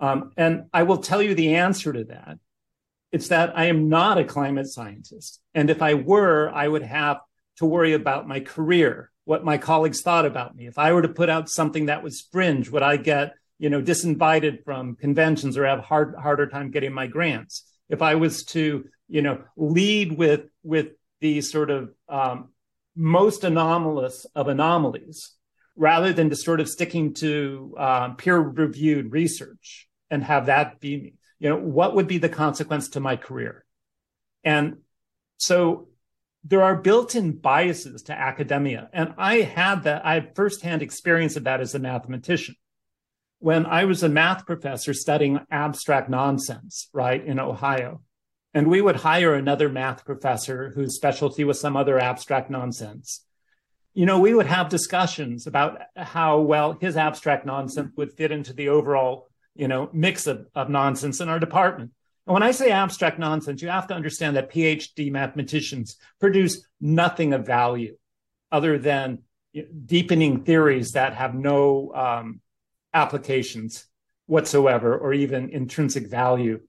Um, 0.00 0.32
and 0.36 0.64
I 0.72 0.82
will 0.82 0.98
tell 0.98 1.22
you 1.22 1.34
the 1.34 1.54
answer 1.56 1.92
to 1.92 2.04
that. 2.04 2.38
It's 3.12 3.28
that 3.28 3.56
I 3.56 3.66
am 3.66 3.88
not 3.88 4.18
a 4.18 4.24
climate 4.24 4.66
scientist. 4.66 5.40
And 5.54 5.70
if 5.70 5.82
I 5.82 5.94
were, 5.94 6.50
I 6.52 6.66
would 6.66 6.82
have 6.82 7.20
to 7.58 7.64
worry 7.64 7.92
about 7.92 8.26
my 8.26 8.40
career 8.40 9.12
what 9.24 9.44
my 9.44 9.58
colleagues 9.58 10.02
thought 10.02 10.26
about 10.26 10.54
me. 10.54 10.66
If 10.66 10.78
I 10.78 10.92
were 10.92 11.02
to 11.02 11.08
put 11.08 11.30
out 11.30 11.48
something 11.48 11.86
that 11.86 12.02
was 12.02 12.20
fringe, 12.20 12.70
would 12.70 12.82
I 12.82 12.96
get, 12.96 13.34
you 13.58 13.70
know, 13.70 13.80
disinvited 13.80 14.64
from 14.64 14.96
conventions 14.96 15.56
or 15.56 15.66
have 15.66 15.80
hard, 15.80 16.14
harder 16.14 16.46
time 16.46 16.70
getting 16.70 16.92
my 16.92 17.06
grants? 17.06 17.64
If 17.88 18.02
I 18.02 18.16
was 18.16 18.44
to, 18.46 18.84
you 19.08 19.22
know, 19.22 19.42
lead 19.56 20.16
with, 20.16 20.42
with 20.62 20.88
the 21.20 21.40
sort 21.40 21.70
of 21.70 21.90
um, 22.08 22.50
most 22.94 23.44
anomalous 23.44 24.26
of 24.34 24.48
anomalies, 24.48 25.32
rather 25.76 26.12
than 26.12 26.30
just 26.30 26.44
sort 26.44 26.60
of 26.60 26.68
sticking 26.68 27.14
to 27.14 27.74
um, 27.78 28.16
peer 28.16 28.38
reviewed 28.38 29.10
research 29.12 29.88
and 30.10 30.22
have 30.22 30.46
that 30.46 30.80
be 30.80 30.96
me, 30.96 31.14
you 31.40 31.48
know, 31.48 31.56
what 31.56 31.94
would 31.96 32.06
be 32.06 32.18
the 32.18 32.28
consequence 32.28 32.90
to 32.90 33.00
my 33.00 33.16
career? 33.16 33.64
And 34.44 34.78
so 35.36 35.88
there 36.44 36.62
are 36.62 36.76
built-in 36.76 37.32
biases 37.32 38.02
to 38.02 38.12
academia. 38.12 38.90
And 38.92 39.14
I 39.16 39.36
had 39.40 39.84
that, 39.84 40.04
I 40.04 40.14
had 40.14 40.36
firsthand 40.36 40.82
experience 40.82 41.36
of 41.36 41.44
that 41.44 41.60
as 41.60 41.74
a 41.74 41.78
mathematician. 41.78 42.54
When 43.38 43.64
I 43.66 43.86
was 43.86 44.02
a 44.02 44.08
math 44.08 44.46
professor 44.46 44.92
studying 44.92 45.40
abstract 45.50 46.08
nonsense, 46.08 46.88
right, 46.92 47.24
in 47.24 47.40
Ohio, 47.40 48.02
and 48.52 48.68
we 48.68 48.80
would 48.80 48.96
hire 48.96 49.34
another 49.34 49.68
math 49.68 50.04
professor 50.04 50.70
whose 50.74 50.94
specialty 50.94 51.44
was 51.44 51.60
some 51.60 51.76
other 51.76 51.98
abstract 51.98 52.50
nonsense. 52.50 53.24
You 53.94 54.06
know, 54.06 54.20
we 54.20 54.34
would 54.34 54.46
have 54.46 54.68
discussions 54.68 55.46
about 55.46 55.80
how 55.96 56.40
well 56.40 56.76
his 56.80 56.96
abstract 56.96 57.46
nonsense 57.46 57.92
would 57.96 58.12
fit 58.12 58.32
into 58.32 58.52
the 58.52 58.68
overall, 58.68 59.28
you 59.54 59.68
know, 59.68 59.88
mix 59.92 60.26
of, 60.26 60.46
of 60.54 60.68
nonsense 60.68 61.20
in 61.20 61.28
our 61.28 61.40
department. 61.40 61.92
And 62.26 62.34
when 62.34 62.42
I 62.42 62.52
say 62.52 62.70
abstract 62.70 63.18
nonsense, 63.18 63.60
you 63.62 63.68
have 63.68 63.86
to 63.88 63.94
understand 63.94 64.36
that 64.36 64.50
PhD 64.50 65.10
mathematicians 65.12 65.96
produce 66.18 66.66
nothing 66.80 67.32
of 67.32 67.46
value. 67.46 67.96
other 68.54 68.78
than 68.78 69.18
deepening 69.84 70.44
theories 70.44 70.92
that 70.92 71.14
have 71.14 71.34
no 71.34 71.92
um, 71.92 72.40
applications 72.92 73.84
whatsoever 74.26 74.96
or 74.96 75.12
even 75.12 75.50
intrinsic 75.50 76.08
value. 76.08 76.60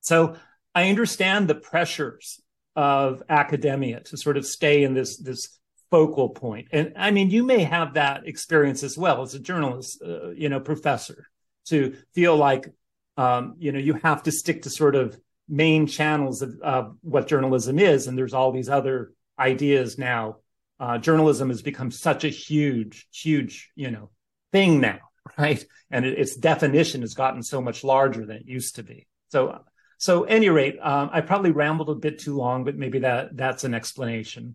So 0.00 0.36
I 0.74 0.88
understand 0.90 1.46
the 1.46 1.54
pressures 1.54 2.40
of 2.74 3.22
academia 3.28 4.00
to 4.00 4.16
sort 4.16 4.36
of 4.36 4.44
stay 4.44 4.82
in 4.82 4.94
this 4.94 5.18
this 5.18 5.58
focal 5.90 6.30
point. 6.30 6.68
And 6.72 6.92
I 6.96 7.12
mean, 7.12 7.30
you 7.30 7.44
may 7.44 7.62
have 7.62 7.94
that 7.94 8.26
experience 8.26 8.82
as 8.82 8.98
well 8.98 9.22
as 9.22 9.34
a 9.34 9.40
journalist, 9.40 10.02
uh, 10.04 10.30
you 10.30 10.48
know, 10.48 10.60
professor, 10.60 11.28
to 11.66 11.96
feel 12.12 12.36
like, 12.36 12.70
um, 13.18 13.56
you 13.58 13.72
know, 13.72 13.80
you 13.80 13.94
have 13.94 14.22
to 14.22 14.32
stick 14.32 14.62
to 14.62 14.70
sort 14.70 14.94
of 14.94 15.18
main 15.48 15.88
channels 15.88 16.40
of, 16.40 16.54
of 16.62 16.96
what 17.02 17.26
journalism 17.26 17.78
is, 17.78 18.06
and 18.06 18.16
there's 18.16 18.32
all 18.32 18.52
these 18.52 18.68
other 18.68 19.12
ideas 19.38 19.98
now. 19.98 20.36
Uh, 20.78 20.98
journalism 20.98 21.48
has 21.48 21.60
become 21.60 21.90
such 21.90 22.22
a 22.22 22.28
huge, 22.28 23.08
huge, 23.12 23.72
you 23.74 23.90
know, 23.90 24.10
thing 24.52 24.80
now, 24.80 25.00
right? 25.38 25.64
And 25.90 26.06
it, 26.06 26.16
its 26.16 26.36
definition 26.36 27.00
has 27.00 27.14
gotten 27.14 27.42
so 27.42 27.60
much 27.60 27.82
larger 27.82 28.24
than 28.24 28.36
it 28.36 28.46
used 28.46 28.76
to 28.76 28.84
be. 28.84 29.08
So, 29.30 29.64
so 29.98 30.22
any 30.22 30.48
rate, 30.48 30.78
um, 30.80 31.10
I 31.12 31.20
probably 31.20 31.50
rambled 31.50 31.90
a 31.90 31.96
bit 31.96 32.20
too 32.20 32.36
long, 32.36 32.62
but 32.62 32.76
maybe 32.76 33.00
that 33.00 33.36
that's 33.36 33.64
an 33.64 33.74
explanation. 33.74 34.54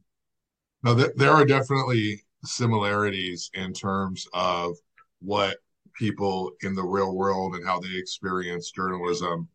No, 0.84 0.96
th- 0.96 1.12
there 1.18 1.32
are 1.32 1.46
definitely 1.46 2.24
similarities 2.46 3.52
in 3.54 3.74
terms 3.74 4.26
of 4.34 4.78
what 5.20 5.58
people 5.94 6.52
in 6.64 6.76
the 6.76 6.84
real 6.84 7.16
world 7.16 7.56
and 7.56 7.66
how 7.66 7.80
they 7.80 7.96
experience 7.96 8.72
journalism 8.72 9.48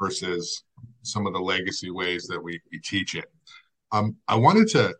versus 0.00 0.64
some 1.02 1.26
of 1.26 1.32
the 1.32 1.40
legacy 1.40 1.90
ways 1.90 2.26
that 2.26 2.42
we, 2.42 2.60
we 2.72 2.78
teach 2.80 3.14
it. 3.14 3.30
Um, 3.92 4.16
I 4.28 4.36
wanted 4.36 4.68
to, 4.68 4.94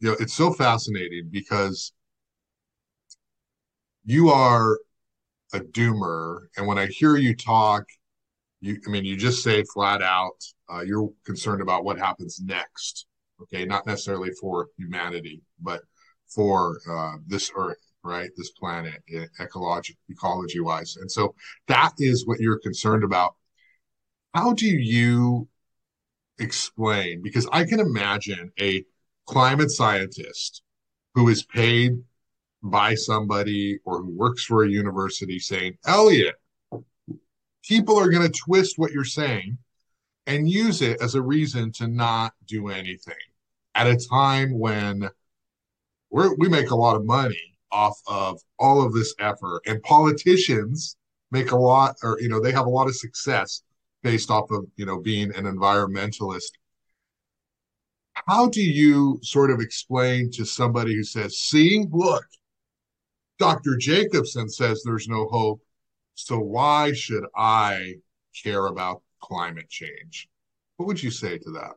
you 0.00 0.10
know, 0.10 0.16
it's 0.20 0.34
so 0.34 0.52
fascinating 0.52 1.28
because 1.30 1.92
you 4.04 4.30
are 4.30 4.78
a 5.52 5.60
doomer, 5.60 6.46
and 6.56 6.66
when 6.66 6.78
I 6.78 6.86
hear 6.86 7.16
you 7.16 7.34
talk, 7.34 7.84
you, 8.60 8.80
I 8.86 8.90
mean, 8.90 9.04
you 9.04 9.16
just 9.16 9.42
say 9.42 9.64
flat 9.72 10.02
out, 10.02 10.42
uh, 10.72 10.80
you're 10.80 11.10
concerned 11.24 11.62
about 11.62 11.84
what 11.84 11.98
happens 11.98 12.40
next. 12.42 13.06
Okay, 13.40 13.64
not 13.64 13.86
necessarily 13.86 14.30
for 14.40 14.66
humanity, 14.76 15.42
but 15.60 15.82
for 16.28 16.78
uh, 16.90 17.16
this 17.26 17.50
Earth, 17.54 17.78
right? 18.08 18.30
This 18.36 18.50
planet, 18.52 19.02
ecology, 19.38 19.96
ecology 20.08 20.60
wise, 20.60 20.96
and 20.96 21.10
so 21.10 21.34
that 21.68 21.92
is 21.98 22.26
what 22.26 22.40
you're 22.40 22.58
concerned 22.58 23.04
about 23.04 23.34
how 24.34 24.52
do 24.52 24.66
you 24.66 25.48
explain? 26.38 27.22
Because 27.22 27.48
I 27.52 27.64
can 27.64 27.80
imagine 27.80 28.52
a 28.60 28.84
climate 29.26 29.70
scientist 29.70 30.62
who 31.14 31.28
is 31.28 31.42
paid 31.42 31.92
by 32.62 32.94
somebody 32.94 33.78
or 33.84 34.02
who 34.02 34.16
works 34.16 34.44
for 34.44 34.64
a 34.64 34.70
university 34.70 35.38
saying, 35.38 35.78
Eliot, 35.86 36.36
people 37.64 37.98
are 37.98 38.10
going 38.10 38.26
to 38.26 38.40
twist 38.46 38.78
what 38.78 38.92
you're 38.92 39.04
saying 39.04 39.58
and 40.26 40.48
use 40.48 40.82
it 40.82 41.00
as 41.00 41.14
a 41.14 41.22
reason 41.22 41.72
to 41.72 41.88
not 41.88 42.32
do 42.46 42.68
anything 42.68 43.14
at 43.74 43.86
a 43.86 43.96
time 43.96 44.58
when 44.58 45.08
we 46.10 46.48
make 46.48 46.70
a 46.70 46.76
lot 46.76 46.96
of 46.96 47.04
money 47.04 47.57
off 47.70 47.98
of 48.06 48.40
all 48.58 48.84
of 48.84 48.92
this 48.92 49.14
effort. 49.18 49.60
And 49.66 49.82
politicians 49.82 50.96
make 51.30 51.50
a 51.50 51.56
lot 51.56 51.96
or 52.02 52.18
you 52.20 52.28
know 52.28 52.40
they 52.40 52.52
have 52.52 52.66
a 52.66 52.70
lot 52.70 52.88
of 52.88 52.96
success 52.96 53.62
based 54.02 54.30
off 54.30 54.50
of 54.50 54.64
you 54.76 54.86
know 54.86 55.00
being 55.00 55.34
an 55.34 55.44
environmentalist. 55.44 56.52
How 58.26 58.48
do 58.48 58.62
you 58.62 59.20
sort 59.22 59.50
of 59.50 59.60
explain 59.60 60.30
to 60.32 60.44
somebody 60.44 60.94
who 60.94 61.04
says 61.04 61.38
see 61.38 61.86
look 61.90 62.24
dr 63.38 63.76
Jacobson 63.76 64.48
says 64.48 64.82
there's 64.84 65.06
no 65.06 65.28
hope 65.28 65.60
so 66.14 66.38
why 66.38 66.92
should 66.92 67.24
i 67.36 67.94
care 68.42 68.66
about 68.66 69.02
climate 69.20 69.68
change? 69.68 70.28
What 70.76 70.86
would 70.86 71.02
you 71.02 71.10
say 71.10 71.38
to 71.38 71.50
that 71.52 71.72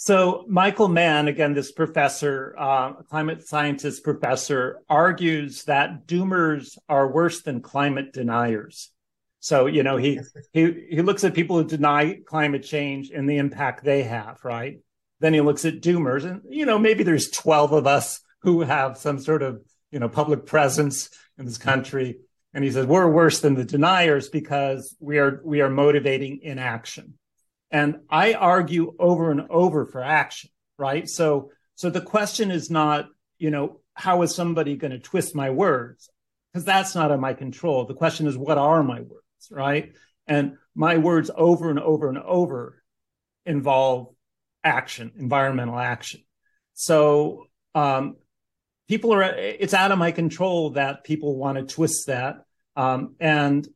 so 0.00 0.44
Michael 0.46 0.86
Mann, 0.86 1.26
again, 1.26 1.54
this 1.54 1.72
professor, 1.72 2.54
uh, 2.56 2.92
climate 3.10 3.44
scientist 3.44 4.04
professor, 4.04 4.78
argues 4.88 5.64
that 5.64 6.06
doomers 6.06 6.78
are 6.88 7.10
worse 7.10 7.42
than 7.42 7.60
climate 7.60 8.12
deniers. 8.12 8.92
So, 9.40 9.66
you 9.66 9.82
know, 9.82 9.96
he 9.96 10.20
he 10.52 10.86
he 10.88 11.02
looks 11.02 11.24
at 11.24 11.34
people 11.34 11.56
who 11.56 11.64
deny 11.64 12.20
climate 12.24 12.62
change 12.62 13.10
and 13.10 13.28
the 13.28 13.38
impact 13.38 13.82
they 13.82 14.04
have, 14.04 14.38
right? 14.44 14.78
Then 15.18 15.34
he 15.34 15.40
looks 15.40 15.64
at 15.64 15.80
doomers 15.80 16.24
and 16.24 16.42
you 16.48 16.64
know, 16.64 16.78
maybe 16.78 17.02
there's 17.02 17.30
12 17.30 17.72
of 17.72 17.88
us 17.88 18.20
who 18.42 18.60
have 18.60 18.98
some 18.98 19.18
sort 19.18 19.42
of, 19.42 19.60
you 19.90 19.98
know, 19.98 20.08
public 20.08 20.46
presence 20.46 21.10
in 21.38 21.44
this 21.44 21.58
country 21.58 22.18
and 22.54 22.62
he 22.62 22.70
says 22.70 22.86
we're 22.86 23.10
worse 23.10 23.40
than 23.40 23.54
the 23.54 23.64
deniers 23.64 24.28
because 24.28 24.96
we 25.00 25.18
are 25.18 25.40
we 25.44 25.60
are 25.60 25.70
motivating 25.70 26.38
inaction. 26.42 27.17
And 27.70 28.00
I 28.08 28.32
argue 28.34 28.94
over 28.98 29.30
and 29.30 29.42
over 29.50 29.86
for 29.86 30.02
action, 30.02 30.50
right? 30.78 31.08
So 31.08 31.50
so 31.74 31.90
the 31.90 32.00
question 32.00 32.50
is 32.50 32.70
not, 32.70 33.08
you 33.38 33.50
know, 33.50 33.80
how 33.94 34.22
is 34.22 34.34
somebody 34.34 34.76
going 34.76 34.90
to 34.90 34.98
twist 34.98 35.34
my 35.34 35.50
words? 35.50 36.08
Because 36.52 36.64
that's 36.64 36.94
not 36.94 37.10
in 37.10 37.20
my 37.20 37.34
control. 37.34 37.84
The 37.84 37.94
question 37.94 38.26
is, 38.26 38.36
what 38.36 38.58
are 38.58 38.82
my 38.82 39.00
words? 39.00 39.22
right? 39.50 39.92
And 40.26 40.56
my 40.74 40.98
words 40.98 41.30
over 41.34 41.70
and 41.70 41.78
over 41.78 42.08
and 42.08 42.18
over 42.18 42.82
involve 43.46 44.08
action, 44.62 45.12
environmental 45.18 45.78
action. 45.78 46.22
So 46.74 47.46
um, 47.74 48.16
people 48.88 49.12
are, 49.14 49.22
it's 49.22 49.74
out 49.74 49.92
of 49.92 49.98
my 49.98 50.12
control 50.12 50.70
that 50.70 51.04
people 51.04 51.36
want 51.36 51.58
to 51.58 51.74
twist 51.74 52.06
that. 52.08 52.44
Um, 52.76 53.16
and 53.18 53.66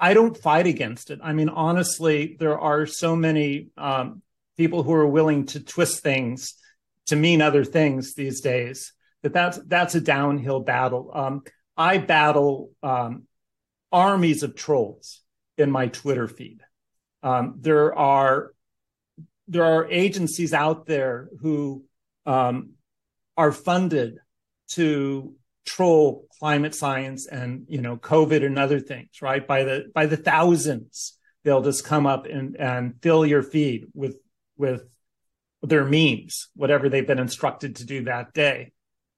I 0.00 0.14
don't 0.14 0.36
fight 0.36 0.66
against 0.66 1.10
it. 1.10 1.20
I 1.22 1.32
mean, 1.32 1.48
honestly, 1.48 2.36
there 2.38 2.58
are 2.58 2.86
so 2.86 3.16
many 3.16 3.68
um, 3.76 4.22
people 4.56 4.82
who 4.82 4.92
are 4.92 5.06
willing 5.06 5.46
to 5.46 5.60
twist 5.60 6.02
things 6.02 6.54
to 7.06 7.16
mean 7.16 7.42
other 7.42 7.64
things 7.64 8.14
these 8.14 8.40
days 8.40 8.92
that 9.22 9.32
that's 9.32 9.58
that's 9.66 9.94
a 9.94 10.00
downhill 10.00 10.60
battle. 10.60 11.10
Um, 11.12 11.42
I 11.76 11.98
battle 11.98 12.70
um, 12.82 13.24
armies 13.90 14.42
of 14.42 14.54
trolls 14.54 15.22
in 15.56 15.70
my 15.70 15.88
Twitter 15.88 16.28
feed. 16.28 16.60
Um, 17.22 17.56
there 17.58 17.96
are 17.96 18.52
there 19.48 19.64
are 19.64 19.90
agencies 19.90 20.52
out 20.52 20.86
there 20.86 21.28
who 21.40 21.84
um, 22.26 22.70
are 23.36 23.52
funded 23.52 24.18
to 24.68 25.34
troll 25.68 26.26
climate 26.38 26.74
science 26.74 27.26
and 27.26 27.64
you 27.68 27.80
know 27.80 27.96
COVID 27.96 28.44
and 28.44 28.58
other 28.58 28.80
things, 28.80 29.22
right? 29.22 29.46
By 29.46 29.64
the 29.64 29.90
by 29.94 30.06
the 30.06 30.16
thousands, 30.16 31.18
they'll 31.44 31.62
just 31.62 31.84
come 31.84 32.06
up 32.06 32.26
and 32.26 32.56
and 32.56 32.94
fill 33.02 33.26
your 33.26 33.42
feed 33.42 33.86
with 33.94 34.18
with 34.56 34.84
their 35.62 35.84
memes, 35.84 36.48
whatever 36.54 36.88
they've 36.88 37.06
been 37.06 37.18
instructed 37.18 37.76
to 37.76 37.86
do 37.86 38.04
that 38.04 38.32
day. 38.32 38.72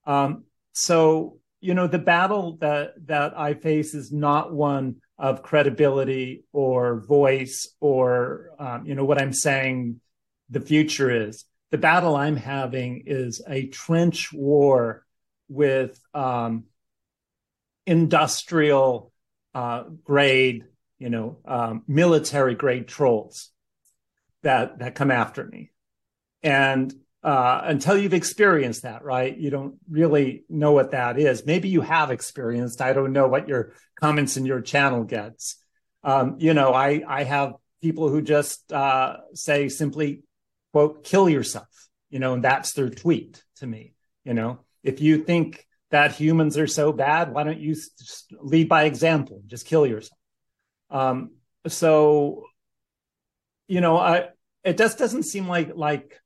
Um, 0.06 0.44
so 0.72 1.40
you 1.60 1.74
know 1.74 1.86
the 1.86 1.98
battle 1.98 2.56
that 2.60 2.94
that 3.06 3.38
i 3.38 3.54
face 3.54 3.94
is 3.94 4.10
not 4.10 4.52
one 4.52 4.96
of 5.18 5.42
credibility 5.42 6.44
or 6.52 7.00
voice 7.00 7.68
or 7.80 8.50
um, 8.58 8.86
you 8.86 8.94
know 8.94 9.04
what 9.04 9.20
i'm 9.20 9.32
saying 9.32 10.00
the 10.48 10.60
future 10.60 11.10
is 11.10 11.44
the 11.70 11.78
battle 11.78 12.16
i'm 12.16 12.36
having 12.36 13.02
is 13.06 13.42
a 13.46 13.66
trench 13.66 14.32
war 14.32 15.04
with 15.50 16.00
um, 16.14 16.64
industrial 17.86 19.12
uh, 19.54 19.84
grade 20.04 20.64
you 20.98 21.10
know 21.10 21.38
um, 21.44 21.82
military 21.86 22.54
grade 22.54 22.88
trolls 22.88 23.50
that 24.42 24.78
that 24.78 24.94
come 24.94 25.10
after 25.10 25.44
me 25.44 25.70
and 26.42 26.94
uh, 27.22 27.60
until 27.64 27.98
you've 27.98 28.14
experienced 28.14 28.82
that, 28.82 29.04
right? 29.04 29.36
You 29.36 29.50
don't 29.50 29.74
really 29.90 30.44
know 30.48 30.72
what 30.72 30.92
that 30.92 31.18
is. 31.18 31.44
Maybe 31.44 31.68
you 31.68 31.82
have 31.82 32.10
experienced. 32.10 32.80
I 32.80 32.92
don't 32.94 33.12
know 33.12 33.28
what 33.28 33.48
your 33.48 33.74
comments 33.98 34.36
in 34.36 34.46
your 34.46 34.62
channel 34.62 35.04
gets. 35.04 35.56
Um, 36.02 36.36
you 36.38 36.54
know, 36.54 36.72
I 36.72 37.02
I 37.06 37.24
have 37.24 37.54
people 37.82 38.08
who 38.08 38.22
just 38.22 38.72
uh, 38.72 39.18
say 39.34 39.68
simply, 39.68 40.22
"quote 40.72 41.04
kill 41.04 41.28
yourself," 41.28 41.88
you 42.08 42.20
know, 42.20 42.32
and 42.32 42.42
that's 42.42 42.72
their 42.72 42.88
tweet 42.88 43.42
to 43.56 43.66
me. 43.66 43.92
You 44.24 44.32
know, 44.32 44.60
if 44.82 45.00
you 45.00 45.24
think 45.24 45.66
that 45.90 46.12
humans 46.12 46.56
are 46.56 46.66
so 46.66 46.92
bad, 46.92 47.32
why 47.32 47.42
don't 47.42 47.60
you 47.60 47.76
lead 48.40 48.68
by 48.68 48.84
example? 48.84 49.42
Just 49.46 49.66
kill 49.66 49.86
yourself. 49.86 50.18
Um, 50.90 51.32
so, 51.66 52.44
you 53.68 53.80
know, 53.80 53.96
I 53.98 54.28
it 54.64 54.78
just 54.78 54.98
doesn't 54.98 55.24
seem 55.24 55.48
like 55.48 55.72
like 55.74 56.20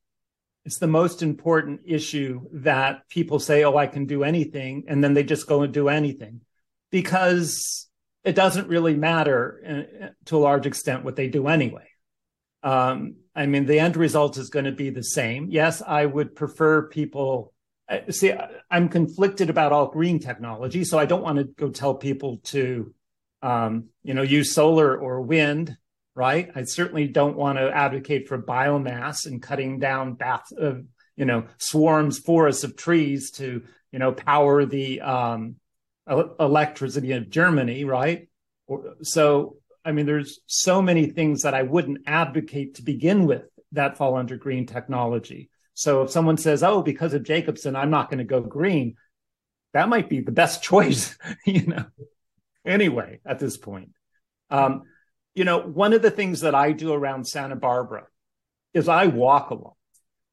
it's 0.64 0.78
the 0.78 0.86
most 0.86 1.22
important 1.22 1.82
issue 1.84 2.40
that 2.52 3.08
people 3.08 3.38
say, 3.38 3.64
oh, 3.64 3.76
I 3.76 3.86
can 3.86 4.06
do 4.06 4.24
anything. 4.24 4.84
And 4.88 5.04
then 5.04 5.12
they 5.12 5.22
just 5.22 5.46
go 5.46 5.62
and 5.62 5.72
do 5.72 5.88
anything 5.88 6.40
because 6.90 7.88
it 8.24 8.34
doesn't 8.34 8.68
really 8.68 8.94
matter 8.94 9.86
uh, 10.02 10.06
to 10.26 10.36
a 10.36 10.38
large 10.38 10.66
extent 10.66 11.04
what 11.04 11.16
they 11.16 11.28
do 11.28 11.48
anyway. 11.48 11.86
Um, 12.62 13.16
I 13.34 13.44
mean, 13.44 13.66
the 13.66 13.78
end 13.78 13.96
result 13.96 14.38
is 14.38 14.48
going 14.48 14.64
to 14.64 14.72
be 14.72 14.88
the 14.88 15.02
same. 15.02 15.48
Yes, 15.50 15.82
I 15.86 16.06
would 16.06 16.34
prefer 16.34 16.88
people. 16.88 17.52
Uh, 17.88 18.10
see, 18.10 18.32
I'm 18.70 18.88
conflicted 18.88 19.50
about 19.50 19.72
all 19.72 19.88
green 19.88 20.18
technology, 20.18 20.84
so 20.84 20.98
I 20.98 21.06
don't 21.06 21.22
want 21.22 21.38
to 21.38 21.44
go 21.44 21.70
tell 21.70 21.94
people 21.94 22.38
to, 22.44 22.94
um, 23.42 23.86
you 24.02 24.14
know, 24.14 24.22
use 24.22 24.54
solar 24.54 24.96
or 24.96 25.20
wind. 25.20 25.76
Right? 26.16 26.48
I 26.54 26.62
certainly 26.62 27.08
don't 27.08 27.36
want 27.36 27.58
to 27.58 27.72
advocate 27.72 28.28
for 28.28 28.40
biomass 28.40 29.26
and 29.26 29.42
cutting 29.42 29.80
down 29.80 30.14
bath, 30.14 30.44
uh, 30.60 30.74
you 31.16 31.24
know, 31.24 31.46
swarms, 31.58 32.20
forests 32.20 32.62
of 32.62 32.76
trees 32.76 33.32
to, 33.32 33.64
you 33.90 33.98
know, 33.98 34.12
power 34.12 34.64
the 34.64 35.00
um, 35.00 35.56
electricity 36.06 37.12
of 37.12 37.30
Germany. 37.30 37.84
Right? 37.84 38.28
So 39.02 39.56
I 39.84 39.92
mean, 39.92 40.06
there's 40.06 40.40
so 40.46 40.80
many 40.80 41.06
things 41.06 41.42
that 41.42 41.54
I 41.54 41.62
wouldn't 41.62 42.02
advocate 42.06 42.76
to 42.76 42.82
begin 42.82 43.26
with 43.26 43.42
that 43.72 43.96
fall 43.96 44.16
under 44.16 44.36
green 44.36 44.66
technology. 44.66 45.50
So 45.74 46.02
if 46.02 46.10
someone 46.10 46.37
says, 46.37 46.62
"Oh, 46.62 46.82
because 46.82 47.14
of 47.14 47.24
Jacobson, 47.24 47.76
I'm 47.76 47.90
not 47.90 48.08
going 48.08 48.18
to 48.18 48.24
go 48.24 48.40
green," 48.40 48.96
that 49.72 49.88
might 49.88 50.08
be 50.08 50.20
the 50.20 50.32
best 50.32 50.62
choice, 50.70 51.16
you 51.44 51.66
know. 51.66 51.87
Anyway, 52.64 53.20
at 53.26 53.38
this 53.38 53.58
point, 53.58 53.90
um, 54.50 54.84
you 55.34 55.44
know, 55.44 55.58
one 55.58 55.92
of 55.92 56.00
the 56.00 56.10
things 56.10 56.40
that 56.40 56.54
I 56.54 56.72
do 56.72 56.92
around 56.92 57.26
Santa 57.26 57.56
Barbara 57.56 58.04
is 58.72 58.88
I 58.88 59.06
walk 59.06 59.50
a 59.50 59.54
lot. 59.54 59.76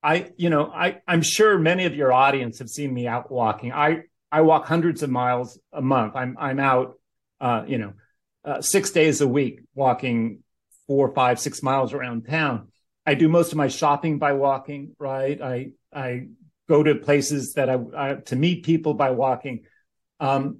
I, 0.04 0.32
you 0.38 0.50
know, 0.50 0.72
I 0.74 1.02
I'm 1.08 1.22
sure 1.22 1.60
many 1.60 1.86
of 1.86 1.96
your 1.96 2.12
audience 2.14 2.60
have 2.60 2.70
seen 2.70 2.94
me 2.94 3.08
out 3.08 3.32
walking. 3.32 3.72
I 3.72 4.04
I 4.32 4.42
walk 4.42 4.66
hundreds 4.66 5.04
of 5.04 5.10
miles 5.10 5.60
a 5.72 5.82
month. 5.82 6.16
I'm 6.16 6.38
I'm 6.40 6.60
out, 6.60 7.00
uh, 7.40 7.64
you 7.68 7.78
know, 7.78 7.94
uh, 8.44 8.62
six 8.62 8.92
days 8.92 9.22
a 9.22 9.28
week, 9.28 9.62
walking 9.76 10.40
four, 10.88 11.14
five, 11.14 11.40
six 11.40 11.62
miles 11.62 11.94
around 11.94 12.26
town. 12.28 12.71
I 13.06 13.16
do 13.16 13.28
most 13.28 13.52
of 13.52 13.58
my 13.58 13.68
shopping 13.68 14.20
by 14.20 14.34
walking, 14.34 14.96
right? 15.00 15.42
I 15.42 15.72
I 15.94 16.28
go 16.70 16.84
to 16.84 16.96
places 16.96 17.54
that 17.56 17.70
I, 17.70 17.80
I 17.96 18.14
to 18.26 18.36
meet 18.36 18.64
people 18.64 18.94
by 18.94 19.12
walking. 19.12 19.66
Um, 20.20 20.60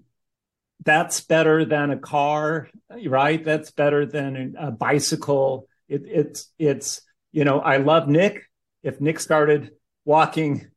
that's 0.84 1.22
better 1.22 1.64
than 1.66 1.92
a 1.92 1.98
car, 1.98 2.70
right? 3.06 3.44
That's 3.44 3.72
better 3.72 4.06
than 4.06 4.56
a 4.58 4.72
bicycle. 4.72 5.68
It, 5.88 6.04
it's 6.06 6.52
it's 6.58 7.02
you 7.32 7.46
know 7.46 7.60
I 7.60 7.78
love 7.78 8.08
Nick. 8.08 8.44
If 8.84 9.00
Nick 9.00 9.20
started 9.20 9.72
walking 10.06 10.72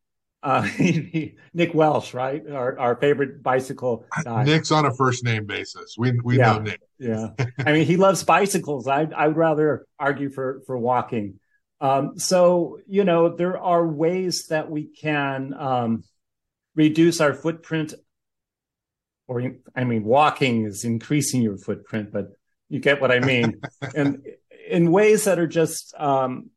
uh, 0.45 0.69
Nick 1.55 1.73
Welsh, 1.73 2.13
right? 2.13 2.43
Our, 2.49 2.79
our 2.79 2.97
favorite 2.97 3.43
bicycle 3.43 4.05
guy. 4.23 4.45
Nick's 4.45 4.71
on 4.71 4.85
a 4.85 4.95
first 4.95 5.25
name 5.25 5.47
basis. 5.47 5.97
We 5.97 6.13
we 6.23 6.39
yeah, 6.39 6.53
know 6.53 6.59
Nick. 6.59 6.81
yeah, 6.99 7.29
I 7.67 7.73
mean 7.73 7.87
he 7.87 7.97
loves 7.97 8.23
bicycles. 8.23 8.87
I 8.87 9.09
I 9.17 9.27
would 9.29 9.37
rather 9.37 9.87
argue 9.99 10.31
for 10.31 10.61
for 10.67 10.77
walking. 10.77 11.41
Um, 11.85 12.19
so 12.19 12.79
you 12.87 13.05
know 13.05 13.37
there 13.37 13.59
are 13.59 13.87
ways 13.87 14.47
that 14.47 14.71
we 14.71 14.85
can 14.85 15.53
um, 15.53 16.05
reduce 16.75 17.21
our 17.21 17.35
footprint. 17.35 17.93
Or 19.29 19.43
I 19.77 19.85
mean, 19.85 20.05
walking 20.05 20.65
is 20.65 20.85
increasing 20.85 21.43
your 21.43 21.59
footprint, 21.59 22.11
but 22.11 22.29
you 22.71 22.81
get 22.81 23.03
what 23.03 23.13
I 23.13 23.21
mean. 23.21 23.61
and 23.95 24.23
in 24.67 24.93
ways 24.93 25.25
that 25.25 25.39
are 25.39 25.47
just 25.47 25.95
um, 25.99 26.51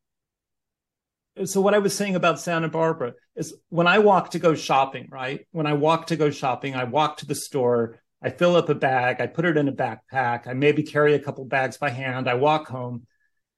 so 1.44 1.60
what 1.60 1.74
I 1.74 1.80
was 1.80 1.94
saying 1.94 2.16
about 2.16 2.40
Santa 2.40 2.70
Barbara 2.70 3.14
is 3.36 3.54
when 3.68 3.86
I 3.86 4.00
walk 4.00 4.32
to 4.32 4.40
go 4.40 4.56
shopping, 4.56 5.10
right? 5.12 5.46
When 5.52 5.68
I 5.68 5.74
walk 5.74 6.08
to 6.08 6.16
go 6.16 6.30
shopping, 6.30 6.74
I 6.74 6.86
walk 6.86 7.18
to 7.18 7.26
the 7.26 7.36
store, 7.36 8.00
I 8.22 8.30
fill 8.30 8.56
up 8.56 8.70
a 8.70 8.76
bag, 8.76 9.18
I 9.20 9.28
put 9.28 9.44
it 9.44 9.58
in 9.58 9.68
a 9.68 9.74
backpack, 9.74 10.48
I 10.48 10.54
maybe 10.54 10.84
carry 10.84 11.16
a 11.16 11.20
couple 11.20 11.44
bags 11.44 11.78
by 11.78 11.90
hand, 11.90 12.30
I 12.30 12.36
walk 12.36 12.68
home. 12.70 13.08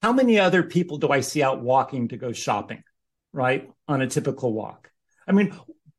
How 0.01 0.13
many 0.13 0.39
other 0.39 0.63
people 0.63 0.97
do 0.97 1.09
I 1.09 1.21
see 1.21 1.43
out 1.43 1.61
walking 1.61 2.09
to 2.09 2.17
go 2.17 2.31
shopping, 2.31 2.83
right? 3.33 3.69
On 3.87 4.01
a 4.01 4.07
typical 4.07 4.53
walk. 4.53 4.89
I 5.27 5.31
mean, 5.33 5.53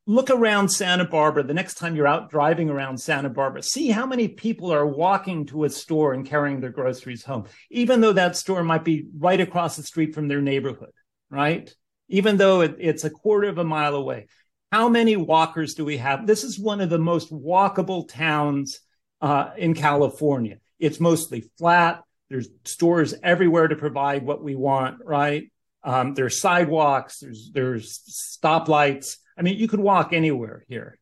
look 0.07 0.31
around 0.31 0.71
Santa 0.71 1.05
Barbara 1.05 1.43
the 1.43 1.55
next 1.55 1.75
time 1.75 1.95
you're 1.95 2.07
out 2.07 2.31
driving 2.31 2.71
around 2.71 2.99
Santa 2.99 3.29
Barbara. 3.29 3.63
See 3.63 3.91
how 3.91 4.07
many 4.07 4.29
people 4.29 4.73
are 4.73 4.87
walking 4.87 5.47
to 5.47 5.65
a 5.65 5.71
store 5.71 6.15
and 6.15 6.27
carrying 6.27 6.61
their 6.61 6.71
groceries 6.71 7.25
home, 7.25 7.47
even 7.71 8.01
though 8.01 8.15
that 8.15 8.37
store 8.37 8.65
might 8.65 8.85
be 8.85 9.07
right 9.19 9.41
across 9.41 9.77
the 9.77 9.83
street 9.83 10.15
from 10.15 10.29
their 10.29 10.41
neighborhood 10.41 10.93
right? 11.31 11.73
Even 12.09 12.37
though 12.37 12.61
it, 12.61 12.77
it's 12.79 13.05
a 13.05 13.11
quarter 13.11 13.49
of 13.49 13.59
a 13.59 13.65
mile 13.65 13.95
away. 13.95 14.27
How 14.73 14.89
many 14.89 15.17
walkers 15.17 15.75
do 15.75 15.85
we 15.85 15.97
have? 15.99 16.27
This 16.27 16.45
is 16.45 16.59
one 16.59 16.81
of 16.81 16.91
the 16.91 16.99
most 16.99 17.33
walkable 17.33 18.09
towns 18.09 18.81
uh, 19.21 19.51
in 19.57 19.75
California. 19.75 20.59
It's 20.79 21.01
mostly 21.01 21.45
flat. 21.59 22.03
There's 22.31 22.49
stores 22.65 23.15
everywhere 23.23 23.69
to 23.69 23.77
provide 23.77 24.25
what 24.25 24.43
we 24.43 24.55
want, 24.55 24.99
right? 25.05 25.51
Um, 25.83 26.15
there's 26.15 26.41
sidewalks. 26.41 27.19
There's 27.19 27.51
there's 27.53 28.39
stoplights. 28.43 29.17
I 29.37 29.43
mean, 29.43 29.59
you 29.59 29.69
could 29.69 29.81
walk 29.81 30.13
anywhere 30.13 30.65
here, 30.69 30.99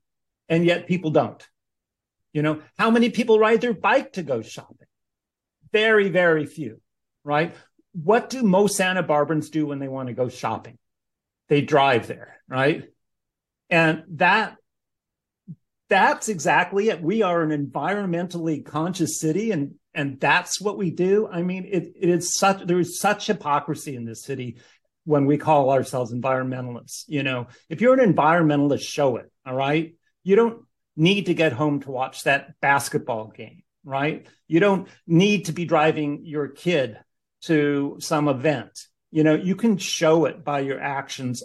and 0.49 0.64
yet 0.64 0.87
people 0.88 1.11
don't. 1.11 1.47
You 2.33 2.43
know, 2.43 2.62
how 2.79 2.91
many 2.91 3.11
people 3.11 3.38
ride 3.38 3.61
their 3.61 3.75
bike 3.75 4.14
to 4.14 4.23
go 4.23 4.43
shopping? 4.43 4.87
Very, 5.73 6.09
very 6.09 6.47
few, 6.47 6.81
right? 7.25 7.55
what 7.93 8.31
do 8.31 8.43
most 8.43 8.77
Santa 8.77 9.03
Barbarans 9.03 9.51
do 9.51 9.67
when 9.67 9.79
they 9.79 9.88
want 9.88 10.09
to 10.09 10.14
go 10.14 10.29
shopping? 10.29 10.79
They 11.49 11.62
drive 11.62 12.07
there, 12.07 12.41
right? 12.49 12.85
And 13.71 14.05
that 14.11 14.57
that's 15.88 16.29
exactly 16.29 16.91
it. 16.91 17.03
We 17.03 17.23
are 17.23 17.43
an 17.43 17.51
environmentally 17.51 18.64
conscious 18.64 19.19
city 19.19 19.51
and 19.51 19.75
and 19.98 20.20
that's 20.20 20.61
what 20.61 20.78
we 20.78 20.92
do. 20.92 21.26
I 21.26 21.42
mean, 21.42 21.64
it, 21.64 21.92
it 21.96 22.08
is 22.08 22.38
such 22.38 22.64
there 22.64 22.78
is 22.78 23.00
such 23.00 23.26
hypocrisy 23.26 23.96
in 23.96 24.04
this 24.04 24.22
city 24.22 24.58
when 25.04 25.26
we 25.26 25.38
call 25.38 25.70
ourselves 25.70 26.14
environmentalists. 26.14 27.02
You 27.08 27.24
know, 27.24 27.48
if 27.68 27.80
you're 27.80 28.00
an 28.00 28.14
environmentalist, 28.14 28.82
show 28.82 29.16
it. 29.16 29.28
All 29.44 29.56
right. 29.56 29.96
You 30.22 30.37
don't 30.37 30.62
need 30.96 31.26
to 31.26 31.34
get 31.34 31.52
home 31.52 31.80
to 31.80 31.90
watch 31.90 32.22
that 32.22 32.61
basketball 32.61 33.32
game, 33.37 33.64
right? 33.82 34.24
You 34.46 34.61
don't 34.61 34.87
need 35.04 35.46
to 35.46 35.52
be 35.52 35.64
driving 35.64 36.24
your 36.24 36.46
kid 36.46 36.96
to 37.46 37.96
some 37.98 38.28
event. 38.28 38.78
You 39.11 39.24
know, 39.24 39.34
you 39.34 39.56
can 39.56 39.78
show 39.78 40.26
it 40.26 40.44
by 40.44 40.61
your 40.61 40.80
actions 40.80 41.42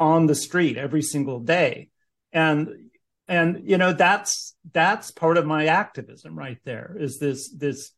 on 0.00 0.26
the 0.26 0.34
street 0.34 0.76
every 0.76 1.02
single 1.02 1.38
day. 1.38 1.90
And 2.32 2.90
and 3.28 3.62
you 3.64 3.78
know 3.78 3.92
that's 3.92 4.54
that's 4.72 5.10
part 5.10 5.36
of 5.36 5.46
my 5.46 5.66
activism 5.66 6.38
right 6.38 6.58
there 6.64 6.96
is 6.98 7.18
this 7.18 7.50
this 7.50 7.92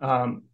um 0.00 0.44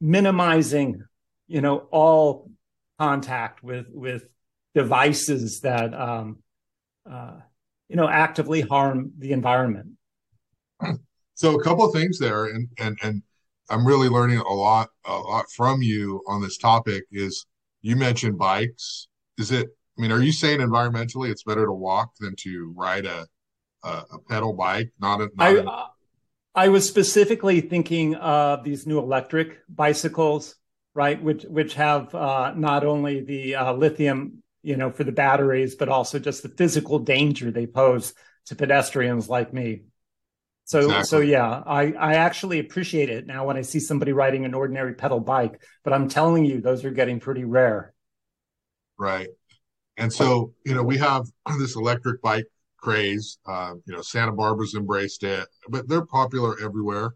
minimizing 0.00 1.02
you 1.46 1.60
know 1.60 1.78
all 1.90 2.50
contact 2.98 3.62
with 3.62 3.86
with 3.90 4.28
devices 4.74 5.60
that 5.60 5.94
um 5.94 6.38
uh 7.10 7.36
you 7.88 7.96
know 7.96 8.08
actively 8.08 8.60
harm 8.60 9.12
the 9.18 9.32
environment 9.32 9.88
so 11.34 11.58
a 11.58 11.62
couple 11.62 11.84
of 11.84 11.92
things 11.92 12.18
there 12.18 12.46
and 12.46 12.68
and 12.78 12.98
and 13.02 13.22
I'm 13.70 13.86
really 13.86 14.08
learning 14.08 14.38
a 14.38 14.52
lot 14.52 14.88
a 15.04 15.16
lot 15.16 15.44
from 15.54 15.82
you 15.82 16.22
on 16.26 16.40
this 16.40 16.56
topic 16.56 17.04
is 17.12 17.44
you 17.82 17.96
mentioned 17.96 18.38
bikes. 18.38 19.08
Is 19.36 19.52
it 19.52 19.68
I 19.98 20.02
mean, 20.02 20.12
are 20.12 20.22
you 20.22 20.32
saying 20.32 20.60
environmentally 20.60 21.30
it's 21.30 21.42
better 21.42 21.66
to 21.66 21.72
walk 21.72 22.12
than 22.20 22.36
to 22.36 22.72
ride 22.76 23.04
a 23.04 23.26
a, 23.82 23.88
a 23.88 24.18
pedal 24.28 24.52
bike? 24.52 24.92
Not 25.00 25.20
a, 25.20 25.30
not 25.34 25.46
I, 25.46 25.50
a... 25.50 26.66
I 26.66 26.68
was 26.68 26.86
specifically 26.86 27.60
thinking 27.60 28.14
of 28.14 28.64
these 28.64 28.86
new 28.86 28.98
electric 28.98 29.58
bicycles, 29.68 30.54
right? 30.94 31.20
Which 31.20 31.44
which 31.44 31.74
have 31.74 32.14
uh, 32.14 32.52
not 32.56 32.84
only 32.84 33.20
the 33.22 33.56
uh, 33.56 33.72
lithium, 33.72 34.42
you 34.62 34.76
know, 34.76 34.90
for 34.90 35.04
the 35.04 35.12
batteries, 35.12 35.74
but 35.74 35.88
also 35.88 36.18
just 36.18 36.42
the 36.42 36.48
physical 36.48 37.00
danger 37.00 37.50
they 37.50 37.66
pose 37.66 38.14
to 38.46 38.56
pedestrians 38.56 39.28
like 39.28 39.52
me. 39.52 39.82
So 40.64 40.80
exactly. 40.80 41.04
so 41.04 41.20
yeah, 41.20 41.62
I 41.66 41.92
I 41.92 42.14
actually 42.14 42.60
appreciate 42.60 43.10
it 43.10 43.26
now 43.26 43.46
when 43.46 43.56
I 43.56 43.62
see 43.62 43.80
somebody 43.80 44.12
riding 44.12 44.44
an 44.44 44.54
ordinary 44.54 44.94
pedal 44.94 45.18
bike, 45.18 45.60
but 45.82 45.92
I'm 45.92 46.08
telling 46.08 46.44
you 46.44 46.60
those 46.60 46.84
are 46.84 46.90
getting 46.90 47.18
pretty 47.20 47.44
rare. 47.44 47.94
Right. 48.98 49.28
And 49.98 50.12
so, 50.12 50.54
you 50.64 50.74
know, 50.74 50.82
we 50.82 50.96
have 50.98 51.26
this 51.58 51.76
electric 51.76 52.22
bike 52.22 52.46
craze. 52.78 53.38
Uh, 53.46 53.74
you 53.84 53.94
know, 53.94 54.00
Santa 54.00 54.32
Barbara's 54.32 54.74
embraced 54.74 55.24
it, 55.24 55.46
but 55.68 55.88
they're 55.88 56.06
popular 56.06 56.56
everywhere. 56.62 57.14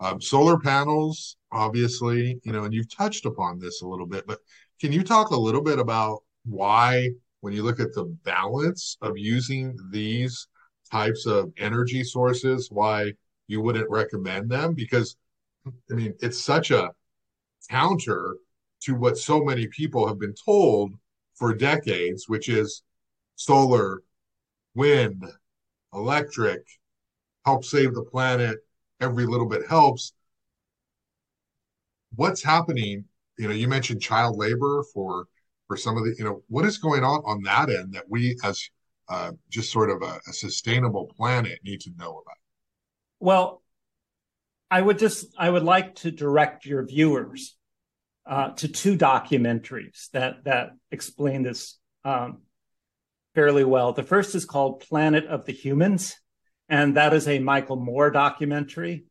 Um, 0.00 0.20
solar 0.20 0.58
panels, 0.58 1.36
obviously, 1.52 2.40
you 2.44 2.52
know, 2.52 2.64
and 2.64 2.74
you've 2.74 2.94
touched 2.94 3.26
upon 3.26 3.58
this 3.58 3.82
a 3.82 3.86
little 3.86 4.06
bit, 4.06 4.26
but 4.26 4.38
can 4.80 4.92
you 4.92 5.04
talk 5.04 5.30
a 5.30 5.36
little 5.36 5.62
bit 5.62 5.78
about 5.78 6.22
why, 6.44 7.10
when 7.40 7.52
you 7.52 7.62
look 7.62 7.78
at 7.78 7.92
the 7.94 8.04
balance 8.24 8.96
of 9.00 9.16
using 9.16 9.76
these 9.92 10.48
types 10.90 11.26
of 11.26 11.52
energy 11.56 12.04
sources, 12.04 12.68
why 12.70 13.12
you 13.48 13.60
wouldn't 13.60 13.90
recommend 13.90 14.50
them. 14.50 14.74
Because, 14.74 15.16
I 15.90 15.94
mean, 15.94 16.14
it's 16.20 16.40
such 16.42 16.70
a 16.70 16.90
counter 17.70 18.36
to 18.82 18.94
what 18.94 19.18
so 19.18 19.42
many 19.42 19.66
people 19.68 20.06
have 20.06 20.18
been 20.18 20.34
told 20.44 20.92
for 21.42 21.52
decades, 21.52 22.28
which 22.28 22.48
is 22.48 22.84
solar, 23.34 24.04
wind, 24.76 25.24
electric, 25.92 26.64
help 27.44 27.64
save 27.64 27.94
the 27.94 28.04
planet. 28.04 28.58
Every 29.00 29.26
little 29.26 29.48
bit 29.48 29.66
helps. 29.68 30.12
What's 32.14 32.44
happening 32.44 33.06
you 33.38 33.48
know, 33.48 33.54
you 33.54 33.66
mentioned 33.66 34.00
child 34.00 34.36
labor 34.36 34.84
for 34.94 35.26
for 35.66 35.76
some 35.76 35.96
of 35.96 36.04
the, 36.04 36.14
you 36.16 36.24
know, 36.24 36.44
what 36.46 36.64
is 36.64 36.78
going 36.78 37.02
on 37.02 37.22
on 37.24 37.42
that 37.42 37.70
end 37.70 37.92
that 37.94 38.04
we 38.08 38.38
as 38.44 38.62
uh, 39.08 39.32
just 39.50 39.72
sort 39.72 39.90
of 39.90 40.00
a, 40.02 40.20
a 40.28 40.32
sustainable 40.32 41.10
planet 41.16 41.58
need 41.64 41.80
to 41.80 41.90
know 41.98 42.10
about? 42.10 42.36
Well, 43.18 43.62
I 44.70 44.80
would 44.80 45.00
just 45.00 45.26
I 45.36 45.50
would 45.50 45.64
like 45.64 45.96
to 45.96 46.12
direct 46.12 46.66
your 46.66 46.86
viewers 46.86 47.56
uh, 48.26 48.50
to 48.50 48.68
two 48.68 48.96
documentaries 48.96 50.10
that 50.12 50.44
that 50.44 50.70
explain 50.90 51.42
this 51.42 51.78
um, 52.04 52.42
fairly 53.34 53.64
well. 53.64 53.92
The 53.92 54.02
first 54.02 54.34
is 54.34 54.44
called 54.44 54.80
Planet 54.80 55.26
of 55.26 55.44
the 55.44 55.52
Humans, 55.52 56.16
and 56.68 56.96
that 56.96 57.14
is 57.14 57.26
a 57.26 57.38
Michael 57.38 57.76
Moore 57.76 58.10
documentary. 58.10 59.04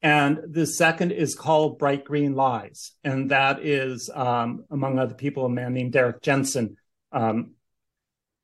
And 0.00 0.38
the 0.48 0.66
second 0.66 1.10
is 1.10 1.34
called 1.34 1.80
Bright 1.80 2.04
Green 2.04 2.34
Lies, 2.34 2.92
and 3.02 3.30
that 3.32 3.64
is, 3.64 4.08
um, 4.14 4.64
among 4.70 4.98
other 4.98 5.14
people, 5.14 5.44
a 5.44 5.48
man 5.48 5.74
named 5.74 5.92
Derrick 5.92 6.22
Jensen 6.22 6.76
um, 7.10 7.54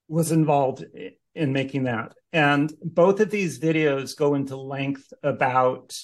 was 0.08 0.32
involved 0.32 0.84
in 1.34 1.52
making 1.52 1.84
that. 1.84 2.14
And 2.32 2.72
both 2.82 3.20
of 3.20 3.30
these 3.30 3.60
videos 3.60 4.16
go 4.16 4.34
into 4.34 4.56
length 4.56 5.12
about 5.22 5.96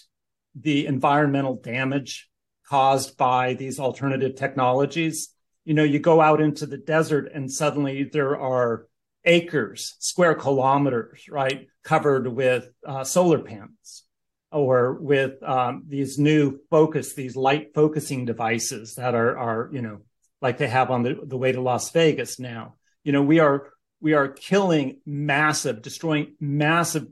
the 0.55 0.87
environmental 0.87 1.57
damage 1.57 2.30
caused 2.71 3.17
by 3.17 3.55
these 3.55 3.81
alternative 3.81 4.37
technologies. 4.37 5.35
You 5.65 5.75
know, 5.75 5.83
you 5.83 5.99
go 5.99 6.21
out 6.21 6.41
into 6.41 6.67
the 6.67 6.79
desert 6.79 7.31
and 7.35 7.51
suddenly 7.51 8.05
there 8.05 8.39
are 8.39 8.87
acres, 9.25 9.97
square 9.99 10.37
kilometers, 10.37 11.29
right, 11.29 11.67
covered 11.83 12.29
with 12.29 12.71
uh, 12.87 13.03
solar 13.03 13.41
panels 13.41 14.05
or 14.53 14.95
with 14.95 15.43
um, 15.43 15.85
these 15.89 16.19
new 16.19 16.61
focus, 16.71 17.15
these 17.15 17.35
light 17.35 17.75
focusing 17.75 18.25
devices 18.25 18.95
that 18.95 19.17
are, 19.17 19.37
are 19.37 19.71
you 19.73 19.83
know, 19.83 19.99
like 20.41 20.57
they 20.59 20.69
have 20.69 20.91
on 20.91 21.03
the, 21.03 21.19
the 21.25 21.37
way 21.37 21.51
to 21.51 21.61
Las 21.61 21.91
Vegas 21.91 22.39
now. 22.39 22.77
You 23.03 23.13
know, 23.13 23.23
we 23.23 23.41
are 23.41 23.71
we 24.01 24.15
are 24.15 24.29
killing 24.29 25.01
massive, 25.05 25.83
destroying 25.83 26.35
massive 26.41 27.09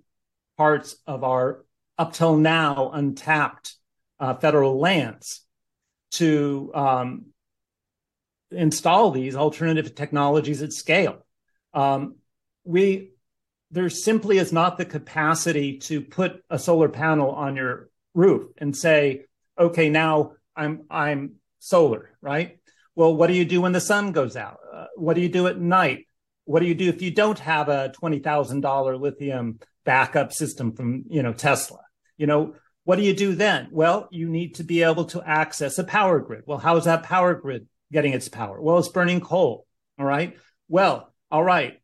parts 0.56 0.96
of 1.06 1.22
our 1.24 1.64
up 1.98 2.12
till 2.12 2.36
now 2.36 2.90
untapped 2.92 3.74
uh, 4.20 4.34
federal 4.34 4.78
lands 4.78 5.44
to 6.12 6.70
um, 6.74 7.26
install 8.50 9.11
these 9.11 9.36
alternative 9.36 9.94
technologies 9.94 10.62
at 10.62 10.72
scale. 10.72 11.26
Um, 11.74 12.16
we 12.64 13.12
there 13.70 13.90
simply 13.90 14.38
is 14.38 14.52
not 14.52 14.78
the 14.78 14.84
capacity 14.84 15.78
to 15.78 16.00
put 16.00 16.42
a 16.48 16.59
solar 16.59 16.88
panel 16.88 17.30
on 17.30 17.54
your 17.56 17.90
roof 18.14 18.50
and 18.56 18.74
say, 18.74 19.26
okay, 19.59 19.90
now 19.90 20.32
I'm 20.56 20.84
I'm 20.90 21.34
solar, 21.59 22.16
right? 22.20 22.59
Well, 22.94 23.14
what 23.14 23.28
do 23.28 23.34
you 23.34 23.44
do 23.44 23.61
when 23.61 23.72
the 23.72 23.80
sun 23.80 24.12
goes 24.12 24.36
out? 24.36 24.59
Uh, 24.72 24.86
what 24.96 25.14
do 25.14 25.20
you 25.20 25.28
do 25.28 25.46
at 25.46 25.61
night? 25.61 26.06
What 26.44 26.61
do 26.61 26.66
you 26.66 26.74
do 26.74 26.88
if 26.88 27.02
you 27.02 27.11
don't 27.11 27.38
have 27.38 27.68
a 27.68 27.90
twenty 27.90 28.18
thousand 28.18 28.62
dollar 28.62 28.96
lithium 28.96 29.61
backup 29.84 30.32
system 30.32 30.72
from 30.72 31.04
you 31.09 31.22
know 31.22 31.32
Tesla? 31.32 31.80
You 32.16 32.26
know, 32.26 32.54
what 32.89 32.97
do 32.97 33.05
you 33.05 33.12
do 33.12 33.34
then? 33.34 33.68
Well, 33.70 34.09
you 34.11 34.30
need 34.30 34.55
to 34.55 34.64
be 34.64 34.82
able 34.82 35.05
to 35.12 35.20
access 35.20 35.78
a 35.78 35.84
power 35.84 36.20
grid. 36.20 36.45
Well, 36.47 36.57
how 36.57 36.78
is 36.78 36.86
that 36.86 37.03
power 37.03 37.34
grid 37.34 37.68
getting 37.93 38.14
its 38.14 38.30
power? 38.30 38.59
Well, 38.59 38.78
it's 38.78 38.89
burning 38.89 39.20
coal. 39.20 39.66
All 39.99 40.07
right. 40.07 40.39
Well, 40.70 41.12
all 41.30 41.45
right. 41.45 41.82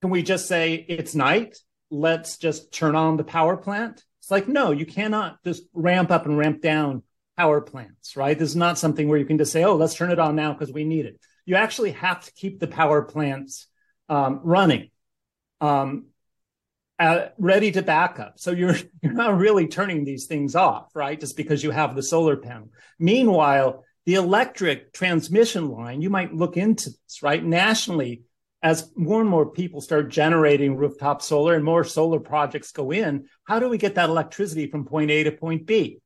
Can 0.00 0.10
we 0.10 0.24
just 0.24 0.48
say 0.48 0.74
it's 0.74 1.14
night? 1.14 1.58
Let's 1.88 2.36
just 2.36 2.72
turn 2.72 2.96
on 2.96 3.16
the 3.16 3.22
power 3.22 3.56
plant. 3.56 4.02
It's 4.18 4.28
like, 4.28 4.48
no, 4.48 4.72
you 4.72 4.86
cannot 4.86 5.38
just 5.44 5.62
ramp 5.72 6.10
up 6.10 6.26
and 6.26 6.36
ramp 6.36 6.62
down 6.62 7.04
power 7.36 7.60
plants, 7.60 8.16
right? 8.16 8.36
This 8.36 8.48
is 8.48 8.56
not 8.56 8.78
something 8.78 9.06
where 9.06 9.20
you 9.20 9.24
can 9.24 9.38
just 9.38 9.52
say, 9.52 9.62
oh, 9.62 9.76
let's 9.76 9.94
turn 9.94 10.10
it 10.10 10.18
on 10.18 10.34
now 10.34 10.52
because 10.52 10.74
we 10.74 10.82
need 10.82 11.06
it. 11.06 11.20
You 11.44 11.54
actually 11.54 11.92
have 11.92 12.24
to 12.24 12.32
keep 12.32 12.58
the 12.58 12.66
power 12.66 13.02
plants 13.02 13.68
um, 14.08 14.40
running. 14.42 14.90
Um, 15.60 16.06
uh, 16.98 17.26
ready 17.38 17.70
to 17.72 17.82
back 17.82 18.18
up. 18.18 18.38
So 18.38 18.52
you're 18.52 18.76
you're 19.02 19.12
not 19.12 19.38
really 19.38 19.68
turning 19.68 20.04
these 20.04 20.26
things 20.26 20.54
off, 20.54 20.94
right? 20.94 21.18
Just 21.18 21.36
because 21.36 21.62
you 21.62 21.70
have 21.70 21.94
the 21.94 22.02
solar 22.02 22.36
panel. 22.36 22.70
Meanwhile, 22.98 23.84
the 24.04 24.14
electric 24.14 24.92
transmission 24.92 25.68
line, 25.68 26.00
you 26.00 26.10
might 26.10 26.34
look 26.34 26.56
into 26.56 26.90
this, 26.90 27.22
right? 27.22 27.44
Nationally, 27.44 28.22
as 28.62 28.90
more 28.96 29.20
and 29.20 29.28
more 29.28 29.50
people 29.50 29.80
start 29.80 30.10
generating 30.10 30.76
rooftop 30.76 31.22
solar 31.22 31.54
and 31.54 31.64
more 31.64 31.84
solar 31.84 32.20
projects 32.20 32.72
go 32.72 32.90
in, 32.92 33.26
how 33.44 33.58
do 33.58 33.68
we 33.68 33.78
get 33.78 33.96
that 33.96 34.08
electricity 34.08 34.68
from 34.68 34.86
point 34.86 35.10
A 35.10 35.24
to 35.24 35.32
point 35.32 35.66
B? 35.66 35.98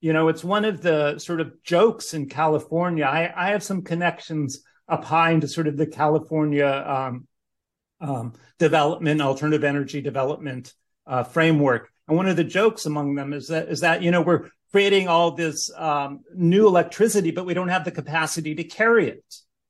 You 0.00 0.12
know, 0.12 0.28
it's 0.28 0.44
one 0.44 0.64
of 0.64 0.80
the 0.80 1.18
sort 1.18 1.40
of 1.40 1.62
jokes 1.62 2.14
in 2.14 2.28
California. 2.28 3.04
I, 3.04 3.32
I 3.36 3.50
have 3.50 3.62
some 3.62 3.82
connections 3.82 4.62
up 4.88 5.04
high 5.04 5.32
into 5.32 5.48
sort 5.48 5.66
of 5.66 5.76
the 5.76 5.86
California 5.86 6.66
um, 6.66 7.26
um, 8.00 8.34
development, 8.58 9.20
alternative 9.20 9.64
energy 9.64 10.00
development 10.00 10.72
uh, 11.06 11.24
framework. 11.24 11.90
And 12.08 12.16
one 12.16 12.28
of 12.28 12.36
the 12.36 12.44
jokes 12.44 12.86
among 12.86 13.14
them 13.14 13.32
is 13.32 13.48
that 13.48 13.68
is 13.68 13.80
that 13.80 14.02
you 14.02 14.10
know 14.10 14.22
we're 14.22 14.50
creating 14.72 15.08
all 15.08 15.32
this 15.32 15.70
um, 15.76 16.20
new 16.34 16.66
electricity, 16.66 17.30
but 17.30 17.46
we 17.46 17.54
don't 17.54 17.68
have 17.68 17.84
the 17.84 17.90
capacity 17.90 18.54
to 18.54 18.64
carry 18.64 19.08
it. 19.08 19.24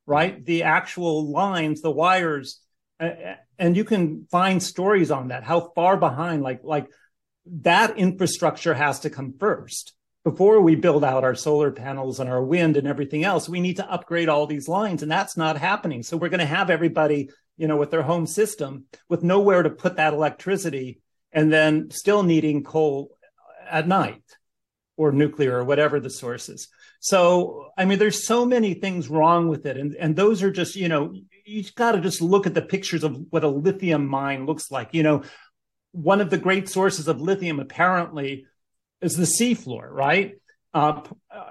Right, 0.06 0.44
the 0.44 0.64
actual 0.64 1.30
lines, 1.30 1.82
the 1.82 1.90
wires, 1.90 2.58
and 2.98 3.76
you 3.76 3.84
can 3.84 4.26
find 4.30 4.60
stories 4.60 5.12
on 5.12 5.28
that. 5.28 5.44
How 5.44 5.72
far 5.74 5.96
behind, 5.96 6.42
like 6.42 6.60
like 6.64 6.88
that 7.46 7.96
infrastructure 7.96 8.74
has 8.74 9.00
to 9.00 9.10
come 9.10 9.34
first 9.38 9.94
before 10.24 10.60
we 10.60 10.74
build 10.74 11.02
out 11.02 11.24
our 11.24 11.34
solar 11.34 11.70
panels 11.70 12.20
and 12.20 12.28
our 12.28 12.42
wind 12.42 12.76
and 12.76 12.86
everything 12.86 13.24
else, 13.24 13.48
we 13.48 13.60
need 13.60 13.76
to 13.76 13.90
upgrade 13.90 14.28
all 14.28 14.46
these 14.46 14.68
lines, 14.68 15.02
and 15.02 15.10
that's 15.10 15.36
not 15.36 15.56
happening. 15.56 16.02
So 16.02 16.16
we're 16.16 16.28
going 16.28 16.40
to 16.40 16.46
have 16.46 16.68
everybody 16.68 17.30
you 17.60 17.68
know, 17.68 17.76
with 17.76 17.90
their 17.90 18.02
home 18.02 18.26
system 18.26 18.86
with 19.10 19.22
nowhere 19.22 19.62
to 19.62 19.68
put 19.68 19.96
that 19.96 20.14
electricity 20.14 20.98
and 21.30 21.52
then 21.52 21.90
still 21.90 22.22
needing 22.22 22.64
coal 22.64 23.10
at 23.70 23.86
night 23.86 24.22
or 24.96 25.12
nuclear 25.12 25.58
or 25.58 25.64
whatever 25.64 26.00
the 26.00 26.08
source 26.08 26.48
is. 26.48 26.68
So, 27.00 27.68
I 27.76 27.84
mean, 27.84 27.98
there's 27.98 28.26
so 28.26 28.46
many 28.46 28.72
things 28.72 29.10
wrong 29.10 29.48
with 29.48 29.66
it. 29.66 29.76
And, 29.76 29.94
and 29.94 30.16
those 30.16 30.42
are 30.42 30.50
just, 30.50 30.74
you 30.74 30.88
know, 30.88 31.12
you've 31.44 31.74
got 31.74 31.92
to 31.92 32.00
just 32.00 32.22
look 32.22 32.46
at 32.46 32.54
the 32.54 32.62
pictures 32.62 33.04
of 33.04 33.26
what 33.28 33.44
a 33.44 33.48
lithium 33.48 34.06
mine 34.06 34.46
looks 34.46 34.70
like. 34.70 34.94
You 34.94 35.02
know, 35.02 35.22
one 35.92 36.22
of 36.22 36.30
the 36.30 36.38
great 36.38 36.66
sources 36.66 37.08
of 37.08 37.20
lithium 37.20 37.60
apparently 37.60 38.46
is 39.02 39.16
the 39.16 39.24
seafloor, 39.24 39.86
right? 39.90 40.36
Uh, 40.72 41.02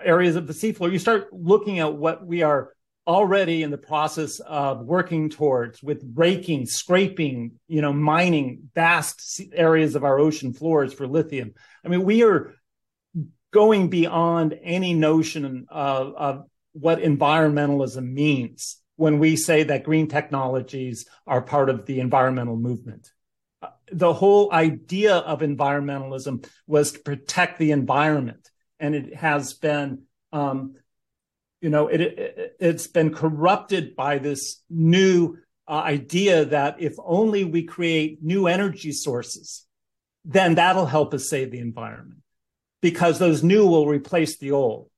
areas 0.04 0.36
of 0.36 0.48
the 0.48 0.54
seafloor. 0.54 0.92
You 0.92 0.98
start 0.98 1.32
looking 1.32 1.78
at 1.78 1.94
what 1.94 2.26
we 2.26 2.42
are 2.42 2.74
already 3.10 3.64
in 3.64 3.72
the 3.72 3.78
process 3.78 4.40
of 4.40 4.86
working 4.86 5.32
towards 5.32 5.82
with 5.82 6.08
raking, 6.14 6.68
scraping, 6.68 7.54
you 7.68 7.82
know, 7.82 7.92
mining 7.92 8.70
vast 8.76 9.42
areas 9.52 9.96
of 9.96 10.04
our 10.04 10.20
ocean 10.20 10.54
floors 10.54 10.94
for 10.94 11.08
lithium. 11.08 11.56
I 11.84 11.88
mean, 11.88 12.04
we 12.04 12.24
are 12.24 12.54
going 13.52 13.90
beyond 13.90 14.60
any 14.62 14.94
notion 14.94 15.66
of, 15.70 16.14
of 16.14 16.44
what 16.74 17.00
environmentalism 17.00 18.14
means 18.14 18.80
when 18.96 19.18
we 19.18 19.36
say 19.36 19.64
that 19.64 19.84
green 19.84 20.08
technologies 20.08 21.08
are 21.26 21.42
part 21.42 21.72
of 21.72 21.88
the 21.88 22.02
environmental 22.02 22.58
movement. 22.58 23.10
The 23.92 24.14
whole 24.14 24.54
idea 24.54 25.16
of 25.16 25.40
environmentalism 25.40 26.48
was 26.68 26.92
to 26.92 27.00
protect 27.00 27.58
the 27.58 27.72
environment, 27.72 28.52
and 28.80 28.94
it 28.94 29.16
has 29.16 29.56
been 29.56 30.04
um, 30.32 30.76
you 31.62 31.70
know, 31.70 31.88
it, 31.88 32.02
it 32.02 32.56
has 32.60 32.88
been 32.88 33.14
corrupted 33.14 33.96
by 33.96 34.18
this 34.18 34.62
new 34.70 35.38
uh, 35.68 35.72
idea 35.72 36.46
that 36.46 36.78
if 36.80 36.96
only 37.04 37.44
we 37.44 37.64
create 37.64 38.24
new 38.24 38.48
energy 38.48 38.92
sources, 38.92 39.66
then 40.26 40.56
that'll 40.56 40.86
help 40.86 41.14
us 41.14 41.30
save 41.30 41.52
the 41.52 41.60
environment 41.60 42.22
because 42.82 43.20
those 43.20 43.44
new 43.44 43.68
will 43.68 43.88
replace 43.88 44.38
the 44.38 44.52
old. 44.52 44.90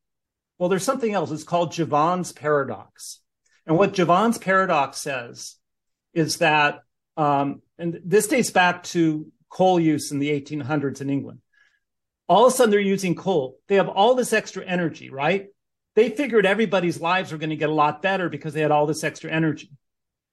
Well, 0.58 0.70
there's 0.70 0.84
something 0.84 1.14
else. 1.14 1.32
It's 1.32 1.44
called 1.44 1.72
Jevons 1.72 2.32
paradox. 2.32 3.20
And 3.66 3.78
what 3.78 3.94
Jevons 3.94 4.38
paradox 4.38 5.02
says 5.02 5.56
is 6.14 6.38
that, 6.38 6.84
um, 7.18 7.62
and 7.78 8.00
this 8.06 8.28
dates 8.28 8.52
back 8.52 8.84
to 8.84 9.32
coal 9.50 9.80
use 9.80 10.12
in 10.12 10.20
the 10.20 10.30
1800s 10.30 11.02
in 11.02 11.10
England. 11.10 11.40
All 12.28 12.46
of 12.46 12.54
a 12.54 12.56
sudden, 12.56 12.72
they're 12.72 12.80
using 12.80 13.16
coal. 13.16 13.58
They 13.68 13.76
have 13.76 13.90
all 13.90 14.16
this 14.16 14.34
extra 14.34 14.64
energy, 14.66 15.10
right? 15.10 15.48
They 15.96 16.10
figured 16.10 16.46
everybody's 16.46 17.02
lives 17.02 17.32
were 17.32 17.38
going 17.38 17.50
to 17.50 17.56
get 17.56 17.70
a 17.70 17.74
lot 17.74 18.02
better 18.02 18.30
because 18.30 18.54
they 18.54 18.62
had 18.62 18.72
all 18.72 18.86
this 18.86 19.04
extra 19.04 19.32
energy. 19.32 19.72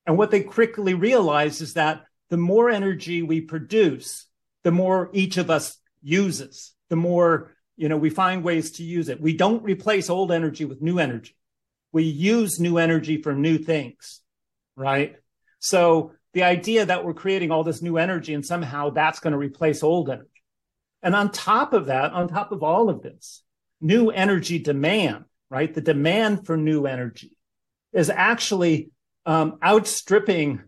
And 0.06 0.16
what 0.16 0.30
they 0.30 0.42
quickly 0.42 0.94
realized 0.94 1.61
is 1.61 1.74
that 1.74 2.04
the 2.30 2.36
more 2.36 2.70
energy 2.70 3.22
we 3.22 3.40
produce, 3.40 4.26
the 4.62 4.70
more 4.70 5.11
each 5.12 5.36
of 5.36 5.50
us 5.50 5.76
uses, 6.02 6.74
the 6.88 6.96
more, 6.96 7.54
you 7.76 7.88
know, 7.88 7.96
we 7.96 8.11
find 8.11 8.44
ways 8.44 8.72
to 8.72 8.84
use 8.84 9.09
it. 9.09 9.20
We 9.20 9.36
don't 9.36 9.64
replace 9.64 10.09
old 10.09 10.30
energy 10.30 10.64
with 10.64 10.80
new 10.80 10.98
energy. 10.98 11.36
We 11.92 12.04
use 12.04 12.61
new 12.61 12.78
energy 12.78 13.20
for 13.22 13.34
new 13.34 13.59
things, 13.59 14.20
right? 14.76 15.16
So 15.59 16.12
the 16.34 16.44
idea 16.44 16.86
that 16.86 17.04
we're 17.04 17.14
creating 17.14 17.50
all 17.50 17.64
this 17.64 17.82
new 17.82 17.96
energy 17.96 18.34
and 18.34 18.44
somehow 18.44 18.90
that's 18.90 19.20
going 19.20 19.32
to 19.32 19.38
replace 19.38 19.82
old 19.82 20.11
energy. 20.11 20.28
And 21.02 21.14
on 21.14 21.30
top 21.30 21.72
of 21.72 21.86
that, 21.86 22.12
on 22.12 22.28
top 22.28 22.52
of 22.52 22.62
all 22.62 22.90
of 22.90 23.02
this, 23.02 23.42
new 23.80 24.11
energy 24.11 24.59
demand 24.59 25.24
right? 25.51 25.72
The 25.72 25.80
demand 25.80 26.46
for 26.46 26.57
new 26.57 26.86
energy 26.86 27.32
is 27.92 28.11
actually 28.11 28.90
um, 29.26 29.59
outstripping 29.62 30.62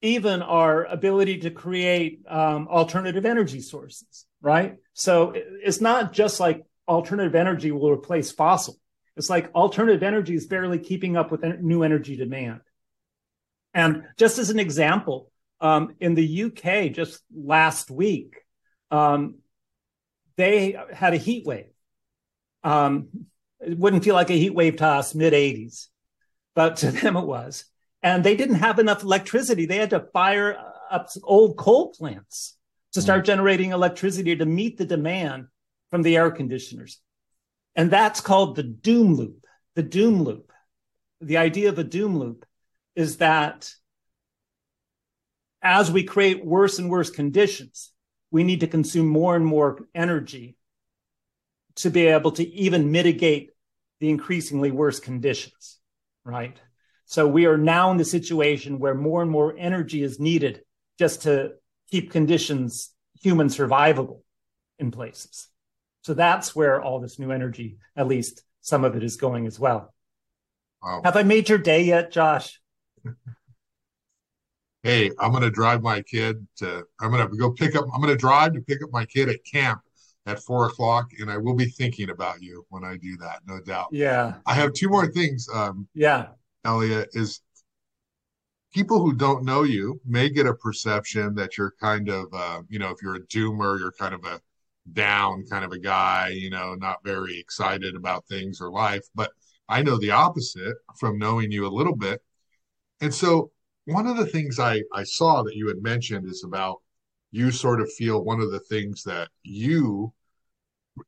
even 0.00 0.42
our 0.42 0.84
ability 0.84 1.38
to 1.38 1.50
create 1.50 2.20
um, 2.28 2.68
alternative 2.68 3.26
energy 3.26 3.60
sources, 3.60 4.26
right? 4.40 4.76
So 4.92 5.32
it's 5.34 5.80
not 5.80 6.12
just 6.12 6.38
like 6.38 6.64
alternative 6.86 7.34
energy 7.34 7.72
will 7.72 7.90
replace 7.90 8.30
fossil. 8.30 8.78
It's 9.16 9.28
like 9.28 9.52
alternative 9.54 10.02
energy 10.02 10.34
is 10.34 10.46
barely 10.46 10.78
keeping 10.78 11.16
up 11.16 11.32
with 11.32 11.42
new 11.60 11.82
energy 11.82 12.16
demand. 12.16 12.60
And 13.74 14.04
just 14.16 14.38
as 14.38 14.50
an 14.50 14.60
example, 14.60 15.30
um, 15.60 15.94
in 15.98 16.14
the 16.14 16.44
UK 16.44 16.92
just 16.92 17.22
last 17.34 17.90
week, 17.90 18.36
um, 18.90 19.38
they 20.36 20.76
had 20.92 21.14
a 21.14 21.18
heat 21.18 21.44
wave. 21.44 21.66
Um, 22.62 23.08
it 23.60 23.78
wouldn't 23.78 24.04
feel 24.04 24.14
like 24.14 24.30
a 24.30 24.38
heat 24.38 24.54
wave 24.54 24.76
to 24.76 24.86
us, 24.86 25.14
mid 25.14 25.32
80s, 25.32 25.86
but 26.54 26.76
to 26.78 26.90
them 26.92 27.16
it 27.16 27.26
was. 27.26 27.64
And 28.02 28.22
they 28.22 28.36
didn't 28.36 28.56
have 28.56 28.78
enough 28.78 29.02
electricity. 29.02 29.66
They 29.66 29.76
had 29.76 29.90
to 29.90 30.06
fire 30.12 30.56
up 30.90 31.08
old 31.24 31.56
coal 31.56 31.92
plants 31.92 32.56
to 32.92 33.02
start 33.02 33.22
mm. 33.22 33.26
generating 33.26 33.72
electricity 33.72 34.36
to 34.36 34.46
meet 34.46 34.78
the 34.78 34.86
demand 34.86 35.46
from 35.90 36.02
the 36.02 36.16
air 36.16 36.30
conditioners. 36.30 37.00
And 37.74 37.90
that's 37.90 38.20
called 38.20 38.56
the 38.56 38.62
doom 38.62 39.14
loop. 39.14 39.44
The 39.74 39.82
doom 39.82 40.22
loop. 40.22 40.52
The 41.20 41.36
idea 41.36 41.68
of 41.68 41.78
a 41.78 41.84
doom 41.84 42.18
loop 42.18 42.44
is 42.94 43.18
that 43.18 43.72
as 45.62 45.90
we 45.90 46.04
create 46.04 46.44
worse 46.44 46.78
and 46.78 46.88
worse 46.88 47.10
conditions, 47.10 47.92
we 48.30 48.44
need 48.44 48.60
to 48.60 48.66
consume 48.66 49.08
more 49.08 49.34
and 49.34 49.44
more 49.44 49.80
energy 49.94 50.56
to 51.78 51.90
be 51.90 52.06
able 52.06 52.32
to 52.32 52.46
even 52.54 52.90
mitigate 52.90 53.50
the 54.00 54.10
increasingly 54.10 54.70
worse 54.70 55.00
conditions, 55.00 55.78
right? 56.24 56.56
So 57.06 57.26
we 57.26 57.46
are 57.46 57.56
now 57.56 57.90
in 57.90 57.96
the 57.96 58.04
situation 58.04 58.78
where 58.78 58.94
more 58.94 59.22
and 59.22 59.30
more 59.30 59.54
energy 59.56 60.02
is 60.02 60.20
needed 60.20 60.62
just 60.98 61.22
to 61.22 61.52
keep 61.90 62.10
conditions 62.10 62.92
human 63.22 63.48
survivable 63.48 64.22
in 64.78 64.90
places. 64.90 65.48
So 66.02 66.14
that's 66.14 66.54
where 66.54 66.82
all 66.82 67.00
this 67.00 67.18
new 67.18 67.30
energy, 67.30 67.78
at 67.96 68.08
least 68.08 68.42
some 68.60 68.84
of 68.84 68.96
it 68.96 69.02
is 69.02 69.16
going 69.16 69.46
as 69.46 69.58
well. 69.58 69.94
Wow. 70.82 71.02
Have 71.04 71.16
I 71.16 71.22
made 71.22 71.48
your 71.48 71.58
day 71.58 71.82
yet, 71.82 72.12
Josh? 72.12 72.60
hey, 74.82 75.10
I'm 75.18 75.30
going 75.30 75.42
to 75.42 75.50
drive 75.50 75.82
my 75.82 76.02
kid 76.02 76.46
to, 76.56 76.84
I'm 77.00 77.10
going 77.10 77.28
to 77.28 77.36
go 77.36 77.50
pick 77.50 77.74
up, 77.74 77.84
I'm 77.92 78.00
going 78.00 78.12
to 78.12 78.18
drive 78.18 78.54
to 78.54 78.60
pick 78.60 78.82
up 78.82 78.90
my 78.92 79.04
kid 79.04 79.28
at 79.28 79.44
camp 79.44 79.80
at 80.28 80.42
four 80.42 80.66
o'clock, 80.66 81.10
and 81.18 81.30
I 81.30 81.38
will 81.38 81.54
be 81.54 81.64
thinking 81.64 82.10
about 82.10 82.42
you 82.42 82.64
when 82.68 82.84
I 82.84 82.96
do 82.98 83.16
that, 83.16 83.40
no 83.46 83.60
doubt. 83.60 83.88
Yeah. 83.92 84.34
I 84.46 84.54
have 84.54 84.74
two 84.74 84.88
more 84.88 85.06
things. 85.06 85.48
Um, 85.52 85.88
yeah. 85.94 86.28
Eliot, 86.64 87.08
is 87.14 87.40
people 88.72 89.00
who 89.00 89.14
don't 89.14 89.44
know 89.44 89.62
you 89.62 90.00
may 90.06 90.28
get 90.28 90.46
a 90.46 90.54
perception 90.54 91.34
that 91.36 91.56
you're 91.56 91.72
kind 91.80 92.10
of, 92.10 92.26
uh, 92.32 92.60
you 92.68 92.78
know, 92.78 92.90
if 92.90 92.98
you're 93.02 93.16
a 93.16 93.26
doomer, 93.26 93.78
you're 93.78 93.92
kind 93.92 94.14
of 94.14 94.24
a 94.24 94.40
down 94.92 95.44
kind 95.50 95.64
of 95.64 95.72
a 95.72 95.78
guy, 95.78 96.28
you 96.28 96.50
know, 96.50 96.74
not 96.74 96.98
very 97.04 97.38
excited 97.38 97.94
about 97.94 98.26
things 98.26 98.60
or 98.60 98.70
life. 98.70 99.04
But 99.14 99.30
I 99.68 99.82
know 99.82 99.98
the 99.98 100.10
opposite 100.10 100.76
from 100.98 101.18
knowing 101.18 101.50
you 101.50 101.66
a 101.66 101.68
little 101.68 101.96
bit. 101.96 102.20
And 103.00 103.14
so 103.14 103.50
one 103.86 104.06
of 104.06 104.16
the 104.16 104.26
things 104.26 104.58
I, 104.58 104.82
I 104.92 105.04
saw 105.04 105.42
that 105.42 105.56
you 105.56 105.68
had 105.68 105.82
mentioned 105.82 106.26
is 106.26 106.44
about 106.44 106.82
you 107.30 107.50
sort 107.50 107.80
of 107.80 107.92
feel 107.92 108.24
one 108.24 108.40
of 108.40 108.50
the 108.50 108.60
things 108.60 109.02
that 109.04 109.28
you 109.42 110.12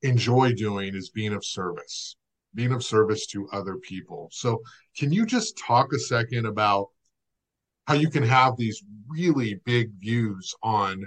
enjoy 0.03 0.53
doing 0.55 0.95
is 0.95 1.11
being 1.11 1.33
of 1.33 1.45
service, 1.45 2.17
being 2.55 2.73
of 2.73 2.85
service 2.85 3.27
to 3.29 3.49
other 3.53 3.77
people. 3.77 4.29
So, 4.33 4.63
can 4.97 5.13
you 5.13 5.27
just 5.27 5.59
talk 5.59 5.93
a 5.93 5.99
second 5.99 6.47
about 6.47 6.89
how 7.87 7.95
you 7.95 8.11
can 8.11 8.23
have 8.23 8.57
these 8.57 8.83
really 9.09 9.61
big 9.65 9.91
views 9.99 10.55
on 10.63 11.07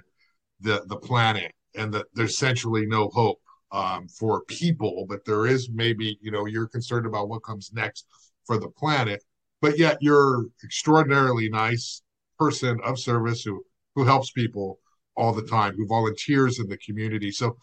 the 0.60 0.84
the 0.88 0.98
planet 0.98 1.54
and 1.76 1.94
that 1.94 2.06
there's 2.14 2.32
essentially 2.32 2.86
no 2.86 3.10
hope 3.10 3.40
um, 3.72 4.08
for 4.08 4.44
people, 4.46 5.06
but 5.10 5.26
there 5.26 5.48
is 5.48 5.70
maybe 5.74 6.18
you 6.22 6.32
know 6.32 6.46
you're 6.46 6.68
concerned 6.68 7.06
about 7.06 7.30
what 7.30 7.44
comes 7.44 7.72
next 7.74 8.06
for 8.46 8.58
the 8.58 8.70
planet, 8.70 9.24
but 9.62 9.78
yet 9.78 9.98
you're 10.02 10.46
extraordinarily 10.64 11.50
nice 11.50 12.02
person 12.38 12.80
of 12.84 13.00
service 13.00 13.44
who 13.44 13.64
who 13.96 14.06
helps 14.06 14.32
people 14.32 14.80
all 15.16 15.34
the 15.34 15.48
time, 15.48 15.76
who 15.76 15.88
volunteers 15.88 16.60
in 16.60 16.68
the 16.68 16.78
community. 16.78 17.32
So 17.32 17.58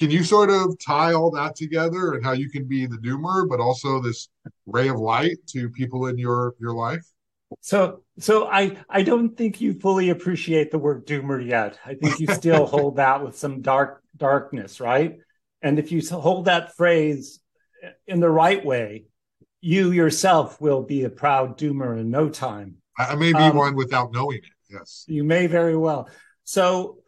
can 0.00 0.10
you 0.10 0.24
sort 0.24 0.50
of 0.50 0.76
tie 0.84 1.12
all 1.12 1.30
that 1.32 1.54
together 1.54 2.12
and 2.12 2.24
how 2.24 2.32
you 2.32 2.50
can 2.50 2.64
be 2.64 2.86
the 2.86 2.96
doomer, 2.96 3.48
but 3.48 3.60
also 3.60 4.00
this 4.00 4.28
ray 4.66 4.88
of 4.88 4.98
light 4.98 5.36
to 5.48 5.70
people 5.70 6.06
in 6.06 6.18
your 6.18 6.54
your 6.60 6.72
life? 6.72 7.04
So, 7.60 8.02
so 8.18 8.48
I 8.48 8.76
I 8.88 9.02
don't 9.02 9.36
think 9.36 9.60
you 9.60 9.74
fully 9.74 10.10
appreciate 10.10 10.70
the 10.70 10.78
word 10.78 11.06
doomer 11.06 11.44
yet. 11.44 11.78
I 11.84 11.94
think 11.94 12.18
you 12.18 12.26
still 12.28 12.66
hold 12.74 12.96
that 12.96 13.24
with 13.24 13.38
some 13.38 13.62
dark 13.62 14.02
darkness, 14.16 14.80
right? 14.80 15.18
And 15.62 15.78
if 15.78 15.92
you 15.92 16.02
hold 16.08 16.46
that 16.46 16.76
phrase 16.76 17.40
in 18.06 18.20
the 18.20 18.30
right 18.30 18.64
way, 18.64 19.04
you 19.60 19.92
yourself 19.92 20.60
will 20.60 20.82
be 20.82 21.04
a 21.04 21.10
proud 21.10 21.56
doomer 21.56 21.98
in 21.98 22.10
no 22.10 22.28
time. 22.28 22.76
I 22.98 23.14
may 23.14 23.32
be 23.32 23.38
um, 23.38 23.56
one 23.56 23.76
without 23.76 24.12
knowing 24.12 24.38
it. 24.38 24.44
Yes, 24.68 25.04
you 25.06 25.24
may 25.24 25.46
very 25.46 25.76
well. 25.76 26.08
So 26.44 26.98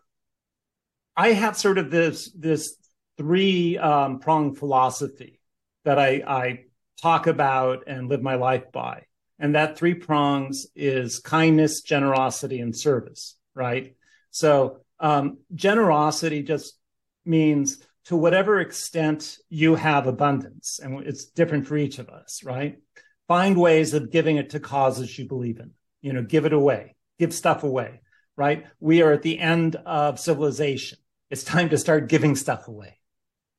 I 1.17 1.33
have 1.33 1.57
sort 1.57 1.79
of 1.79 1.91
this 1.91 2.31
this 2.33 2.77
three 3.17 3.79
um, 3.79 4.19
prong 4.19 4.55
philosophy 4.55 5.41
that 5.85 5.99
I, 5.99 6.23
I 6.27 6.65
talk 7.01 7.27
about 7.27 7.85
and 7.87 8.09
live 8.09 8.23
my 8.23 8.35
life 8.35 8.71
by, 8.71 9.05
and 9.39 9.55
that 9.55 9.79
three 9.79 9.95
prongs 9.95 10.67
is 10.77 11.19
kindness, 11.21 11.81
generosity, 11.81 12.61
and 12.61 12.77
service. 12.77 13.37
Right. 13.55 13.97
So 14.31 14.81
um, 15.01 15.39
generosity 15.55 16.43
just 16.43 16.77
means 17.25 17.79
to 18.07 18.17
whatever 18.17 18.61
extent 18.61 19.39
you 19.49 19.75
have 19.75 20.07
abundance, 20.07 20.79
and 20.83 21.07
it's 21.07 21.25
different 21.25 21.67
for 21.67 21.79
each 21.79 21.99
of 21.99 22.11
us. 22.11 22.45
Right. 22.45 22.79
Find 23.27 23.57
ways 23.59 23.95
of 23.95 24.11
giving 24.13 24.37
it 24.37 24.51
to 24.51 24.61
causes 24.61 25.19
you 25.19 25.27
believe 25.27 25.59
in. 25.61 25.71
You 26.03 26.13
know, 26.13 26.23
give 26.23 26.45
it 26.45 26.53
away, 26.53 26.95
give 27.19 27.33
stuff 27.33 27.65
away. 27.65 28.03
Right. 28.37 28.67
We 28.81 29.01
are 29.01 29.13
at 29.13 29.23
the 29.23 29.39
end 29.39 29.77
of 29.77 30.21
civilization 30.21 30.99
it's 31.31 31.45
time 31.45 31.71
to 31.71 31.79
start 31.79 32.09
giving 32.09 32.37
stuff 32.37 32.69
away. 32.69 32.99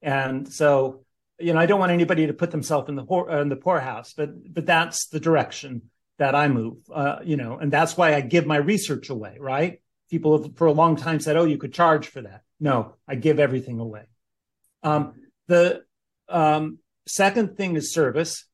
And 0.02 0.52
so, 0.52 1.04
you 1.40 1.54
know, 1.54 1.60
I 1.60 1.66
don't 1.66 1.80
want 1.80 1.92
anybody 1.92 2.28
to 2.28 2.34
put 2.34 2.52
themselves 2.52 2.90
in 2.90 2.96
the 2.96 3.04
poor, 3.04 3.30
uh, 3.30 3.42
in 3.42 3.50
the 3.50 3.56
poorhouse, 3.56 4.14
but 4.14 4.54
but 4.54 4.66
that's 4.66 5.08
the 5.08 5.20
direction 5.20 5.90
that 6.18 6.36
I 6.36 6.48
move. 6.48 6.78
Uh, 6.94 7.20
you 7.24 7.38
know, 7.38 7.58
and 7.58 7.72
that's 7.72 7.98
why 7.98 8.16
I 8.16 8.22
give 8.22 8.46
my 8.46 8.58
research 8.58 9.10
away. 9.10 9.38
Right? 9.40 9.82
People 10.10 10.42
have, 10.42 10.58
for 10.58 10.68
a 10.68 10.72
long 10.72 10.96
time 10.96 11.20
said, 11.20 11.38
"Oh, 11.38 11.46
you 11.46 11.58
could 11.58 11.74
charge 11.74 12.08
for 12.08 12.22
that." 12.22 12.42
No, 12.60 12.96
I 13.08 13.16
give 13.16 13.40
everything 13.40 13.80
away. 13.80 14.06
Um, 14.84 15.14
the 15.48 15.84
um, 16.30 16.80
second 17.08 17.58
thing 17.58 17.76
is 17.76 17.94
service. 17.94 18.46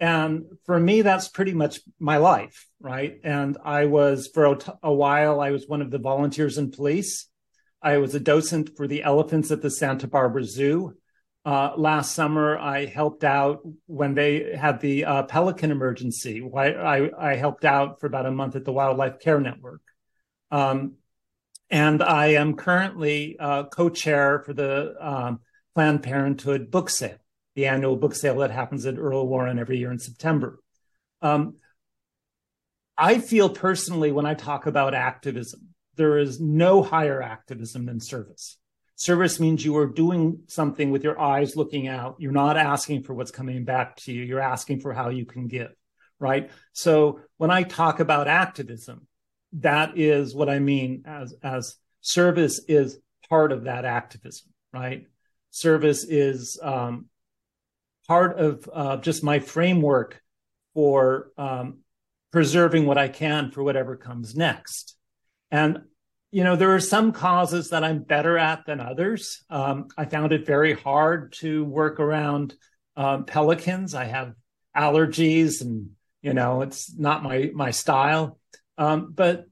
And 0.00 0.46
for 0.66 0.78
me, 0.78 1.02
that's 1.02 1.28
pretty 1.28 1.54
much 1.54 1.80
my 2.00 2.16
life, 2.16 2.66
right? 2.80 3.20
And 3.22 3.56
I 3.64 3.86
was 3.86 4.28
for 4.34 4.46
a, 4.46 4.56
t- 4.56 4.72
a 4.82 4.92
while, 4.92 5.40
I 5.40 5.52
was 5.52 5.68
one 5.68 5.82
of 5.82 5.90
the 5.90 5.98
volunteers 5.98 6.58
in 6.58 6.72
police. 6.72 7.28
I 7.84 7.98
was 7.98 8.14
a 8.14 8.20
docent 8.20 8.78
for 8.78 8.88
the 8.88 9.02
elephants 9.02 9.50
at 9.50 9.60
the 9.60 9.70
Santa 9.70 10.08
Barbara 10.08 10.42
Zoo. 10.42 10.96
Uh, 11.44 11.72
last 11.76 12.14
summer, 12.14 12.56
I 12.56 12.86
helped 12.86 13.24
out 13.24 13.60
when 13.84 14.14
they 14.14 14.56
had 14.56 14.80
the 14.80 15.04
uh, 15.04 15.22
pelican 15.24 15.70
emergency. 15.70 16.42
I, 16.56 17.10
I, 17.18 17.36
helped 17.36 17.66
out 17.66 18.00
for 18.00 18.06
about 18.06 18.24
a 18.24 18.30
month 18.30 18.56
at 18.56 18.64
the 18.64 18.72
Wildlife 18.72 19.20
Care 19.20 19.38
Network. 19.38 19.82
Um, 20.50 20.94
and 21.68 22.02
I 22.02 22.28
am 22.28 22.56
currently 22.56 23.36
uh, 23.38 23.64
co 23.64 23.90
chair 23.90 24.38
for 24.46 24.54
the 24.54 24.94
um, 24.98 25.40
Planned 25.74 26.02
Parenthood 26.02 26.70
book 26.70 26.88
sale, 26.88 27.18
the 27.54 27.66
annual 27.66 27.96
book 27.96 28.14
sale 28.14 28.36
that 28.36 28.50
happens 28.50 28.86
at 28.86 28.96
Earl 28.96 29.28
Warren 29.28 29.58
every 29.58 29.76
year 29.76 29.92
in 29.92 29.98
September. 29.98 30.58
Um, 31.20 31.56
I 32.96 33.18
feel 33.18 33.50
personally 33.50 34.10
when 34.10 34.24
I 34.24 34.32
talk 34.32 34.64
about 34.64 34.94
activism, 34.94 35.74
there 35.96 36.18
is 36.18 36.40
no 36.40 36.82
higher 36.82 37.22
activism 37.22 37.86
than 37.86 38.00
service. 38.00 38.58
Service 38.96 39.40
means 39.40 39.64
you 39.64 39.76
are 39.76 39.86
doing 39.86 40.40
something 40.46 40.90
with 40.90 41.02
your 41.02 41.20
eyes 41.20 41.56
looking 41.56 41.88
out. 41.88 42.16
You're 42.18 42.32
not 42.32 42.56
asking 42.56 43.02
for 43.02 43.14
what's 43.14 43.32
coming 43.32 43.64
back 43.64 43.96
to 43.96 44.12
you. 44.12 44.22
You're 44.22 44.40
asking 44.40 44.80
for 44.80 44.92
how 44.92 45.08
you 45.08 45.26
can 45.26 45.48
give, 45.48 45.74
right? 46.20 46.50
So 46.72 47.20
when 47.36 47.50
I 47.50 47.64
talk 47.64 47.98
about 47.98 48.28
activism, 48.28 49.06
that 49.54 49.98
is 49.98 50.34
what 50.34 50.48
I 50.48 50.60
mean 50.60 51.02
as, 51.06 51.34
as 51.42 51.76
service 52.00 52.60
is 52.68 52.98
part 53.28 53.50
of 53.50 53.64
that 53.64 53.84
activism, 53.84 54.52
right? 54.72 55.06
Service 55.50 56.04
is 56.04 56.58
um, 56.62 57.06
part 58.06 58.38
of 58.38 58.68
uh, 58.72 58.96
just 58.98 59.24
my 59.24 59.40
framework 59.40 60.20
for 60.72 61.30
um, 61.38 61.78
preserving 62.32 62.86
what 62.86 62.98
I 62.98 63.08
can 63.08 63.50
for 63.50 63.62
whatever 63.62 63.96
comes 63.96 64.34
next. 64.34 64.96
And, 65.50 65.82
you 66.30 66.44
know, 66.44 66.56
there 66.56 66.74
are 66.74 66.80
some 66.80 67.12
causes 67.12 67.70
that 67.70 67.84
I'm 67.84 68.02
better 68.02 68.36
at 68.36 68.66
than 68.66 68.80
others. 68.80 69.44
Um, 69.50 69.88
I 69.96 70.04
found 70.04 70.32
it 70.32 70.46
very 70.46 70.72
hard 70.72 71.32
to 71.34 71.64
work 71.64 72.00
around 72.00 72.54
um, 72.96 73.24
pelicans. 73.24 73.94
I 73.94 74.04
have 74.04 74.34
allergies, 74.76 75.60
and 75.60 75.90
you 76.22 76.34
know, 76.34 76.62
it's 76.62 76.96
not 76.96 77.22
my 77.22 77.50
my 77.54 77.70
style. 77.70 78.38
Um, 78.78 79.12
but 79.14 79.46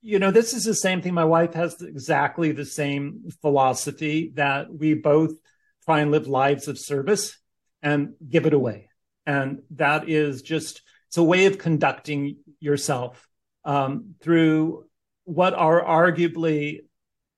you 0.00 0.18
know, 0.18 0.30
this 0.30 0.54
is 0.54 0.64
the 0.64 0.74
same 0.74 1.02
thing. 1.02 1.14
My 1.14 1.24
wife 1.24 1.54
has 1.54 1.80
exactly 1.82 2.52
the 2.52 2.64
same 2.64 3.30
philosophy 3.40 4.32
that 4.34 4.72
we 4.72 4.94
both 4.94 5.32
try 5.84 6.00
and 6.00 6.10
live 6.10 6.28
lives 6.28 6.68
of 6.68 6.78
service 6.78 7.36
and 7.82 8.14
give 8.26 8.46
it 8.46 8.54
away. 8.54 8.90
And 9.26 9.62
that 9.72 10.08
is 10.08 10.42
just, 10.42 10.82
it's 11.08 11.16
a 11.16 11.22
way 11.22 11.46
of 11.46 11.58
conducting 11.58 12.36
yourself 12.60 13.28
um, 13.64 14.14
through 14.22 14.84
what 15.28 15.52
are 15.52 15.84
arguably 15.84 16.80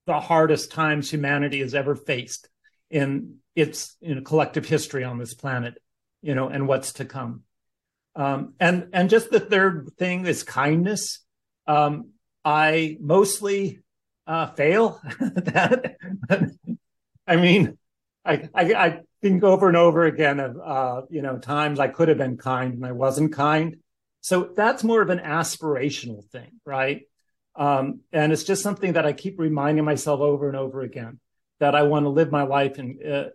the 0.07 0.21
hardest 0.21 0.71
times 0.71 1.11
humanity 1.11 1.59
has 1.59 1.75
ever 1.75 1.97
faced 1.97 2.49
in 2.89 3.39
its 3.57 3.97
you 4.01 4.15
know, 4.15 4.21
collective 4.23 4.65
history 4.65 5.03
on 5.03 5.19
this 5.19 5.35
planet, 5.35 5.75
you 6.23 6.37
know, 6.37 6.49
and 6.49 6.69
what's 6.69 6.93
to 6.95 7.05
come. 7.05 7.43
Um, 8.15 8.55
and 8.61 8.91
and 8.93 9.11
just 9.11 9.31
the 9.31 9.41
third 9.41 9.91
thing 9.99 10.25
is 10.25 10.45
kindness. 10.45 11.19
Um, 11.67 12.11
I 12.45 12.97
mostly 13.01 13.81
uh, 14.25 14.47
fail 14.47 15.01
that. 15.21 15.97
I 17.27 17.37
mean, 17.37 17.77
I, 18.25 18.49
I, 18.55 18.75
I 18.75 19.01
think 19.21 19.43
over 19.43 19.67
and 19.67 19.77
over 19.77 20.05
again 20.05 20.39
of 20.39 20.57
uh, 20.63 21.03
you 21.11 21.23
know 21.23 21.39
times 21.39 21.81
I 21.81 21.89
could 21.89 22.09
have 22.09 22.19
been 22.19 22.37
kind 22.37 22.75
and 22.75 22.87
I 22.87 22.93
wasn't 22.93 23.33
kind. 23.33 23.79
So 24.21 24.53
that's 24.55 24.85
more 24.85 25.03
of 25.03 25.11
an 25.11 25.19
aspirational 25.19 26.25
thing, 26.27 26.61
right? 26.65 27.03
Um, 27.61 28.01
and 28.11 28.33
it's 28.33 28.45
just 28.45 28.63
something 28.63 28.95
that 28.95 29.05
I 29.05 29.13
keep 29.13 29.39
reminding 29.39 29.85
myself 29.85 30.21
over 30.21 30.49
and 30.49 30.57
over 30.57 30.81
again 30.81 31.21
that 31.59 31.75
I 31.75 31.83
want 31.83 32.07
to 32.07 32.09
live 32.09 32.33
my 32.33 32.45
life 32.45 32.79
in 32.79 32.99
uh, 33.07 33.29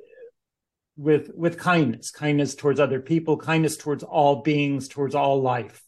with 0.98 1.30
with 1.36 1.60
kindness, 1.60 2.10
kindness 2.10 2.56
towards 2.56 2.80
other 2.80 3.00
people, 3.00 3.38
kindness 3.38 3.78
towards 3.78 4.04
all 4.04 4.42
beings, 4.42 4.88
towards 4.88 5.14
all 5.14 5.44
life. 5.44 5.84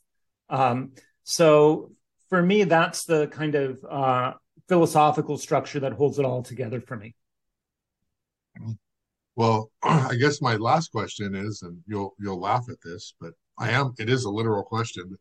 Um, 0.50 0.92
so 1.24 1.94
for 2.30 2.40
me, 2.40 2.64
that's 2.66 3.06
the 3.06 3.26
kind 3.26 3.56
of 3.56 3.84
uh, 3.90 4.34
philosophical 4.70 5.40
structure 5.40 5.80
that 5.80 5.94
holds 5.94 6.20
it 6.20 6.26
all 6.26 6.44
together 6.44 6.80
for 6.80 6.96
me. 6.96 7.16
Well, 9.36 9.72
I 9.82 10.14
guess 10.14 10.44
my 10.44 10.58
last 10.58 10.92
question 10.92 11.34
is, 11.34 11.64
and 11.64 11.80
you'll 11.88 12.14
you'll 12.20 12.40
laugh 12.40 12.70
at 12.70 12.82
this, 12.84 13.16
but 13.20 13.34
I 13.58 13.72
am 13.72 13.96
it 13.98 14.12
is 14.12 14.26
a 14.26 14.30
literal 14.30 14.64
question. 14.64 15.18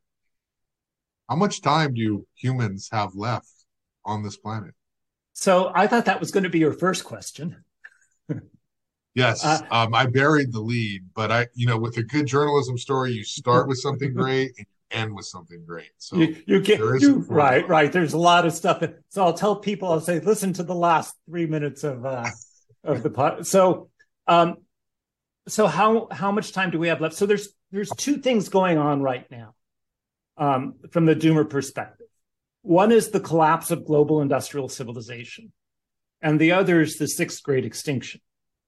How 1.28 1.36
much 1.36 1.60
time 1.60 1.94
do 1.94 2.26
humans 2.34 2.88
have 2.92 3.14
left 3.14 3.50
on 4.04 4.22
this 4.22 4.36
planet? 4.36 4.74
So 5.32 5.72
I 5.74 5.86
thought 5.86 6.04
that 6.04 6.20
was 6.20 6.30
going 6.30 6.44
to 6.44 6.50
be 6.50 6.60
your 6.60 6.72
first 6.72 7.04
question. 7.04 7.56
yes, 9.14 9.44
uh, 9.44 9.60
um, 9.70 9.94
I 9.94 10.06
buried 10.06 10.52
the 10.52 10.60
lead, 10.60 11.02
but 11.14 11.32
I, 11.32 11.48
you 11.54 11.66
know, 11.66 11.78
with 11.78 11.96
a 11.96 12.02
good 12.02 12.26
journalism 12.26 12.78
story, 12.78 13.12
you 13.12 13.24
start 13.24 13.66
with 13.68 13.78
something 13.78 14.14
great 14.14 14.52
and 14.56 14.66
you 14.66 14.98
end 14.98 15.14
with 15.14 15.26
something 15.26 15.64
great. 15.66 15.90
So 15.98 16.16
you, 16.16 16.36
you 16.46 16.60
get 16.60 16.78
you, 16.78 17.26
right, 17.28 17.68
right. 17.68 17.90
There's 17.90 18.12
a 18.12 18.18
lot 18.18 18.46
of 18.46 18.52
stuff. 18.52 18.82
So 19.08 19.24
I'll 19.24 19.34
tell 19.34 19.56
people, 19.56 19.90
I'll 19.90 20.00
say, 20.00 20.20
listen 20.20 20.52
to 20.54 20.62
the 20.62 20.74
last 20.74 21.14
three 21.28 21.46
minutes 21.46 21.82
of 21.82 22.06
uh, 22.06 22.30
of 22.84 23.02
the 23.02 23.10
pod. 23.10 23.46
So 23.46 23.90
um, 24.28 24.58
so 25.48 25.66
how 25.66 26.06
how 26.12 26.30
much 26.30 26.52
time 26.52 26.70
do 26.70 26.78
we 26.78 26.88
have 26.88 27.00
left? 27.00 27.16
So 27.16 27.26
there's 27.26 27.48
there's 27.72 27.90
two 27.90 28.18
things 28.18 28.48
going 28.48 28.78
on 28.78 29.02
right 29.02 29.28
now 29.28 29.55
um, 30.36 30.74
from 30.90 31.06
the 31.06 31.16
doomer 31.16 31.48
perspective. 31.48 32.06
One 32.62 32.92
is 32.92 33.10
the 33.10 33.20
collapse 33.20 33.70
of 33.70 33.84
global 33.84 34.20
industrial 34.20 34.68
civilization, 34.68 35.52
and 36.20 36.40
the 36.40 36.52
other 36.52 36.80
is 36.80 36.96
the 36.96 37.06
sixth 37.06 37.42
great 37.42 37.64
extinction. 37.64 38.20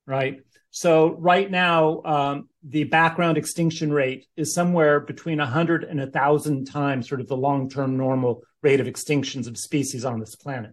Right. 0.06 0.40
So 0.70 1.14
right 1.14 1.50
now, 1.50 2.02
um, 2.04 2.48
the 2.62 2.84
background 2.84 3.38
extinction 3.38 3.92
rate 3.92 4.26
is 4.36 4.54
somewhere 4.54 5.00
between 5.00 5.38
100 5.38 5.84
and 5.84 5.98
1,000 5.98 6.66
times 6.66 7.08
sort 7.08 7.20
of 7.20 7.28
the 7.28 7.36
long-term 7.36 7.96
normal 7.96 8.42
rate 8.62 8.80
of 8.80 8.86
extinctions 8.86 9.48
of 9.48 9.58
species 9.58 10.04
on 10.04 10.20
this 10.20 10.36
planet. 10.36 10.72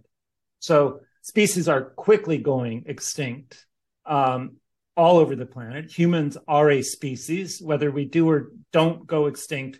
So 0.59 0.99
species 1.21 1.67
are 1.67 1.81
quickly 1.81 2.37
going 2.37 2.83
extinct. 2.87 3.65
Um, 4.05 4.57
all 4.97 5.17
over 5.17 5.35
the 5.35 5.45
planet. 5.45 5.91
Humans 5.91 6.37
are 6.47 6.69
a 6.71 6.81
species. 6.81 7.61
Whether 7.61 7.91
we 7.91 8.05
do 8.05 8.29
or 8.29 8.51
don't 8.71 9.05
go 9.05 9.25
extinct, 9.27 9.79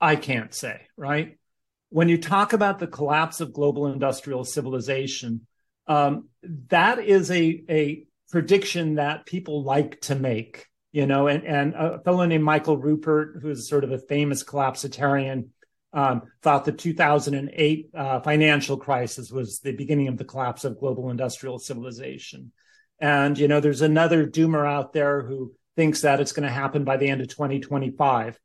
I 0.00 0.16
can't 0.16 0.54
say, 0.54 0.82
right? 0.96 1.38
When 1.90 2.08
you 2.08 2.18
talk 2.18 2.52
about 2.52 2.78
the 2.78 2.86
collapse 2.86 3.40
of 3.40 3.52
global 3.52 3.86
industrial 3.88 4.44
civilization, 4.44 5.46
um, 5.86 6.28
that 6.68 7.00
is 7.00 7.30
a, 7.30 7.64
a 7.68 8.04
prediction 8.30 8.94
that 8.94 9.26
people 9.26 9.64
like 9.64 10.00
to 10.02 10.14
make, 10.14 10.66
you 10.92 11.06
know, 11.06 11.26
and, 11.26 11.44
and 11.44 11.74
a 11.74 12.00
fellow 12.02 12.24
named 12.24 12.44
Michael 12.44 12.78
Ruppert, 12.78 13.42
who's 13.42 13.68
sort 13.68 13.84
of 13.84 13.90
a 13.90 13.98
famous 13.98 14.44
collapsitarian, 14.44 15.48
um, 15.92 16.22
thought 16.42 16.64
the 16.64 16.72
2008 16.72 17.90
uh, 17.94 18.20
financial 18.20 18.76
crisis 18.76 19.30
was 19.30 19.58
the 19.60 19.72
beginning 19.72 20.08
of 20.08 20.16
the 20.16 20.24
collapse 20.24 20.64
of 20.64 20.78
global 20.78 21.10
industrial 21.10 21.58
civilization. 21.58 22.52
And, 23.00 23.36
you 23.36 23.48
know, 23.48 23.60
there's 23.60 23.82
another 23.82 24.26
doomer 24.26 24.66
out 24.66 24.92
there 24.92 25.22
who 25.22 25.52
thinks 25.74 26.02
that 26.02 26.20
it's 26.20 26.32
going 26.32 26.46
to 26.46 26.54
happen 26.54 26.84
by 26.84 26.96
the 26.98 27.08
end 27.08 27.20
of 27.20 27.28
2025. 27.28 28.38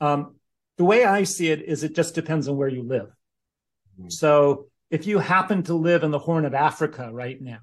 Um, 0.00 0.35
the 0.76 0.84
way 0.84 1.04
I 1.04 1.24
see 1.24 1.48
it 1.48 1.62
is 1.62 1.82
it 1.82 1.94
just 1.94 2.14
depends 2.14 2.48
on 2.48 2.56
where 2.56 2.68
you 2.68 2.82
live. 2.82 3.08
Mm-hmm. 3.98 4.10
So 4.10 4.66
if 4.90 5.06
you 5.06 5.18
happen 5.18 5.62
to 5.64 5.74
live 5.74 6.04
in 6.04 6.10
the 6.10 6.18
Horn 6.18 6.44
of 6.44 6.54
Africa 6.54 7.10
right 7.12 7.40
now, 7.40 7.60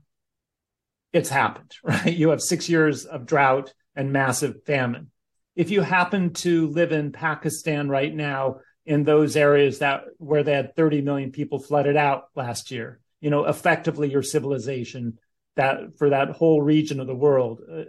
it's 1.11 1.29
happened, 1.29 1.75
right? 1.83 2.13
You 2.13 2.29
have 2.29 2.41
six 2.41 2.69
years 2.69 3.05
of 3.05 3.25
drought 3.25 3.73
and 3.95 4.11
massive 4.11 4.63
famine. 4.65 5.11
If 5.55 5.69
you 5.69 5.81
happen 5.81 6.33
to 6.33 6.67
live 6.69 6.91
in 6.91 7.11
Pakistan 7.11 7.87
right 7.87 8.13
now, 8.13 8.57
in 8.85 9.03
those 9.03 9.35
areas 9.35 9.79
that 9.79 10.03
where 10.17 10.43
they 10.43 10.53
had 10.53 10.75
30 10.75 11.01
million 11.01 11.31
people 11.31 11.59
flooded 11.59 11.95
out 11.95 12.25
last 12.35 12.71
year, 12.71 12.99
you 13.21 13.29
know, 13.29 13.45
effectively 13.45 14.11
your 14.11 14.23
civilization 14.23 15.17
that 15.55 15.97
for 15.97 16.09
that 16.09 16.31
whole 16.31 16.61
region 16.61 16.99
of 16.99 17.07
the 17.07 17.15
world 17.15 17.61
uh, 17.71 17.83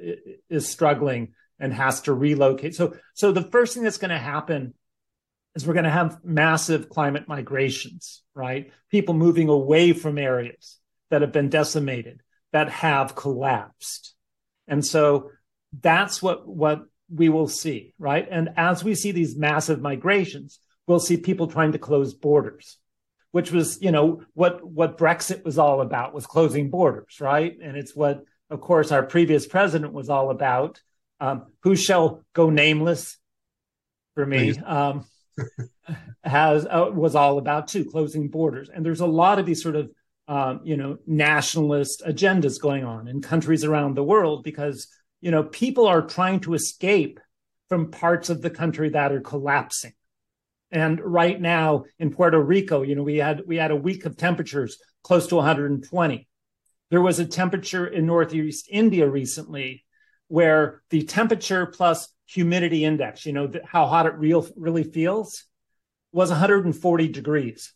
is 0.49 0.69
struggling 0.69 1.33
and 1.59 1.73
has 1.73 2.03
to 2.03 2.13
relocate. 2.13 2.75
So, 2.75 2.95
so 3.15 3.33
the 3.33 3.43
first 3.43 3.75
thing 3.75 3.83
that's 3.83 3.99
going 3.99 4.11
to 4.11 4.19
happen 4.19 4.75
is 5.55 5.67
we're 5.67 5.75
going 5.75 5.85
to 5.85 5.91
have 5.91 6.19
massive 6.25 6.89
climate 6.89 7.29
migrations, 7.29 8.23
right? 8.35 8.73
People 8.91 9.15
moving 9.15 9.49
away 9.49 9.93
from 9.93 10.19
areas 10.19 10.79
that 11.11 11.23
have 11.23 11.33
been 11.33 11.49
decimated, 11.49 12.21
that 12.53 12.69
have 12.71 13.15
collapsed. 13.15 14.15
And 14.67 14.85
so 14.85 15.31
that's 15.81 16.23
what, 16.23 16.47
what 16.47 16.83
we 17.09 17.29
will 17.29 17.49
see, 17.49 17.95
right? 17.99 18.27
And 18.31 18.51
as 18.57 18.83
we 18.83 18.95
see 18.95 19.13
these 19.13 19.37
massive 19.37 19.81
migrations, 19.81 20.59
we'll 20.87 21.01
see 21.01 21.17
people 21.17 21.47
trying 21.47 21.73
to 21.73 21.79
close 21.79 22.15
borders 22.15 22.79
which 23.35 23.51
was, 23.51 23.83
you 23.83 23.91
know, 23.91 24.23
what 24.35 24.65
what 24.65 24.97
Brexit 24.97 25.45
was 25.45 25.59
all 25.59 25.81
about 25.81 26.15
was 26.15 26.25
closing 26.25 26.71
borders, 26.71 27.21
right? 27.21 27.59
And 27.61 27.77
it's 27.77 27.93
what, 27.93 28.23
of 28.49 28.61
course, 28.61 28.93
our 28.93 29.03
previous 29.03 29.45
president 29.45 29.93
was 29.93 30.09
all 30.09 30.31
about. 30.31 30.81
Um, 31.19 31.47
who 31.65 31.75
shall 31.75 32.23
go 32.33 32.49
nameless 32.49 33.19
for 34.15 34.25
me 34.25 34.57
um, 34.59 35.05
has 36.25 36.67
uh, 36.67 36.91
was 36.93 37.15
all 37.15 37.39
about 37.39 37.69
too 37.69 37.85
closing 37.85 38.29
borders. 38.29 38.69
And 38.69 38.85
there's 38.85 39.01
a 39.01 39.07
lot 39.07 39.39
of 39.39 39.47
these 39.47 39.63
sort 39.63 39.77
of 39.77 39.91
um, 40.27 40.61
you 40.65 40.77
know 40.77 40.99
nationalist 41.07 42.03
agendas 42.07 42.61
going 42.61 42.85
on 42.85 43.09
in 43.09 43.21
countries 43.21 43.65
around 43.65 43.95
the 43.95 44.05
world 44.05 44.43
because 44.43 44.89
you 45.21 45.31
know 45.31 45.45
people 45.45 45.87
are 45.87 46.03
trying 46.03 46.41
to 46.41 46.55
escape 46.55 47.21
from 47.69 47.91
parts 47.91 48.31
of 48.31 48.43
the 48.43 48.51
country 48.51 48.91
that 48.91 49.13
are 49.13 49.21
collapsing 49.21 49.93
and 50.75 51.01
right 51.01 51.41
now 51.41 51.85
in 52.01 52.11
Puerto 52.11 52.41
Rico, 52.41 52.83
you 52.83 52.97
know, 52.97 53.05
we 53.05 53.19
had 53.19 53.43
we 53.47 53.57
had 53.57 53.71
a 53.71 53.77
week 53.77 54.07
of 54.07 54.17
temperatures 54.17 54.77
close 55.05 55.29
to 55.29 55.37
120. 55.37 56.29
There 56.91 57.01
was 57.01 57.21
a 57.21 57.27
temperature 57.27 57.87
in 57.87 58.07
Northeast 58.07 58.67
India 58.69 59.09
recently 59.09 59.85
where 60.27 60.83
the 60.91 61.03
temperature 61.05 61.67
plus 61.67 62.09
humidity 62.27 62.85
index, 62.85 63.27
you 63.27 63.33
know, 63.33 63.51
how 63.65 63.87
hot 63.87 64.07
it 64.07 64.15
real, 64.15 64.47
really 64.57 64.85
feels, 64.85 65.45
was 66.13 66.31
140 66.31 67.09
degrees. 67.09 67.73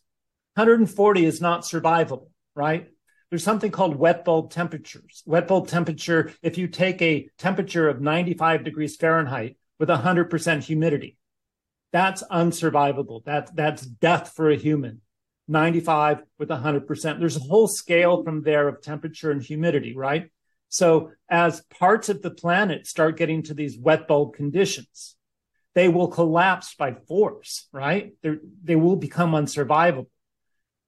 140 0.55 1.25
is 1.25 1.41
not 1.41 1.61
survivable, 1.61 2.29
right? 2.55 2.89
There's 3.29 3.43
something 3.43 3.71
called 3.71 3.95
wet 3.95 4.25
bulb 4.25 4.51
temperatures. 4.51 5.23
Wet 5.25 5.47
bulb 5.47 5.67
temperature, 5.67 6.33
if 6.41 6.57
you 6.57 6.67
take 6.67 7.01
a 7.01 7.29
temperature 7.37 7.87
of 7.87 8.01
95 8.01 8.63
degrees 8.63 8.95
Fahrenheit 8.95 9.57
with 9.77 9.89
100% 9.89 10.63
humidity, 10.63 11.17
that's 11.91 12.23
unsurvivable. 12.23 13.23
That's 13.25 13.51
that's 13.51 13.81
death 13.81 14.33
for 14.35 14.49
a 14.49 14.55
human. 14.55 15.01
95 15.47 16.21
with 16.37 16.49
100%. 16.49 17.19
There's 17.19 17.37
a 17.37 17.41
whole 17.41 17.67
scale 17.67 18.23
from 18.23 18.43
there 18.43 18.67
of 18.67 18.81
temperature 18.81 19.31
and 19.31 19.41
humidity, 19.41 19.95
right? 19.95 20.29
So 20.69 21.11
as 21.29 21.61
parts 21.79 22.09
of 22.09 22.21
the 22.21 22.31
planet 22.31 22.87
start 22.87 23.17
getting 23.17 23.43
to 23.43 23.53
these 23.53 23.77
wet 23.77 24.07
bulb 24.07 24.35
conditions, 24.35 25.15
they 25.75 25.89
will 25.89 26.07
collapse 26.07 26.75
by 26.75 26.93
force, 26.93 27.67
right? 27.71 28.13
They're, 28.21 28.39
they 28.63 28.75
will 28.75 28.95
become 28.95 29.31
unsurvivable. 29.31 30.07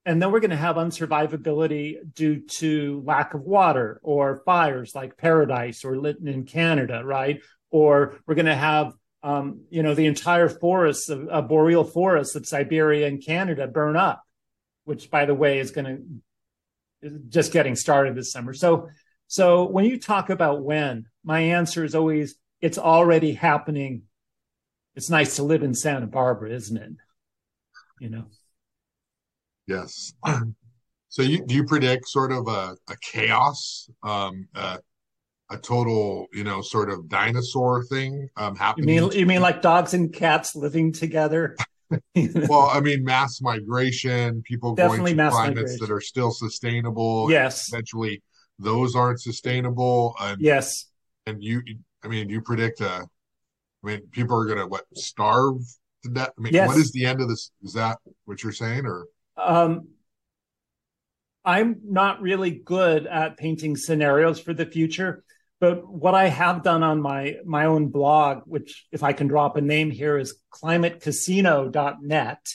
And 0.04 0.20
then 0.20 0.32
we're 0.32 0.40
going 0.40 0.50
to 0.50 0.58
have 0.58 0.78
unsurvivability 0.78 1.98
due 2.16 2.42
to 2.42 3.04
lack 3.06 3.36
of 3.36 3.42
water 3.42 4.00
or 4.02 4.42
fires 4.46 4.96
like 4.96 5.18
Paradise 5.18 5.86
or 5.86 5.98
Lytton 5.98 6.28
in 6.28 6.46
Canada, 6.46 7.04
right? 7.06 7.40
or 7.72 8.20
we're 8.28 8.36
going 8.36 8.46
to 8.46 8.56
have 8.56 8.94
um, 9.24 9.62
you 9.70 9.82
know 9.84 9.96
the 9.96 10.06
entire 10.06 10.50
forests 10.50 11.10
of, 11.10 11.28
of 11.28 11.48
boreal 11.48 11.84
forests 11.84 12.36
of 12.36 12.46
Siberia 12.46 13.08
and 13.08 13.24
Canada 13.24 13.68
burn 13.68 13.96
up, 13.96 14.22
which 14.84 15.10
by 15.10 15.26
the 15.26 15.34
way 15.34 15.60
is 15.60 15.72
going 15.72 15.86
to 17.02 17.12
just 17.30 17.52
getting 17.52 17.76
started 17.76 18.16
this 18.16 18.32
summer. 18.32 18.54
So 18.54 18.90
so 19.32 19.64
when 19.64 19.86
you 19.86 19.98
talk 19.98 20.30
about 20.30 20.62
when, 20.62 21.06
my 21.24 21.40
answer 21.40 21.86
is 21.86 21.96
always 21.96 22.36
it's 22.60 22.78
already 22.78 23.32
happening. 23.32 24.02
It's 24.94 25.10
nice 25.10 25.38
to 25.38 25.44
live 25.44 25.64
in 25.64 25.74
Santa 25.74 26.06
Barbara, 26.06 26.52
isn't 26.52 26.76
it? 26.76 26.92
You 28.02 28.10
know. 28.10 28.26
Yes. 29.68 30.14
So 31.08 31.24
you 31.24 31.46
do 31.46 31.56
you 31.56 31.66
predict 31.66 32.08
sort 32.08 32.32
of 32.32 32.48
a, 32.48 32.78
a 32.90 32.96
chaos, 33.02 33.90
um, 34.02 34.48
uh, 34.56 34.78
a 35.50 35.58
total, 35.58 36.28
you 36.32 36.46
know, 36.46 36.62
sort 36.62 36.90
of 36.90 37.10
dinosaur 37.10 37.84
thing 37.84 38.30
um, 38.38 38.56
happening? 38.56 38.88
You 38.88 39.02
mean 39.02 39.12
you 39.12 39.26
mean 39.26 39.42
like 39.42 39.62
dogs 39.62 39.94
and 39.94 40.14
cats 40.14 40.56
living 40.56 40.94
together? 40.94 41.58
well, 42.16 42.70
I 42.72 42.80
mean, 42.80 43.04
mass 43.04 43.42
migration, 43.42 44.42
people 44.44 44.74
Definitely 44.74 45.16
going 45.16 45.30
to 45.30 45.36
climates 45.36 45.58
migration. 45.58 45.80
that 45.82 45.92
are 45.92 46.00
still 46.00 46.32
sustainable. 46.32 47.30
Yes. 47.30 47.68
Eventually, 47.68 48.24
those 48.62 48.96
aren't 48.96 49.22
sustainable. 49.22 50.16
And, 50.20 50.42
yes. 50.42 50.86
And 51.26 51.44
you, 51.44 51.62
I 52.04 52.08
mean, 52.08 52.30
you 52.30 52.42
predict 52.42 52.82
a, 52.82 53.08
I 53.84 53.88
mean, 53.88 54.02
people 54.12 54.38
are 54.38 54.46
going 54.46 54.60
to 54.60 54.68
what 54.68 54.86
starve 54.96 55.58
to 56.04 56.10
death. 56.10 56.32
I 56.38 56.42
mean, 56.42 56.54
yes. 56.54 56.68
what 56.68 56.78
is 56.78 56.92
the 56.92 57.06
end 57.06 57.22
of 57.22 57.30
this? 57.30 57.52
Is 57.64 57.74
that 57.74 58.00
what 58.26 58.44
you're 58.44 58.52
saying, 58.52 58.86
or? 58.86 59.06
Um, 59.38 59.90
I'm 61.44 61.78
not 61.84 62.22
really 62.22 62.52
good 62.52 63.08
at 63.08 63.38
painting 63.38 63.76
scenarios 63.76 64.40
for 64.40 64.54
the 64.54 64.66
future, 64.66 65.24
but 65.60 65.88
what 65.88 66.14
I 66.14 66.28
have 66.28 66.64
done 66.64 66.84
on 66.84 67.02
my 67.02 67.38
my 67.46 67.66
own 67.66 67.88
blog, 67.88 68.44
which 68.46 68.86
if 68.92 69.04
I 69.04 69.14
can 69.14 69.28
drop 69.28 69.58
a 69.58 69.62
name 69.62 69.90
here, 69.90 70.18
is 70.18 70.36
climatecasino.net. 70.54 72.48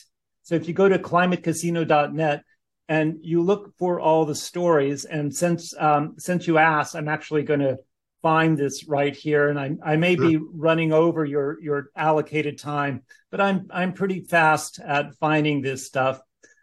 So 0.42 0.54
if 0.54 0.68
you 0.68 0.74
go 0.74 0.88
to 0.88 0.98
climatecasino.net 0.98 2.42
and 2.88 3.18
you 3.22 3.42
look 3.42 3.76
for 3.78 4.00
all 4.00 4.24
the 4.24 4.34
stories, 4.34 5.04
and 5.04 5.34
since 5.34 5.74
um, 5.78 6.14
since 6.18 6.46
you 6.46 6.58
asked, 6.58 6.94
I'm 6.94 7.08
actually 7.08 7.42
going 7.42 7.60
to 7.60 7.78
find 8.22 8.56
this 8.56 8.86
right 8.86 9.14
here, 9.14 9.48
and 9.48 9.58
I 9.58 9.72
I 9.82 9.96
may 9.96 10.16
sure. 10.16 10.28
be 10.28 10.36
running 10.36 10.92
over 10.92 11.24
your 11.24 11.60
your 11.60 11.90
allocated 11.96 12.58
time, 12.58 13.02
but 13.30 13.40
I'm 13.40 13.66
I'm 13.70 13.92
pretty 13.92 14.20
fast 14.20 14.78
at 14.78 15.14
finding 15.16 15.62
this 15.62 15.86
stuff. 15.86 16.20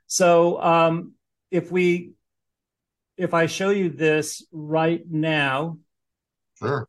So 0.07 0.61
um, 0.61 1.13
if 1.51 1.71
we 1.71 2.11
if 3.17 3.33
I 3.33 3.47
show 3.47 3.69
you 3.69 3.89
this 3.89 4.45
right 4.51 5.03
now, 5.09 5.79
sure, 6.59 6.87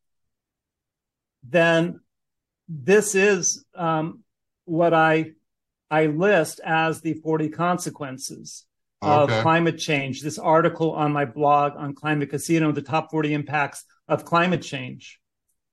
then 1.49 2.01
this 2.68 3.14
is 3.14 3.64
um, 3.74 4.20
what 4.64 4.95
I 4.95 5.32
I 5.91 6.07
list 6.07 6.61
as 6.64 7.01
the 7.01 7.14
40 7.14 7.51
consequences 7.51 8.64
of 9.03 9.30
okay. 9.30 9.42
climate 9.42 9.78
change. 9.78 10.22
This 10.22 10.38
article 10.38 10.92
on 10.92 11.12
my 11.12 11.24
blog 11.24 11.72
on 11.76 11.95
Climate 11.95 12.30
Casino, 12.30 12.72
the 12.72 12.82
top 12.82 13.11
40 13.11 13.34
impacts 13.34 13.84
of 14.09 14.24
climate 14.24 14.62
change. 14.62 15.20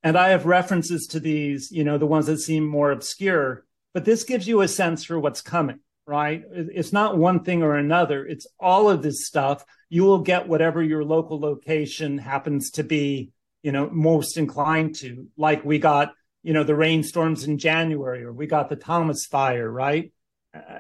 And 0.04 0.18
I 0.18 0.30
have 0.30 0.46
references 0.46 1.08
to 1.12 1.20
these, 1.20 1.72
you 1.72 1.84
know, 1.84 1.98
the 1.98 2.08
ones 2.08 2.26
that 2.26 2.40
seem 2.40 2.66
more 2.66 2.92
obscure, 2.92 3.66
but 3.94 4.06
this 4.06 4.24
gives 4.24 4.48
you 4.48 4.62
a 4.62 4.68
sense 4.68 5.04
for 5.04 5.20
what's 5.20 5.42
coming 5.42 5.80
right? 6.12 6.44
It's 6.52 6.92
not 6.92 7.18
one 7.18 7.44
thing 7.44 7.64
or 7.64 7.76
another. 7.76 8.26
It's 8.26 8.48
all 8.60 8.90
of 8.90 9.02
this 9.02 9.26
stuff. 9.26 9.64
You 9.90 10.04
will 10.04 10.20
get 10.20 10.48
whatever 10.48 10.82
your 10.84 11.04
local 11.04 11.40
location 11.40 12.18
happens 12.18 12.72
to 12.72 12.84
be, 12.84 13.32
you 13.64 13.72
know, 13.72 13.90
most 13.90 14.38
inclined 14.38 14.96
to. 14.96 15.28
Like 15.38 15.64
we 15.64 15.80
got, 15.80 16.14
you 16.44 16.54
know, 16.54 16.64
the 16.64 16.76
rainstorms 16.76 17.46
in 17.46 17.58
January, 17.58 18.24
or 18.24 18.34
we 18.34 18.48
got 18.48 18.70
the 18.70 18.76
Thomas 18.76 19.26
fire, 19.26 19.70
right? 19.70 20.12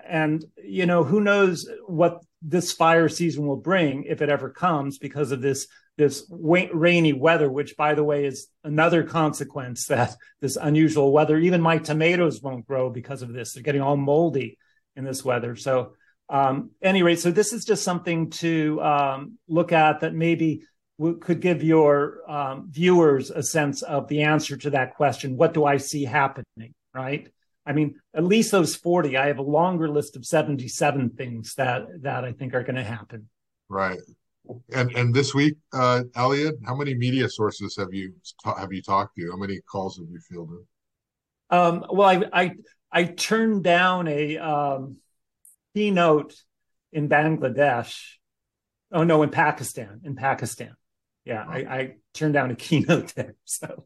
And 0.08 0.44
you 0.62 0.86
know, 0.86 1.04
who 1.04 1.22
knows 1.22 1.66
what 1.88 2.22
this 2.42 2.72
fire 2.72 3.10
season 3.10 3.46
will 3.46 3.58
bring 3.58 4.04
if 4.04 4.22
it 4.22 4.30
ever 4.30 4.50
comes 4.50 4.98
because 4.98 5.32
of 5.32 5.42
this 5.42 5.68
this 5.98 6.26
rainy 6.32 7.14
weather, 7.14 7.52
which 7.52 7.76
by 7.78 7.94
the 7.94 8.04
way 8.04 8.26
is 8.26 8.48
another 8.64 9.04
consequence 9.04 9.88
that 9.88 10.16
this 10.42 10.56
unusual 10.56 11.12
weather. 11.12 11.38
Even 11.38 11.62
my 11.62 11.78
tomatoes 11.78 12.42
won't 12.42 12.66
grow 12.66 12.90
because 12.90 13.22
of 13.22 13.34
this; 13.34 13.54
they're 13.54 13.64
getting 13.64 13.82
all 13.82 13.98
moldy 13.98 14.58
in 14.96 15.04
this 15.04 15.24
weather. 15.24 15.56
So, 15.56 15.94
um, 16.30 16.72
anyway, 16.82 17.16
so 17.16 17.32
this 17.32 17.54
is 17.54 17.66
just 17.66 17.84
something 17.84 18.30
to 18.32 18.82
um, 18.82 19.38
look 19.48 19.72
at 19.72 20.00
that 20.02 20.14
maybe 20.14 20.64
could 21.20 21.42
give 21.42 21.64
your 21.64 22.30
um, 22.30 22.68
viewers 22.70 23.32
a 23.32 23.42
sense 23.42 23.82
of 23.82 24.08
the 24.08 24.24
answer 24.24 24.56
to 24.58 24.70
that 24.72 24.96
question. 24.96 25.38
What 25.38 25.54
do 25.54 25.66
I 25.66 25.78
see 25.78 26.04
happening? 26.04 26.74
Right. 26.94 27.30
I 27.66 27.74
mean, 27.74 27.96
at 28.14 28.24
least 28.24 28.52
those 28.52 28.76
40. 28.76 29.18
I 29.18 29.28
have 29.28 29.38
a 29.38 29.44
longer 29.44 29.88
list 29.88 30.16
of 30.16 30.26
77 30.26 31.12
things 31.12 31.56
that 31.56 31.84
that 32.02 32.26
I 32.26 32.34
think 32.34 32.54
are 32.54 32.64
going 32.64 32.76
to 32.76 32.84
happen. 32.84 33.30
Right. 33.70 34.00
And 34.74 34.92
and 34.96 35.14
this 35.14 35.34
week, 35.34 35.58
uh, 35.74 36.04
Eliot, 36.16 36.56
how 36.66 36.76
many 36.76 36.96
media 36.96 37.30
sources 37.30 37.76
have 37.78 37.94
you 37.94 38.14
have 38.58 38.74
you 38.74 38.82
talked 38.82 39.16
to? 39.18 39.30
How 39.30 39.38
many 39.38 39.60
calls 39.62 39.98
have 39.98 40.08
you 40.10 40.20
fielded? 40.20 40.66
Um, 41.50 41.86
well, 41.92 42.10
I, 42.10 42.24
I 42.34 42.52
I 42.92 43.04
turned 43.06 43.64
down 43.64 44.08
a 44.08 44.38
um, 44.38 44.98
keynote 45.76 46.34
in 46.92 47.08
Bangladesh. 47.08 48.16
Oh 48.92 49.04
no, 49.04 49.22
in 49.24 49.30
Pakistan. 49.30 50.02
In 50.04 50.16
Pakistan, 50.16 50.76
yeah, 51.24 51.46
I, 51.48 51.58
I 51.60 51.96
turned 52.14 52.34
down 52.34 52.52
a 52.52 52.56
keynote 52.56 53.14
there. 53.16 53.36
So. 53.46 53.86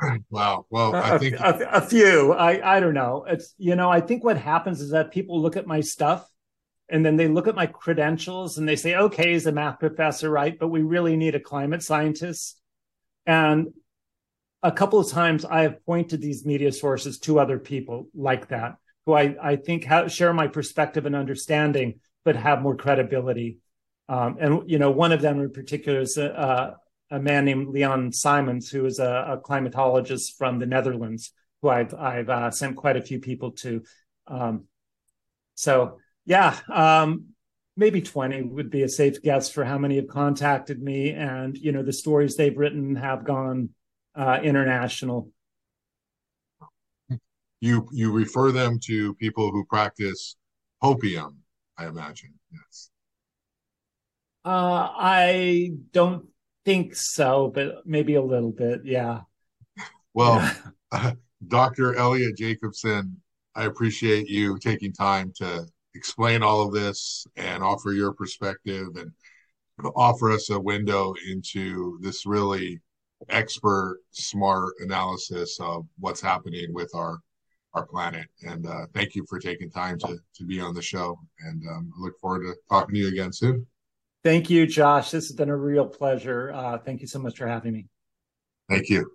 Wow. 0.30 0.66
Well, 0.70 0.94
I 0.94 1.14
a, 1.14 1.18
think 1.18 1.40
a, 1.40 1.68
a, 1.72 1.80
few. 1.80 2.32
I 2.34 2.76
I 2.76 2.80
don't 2.80 2.94
know. 2.94 3.24
It's 3.26 3.54
you 3.56 3.76
know 3.76 3.90
I 3.90 4.00
think 4.00 4.24
what 4.24 4.36
happens 4.36 4.80
is 4.80 4.90
that 4.90 5.10
people 5.10 5.40
look 5.40 5.56
at 5.56 5.66
my 5.66 5.80
stuff, 5.80 6.28
and 6.88 7.04
then 7.04 7.16
they 7.16 7.28
look 7.28 7.48
at 7.48 7.56
my 7.56 7.66
credentials 7.66 8.58
and 8.58 8.68
they 8.68 8.76
say, 8.76 8.94
okay, 8.94 9.32
he's 9.32 9.46
a 9.46 9.52
math 9.52 9.80
professor, 9.80 10.30
right? 10.30 10.56
But 10.58 10.68
we 10.68 10.82
really 10.82 11.16
need 11.16 11.34
a 11.34 11.40
climate 11.40 11.82
scientist. 11.82 12.60
And 13.26 13.68
a 14.62 14.70
couple 14.70 15.00
of 15.00 15.10
times 15.10 15.44
I 15.44 15.62
have 15.62 15.84
pointed 15.84 16.20
these 16.20 16.46
media 16.46 16.72
sources 16.72 17.18
to 17.20 17.40
other 17.40 17.58
people 17.58 18.08
like 18.14 18.48
that, 18.48 18.76
who 19.04 19.14
I, 19.14 19.36
I 19.42 19.56
think 19.56 19.84
ha- 19.84 20.08
share 20.08 20.32
my 20.32 20.46
perspective 20.46 21.06
and 21.06 21.16
understanding, 21.16 22.00
but 22.24 22.36
have 22.36 22.62
more 22.62 22.76
credibility. 22.76 23.58
Um, 24.08 24.36
and, 24.40 24.70
you 24.70 24.78
know, 24.78 24.92
one 24.92 25.10
of 25.10 25.20
them 25.20 25.40
in 25.40 25.50
particular 25.52 26.00
is 26.00 26.16
a, 26.18 26.76
a 27.10 27.20
man 27.20 27.44
named 27.44 27.68
Leon 27.68 28.12
Simons, 28.12 28.70
who 28.70 28.84
is 28.84 28.98
a, 28.98 29.26
a, 29.28 29.38
climatologist 29.38 30.36
from 30.36 30.58
the 30.58 30.66
Netherlands, 30.66 31.32
who 31.62 31.68
I've, 31.68 31.94
I've 31.94 32.28
uh, 32.28 32.50
sent 32.50 32.76
quite 32.76 32.96
a 32.96 33.02
few 33.02 33.20
people 33.20 33.52
to. 33.52 33.82
Um, 34.26 34.64
so, 35.54 35.98
yeah, 36.24 36.58
um, 36.72 37.26
maybe 37.76 38.02
20 38.02 38.42
would 38.42 38.70
be 38.70 38.82
a 38.82 38.88
safe 38.88 39.22
guess 39.22 39.50
for 39.50 39.64
how 39.64 39.78
many 39.78 39.96
have 39.96 40.08
contacted 40.08 40.82
me. 40.82 41.10
And, 41.10 41.56
you 41.56 41.72
know, 41.72 41.82
the 41.82 41.92
stories 41.92 42.36
they've 42.36 42.56
written 42.56 42.96
have 42.96 43.24
gone 43.24 43.70
uh, 44.14 44.40
international. 44.42 45.30
You 47.60 47.88
you 47.90 48.12
refer 48.12 48.52
them 48.52 48.78
to 48.84 49.14
people 49.14 49.50
who 49.50 49.64
practice 49.64 50.36
hopium, 50.82 51.36
I 51.78 51.86
imagine. 51.86 52.34
Yes. 52.52 52.90
Uh, 54.44 54.88
I 54.94 55.72
don't 55.92 56.26
think 56.66 56.96
so, 56.96 57.50
but 57.54 57.86
maybe 57.86 58.16
a 58.16 58.22
little 58.22 58.50
bit. 58.50 58.80
Yeah. 58.84 59.20
Well, 60.12 60.36
yeah. 60.36 60.54
Uh, 60.92 61.12
Dr. 61.48 61.96
Eliot 61.96 62.36
Jacobson, 62.36 63.16
I 63.54 63.64
appreciate 63.64 64.28
you 64.28 64.58
taking 64.58 64.92
time 64.92 65.32
to 65.36 65.66
explain 65.94 66.42
all 66.42 66.60
of 66.66 66.72
this 66.72 67.26
and 67.36 67.62
offer 67.62 67.92
your 67.92 68.12
perspective 68.12 68.88
and 68.96 69.10
offer 69.94 70.30
us 70.30 70.50
a 70.50 70.60
window 70.60 71.14
into 71.28 71.98
this 72.02 72.26
really 72.26 72.80
expert, 73.28 73.98
smart 74.10 74.74
analysis 74.80 75.58
of 75.60 75.86
what's 75.98 76.20
happening 76.20 76.72
with 76.74 76.90
our 76.94 77.18
our 77.74 77.86
planet. 77.86 78.26
And 78.42 78.66
uh, 78.66 78.86
thank 78.94 79.14
you 79.14 79.26
for 79.28 79.38
taking 79.38 79.70
time 79.70 79.98
to 79.98 80.18
to 80.36 80.44
be 80.44 80.60
on 80.60 80.74
the 80.74 80.82
show. 80.82 81.18
And 81.40 81.62
um, 81.68 81.92
I 81.96 82.02
look 82.02 82.18
forward 82.18 82.42
to 82.44 82.54
talking 82.68 82.94
to 82.94 83.00
you 83.00 83.08
again 83.08 83.32
soon. 83.32 83.66
Thank 84.26 84.50
you, 84.50 84.66
Josh. 84.66 85.12
This 85.12 85.28
has 85.28 85.36
been 85.36 85.50
a 85.50 85.56
real 85.56 85.86
pleasure. 85.86 86.50
Uh, 86.52 86.78
thank 86.78 87.00
you 87.00 87.06
so 87.06 87.20
much 87.20 87.38
for 87.38 87.46
having 87.46 87.72
me. 87.72 87.86
Thank 88.68 88.88
you. 88.88 89.08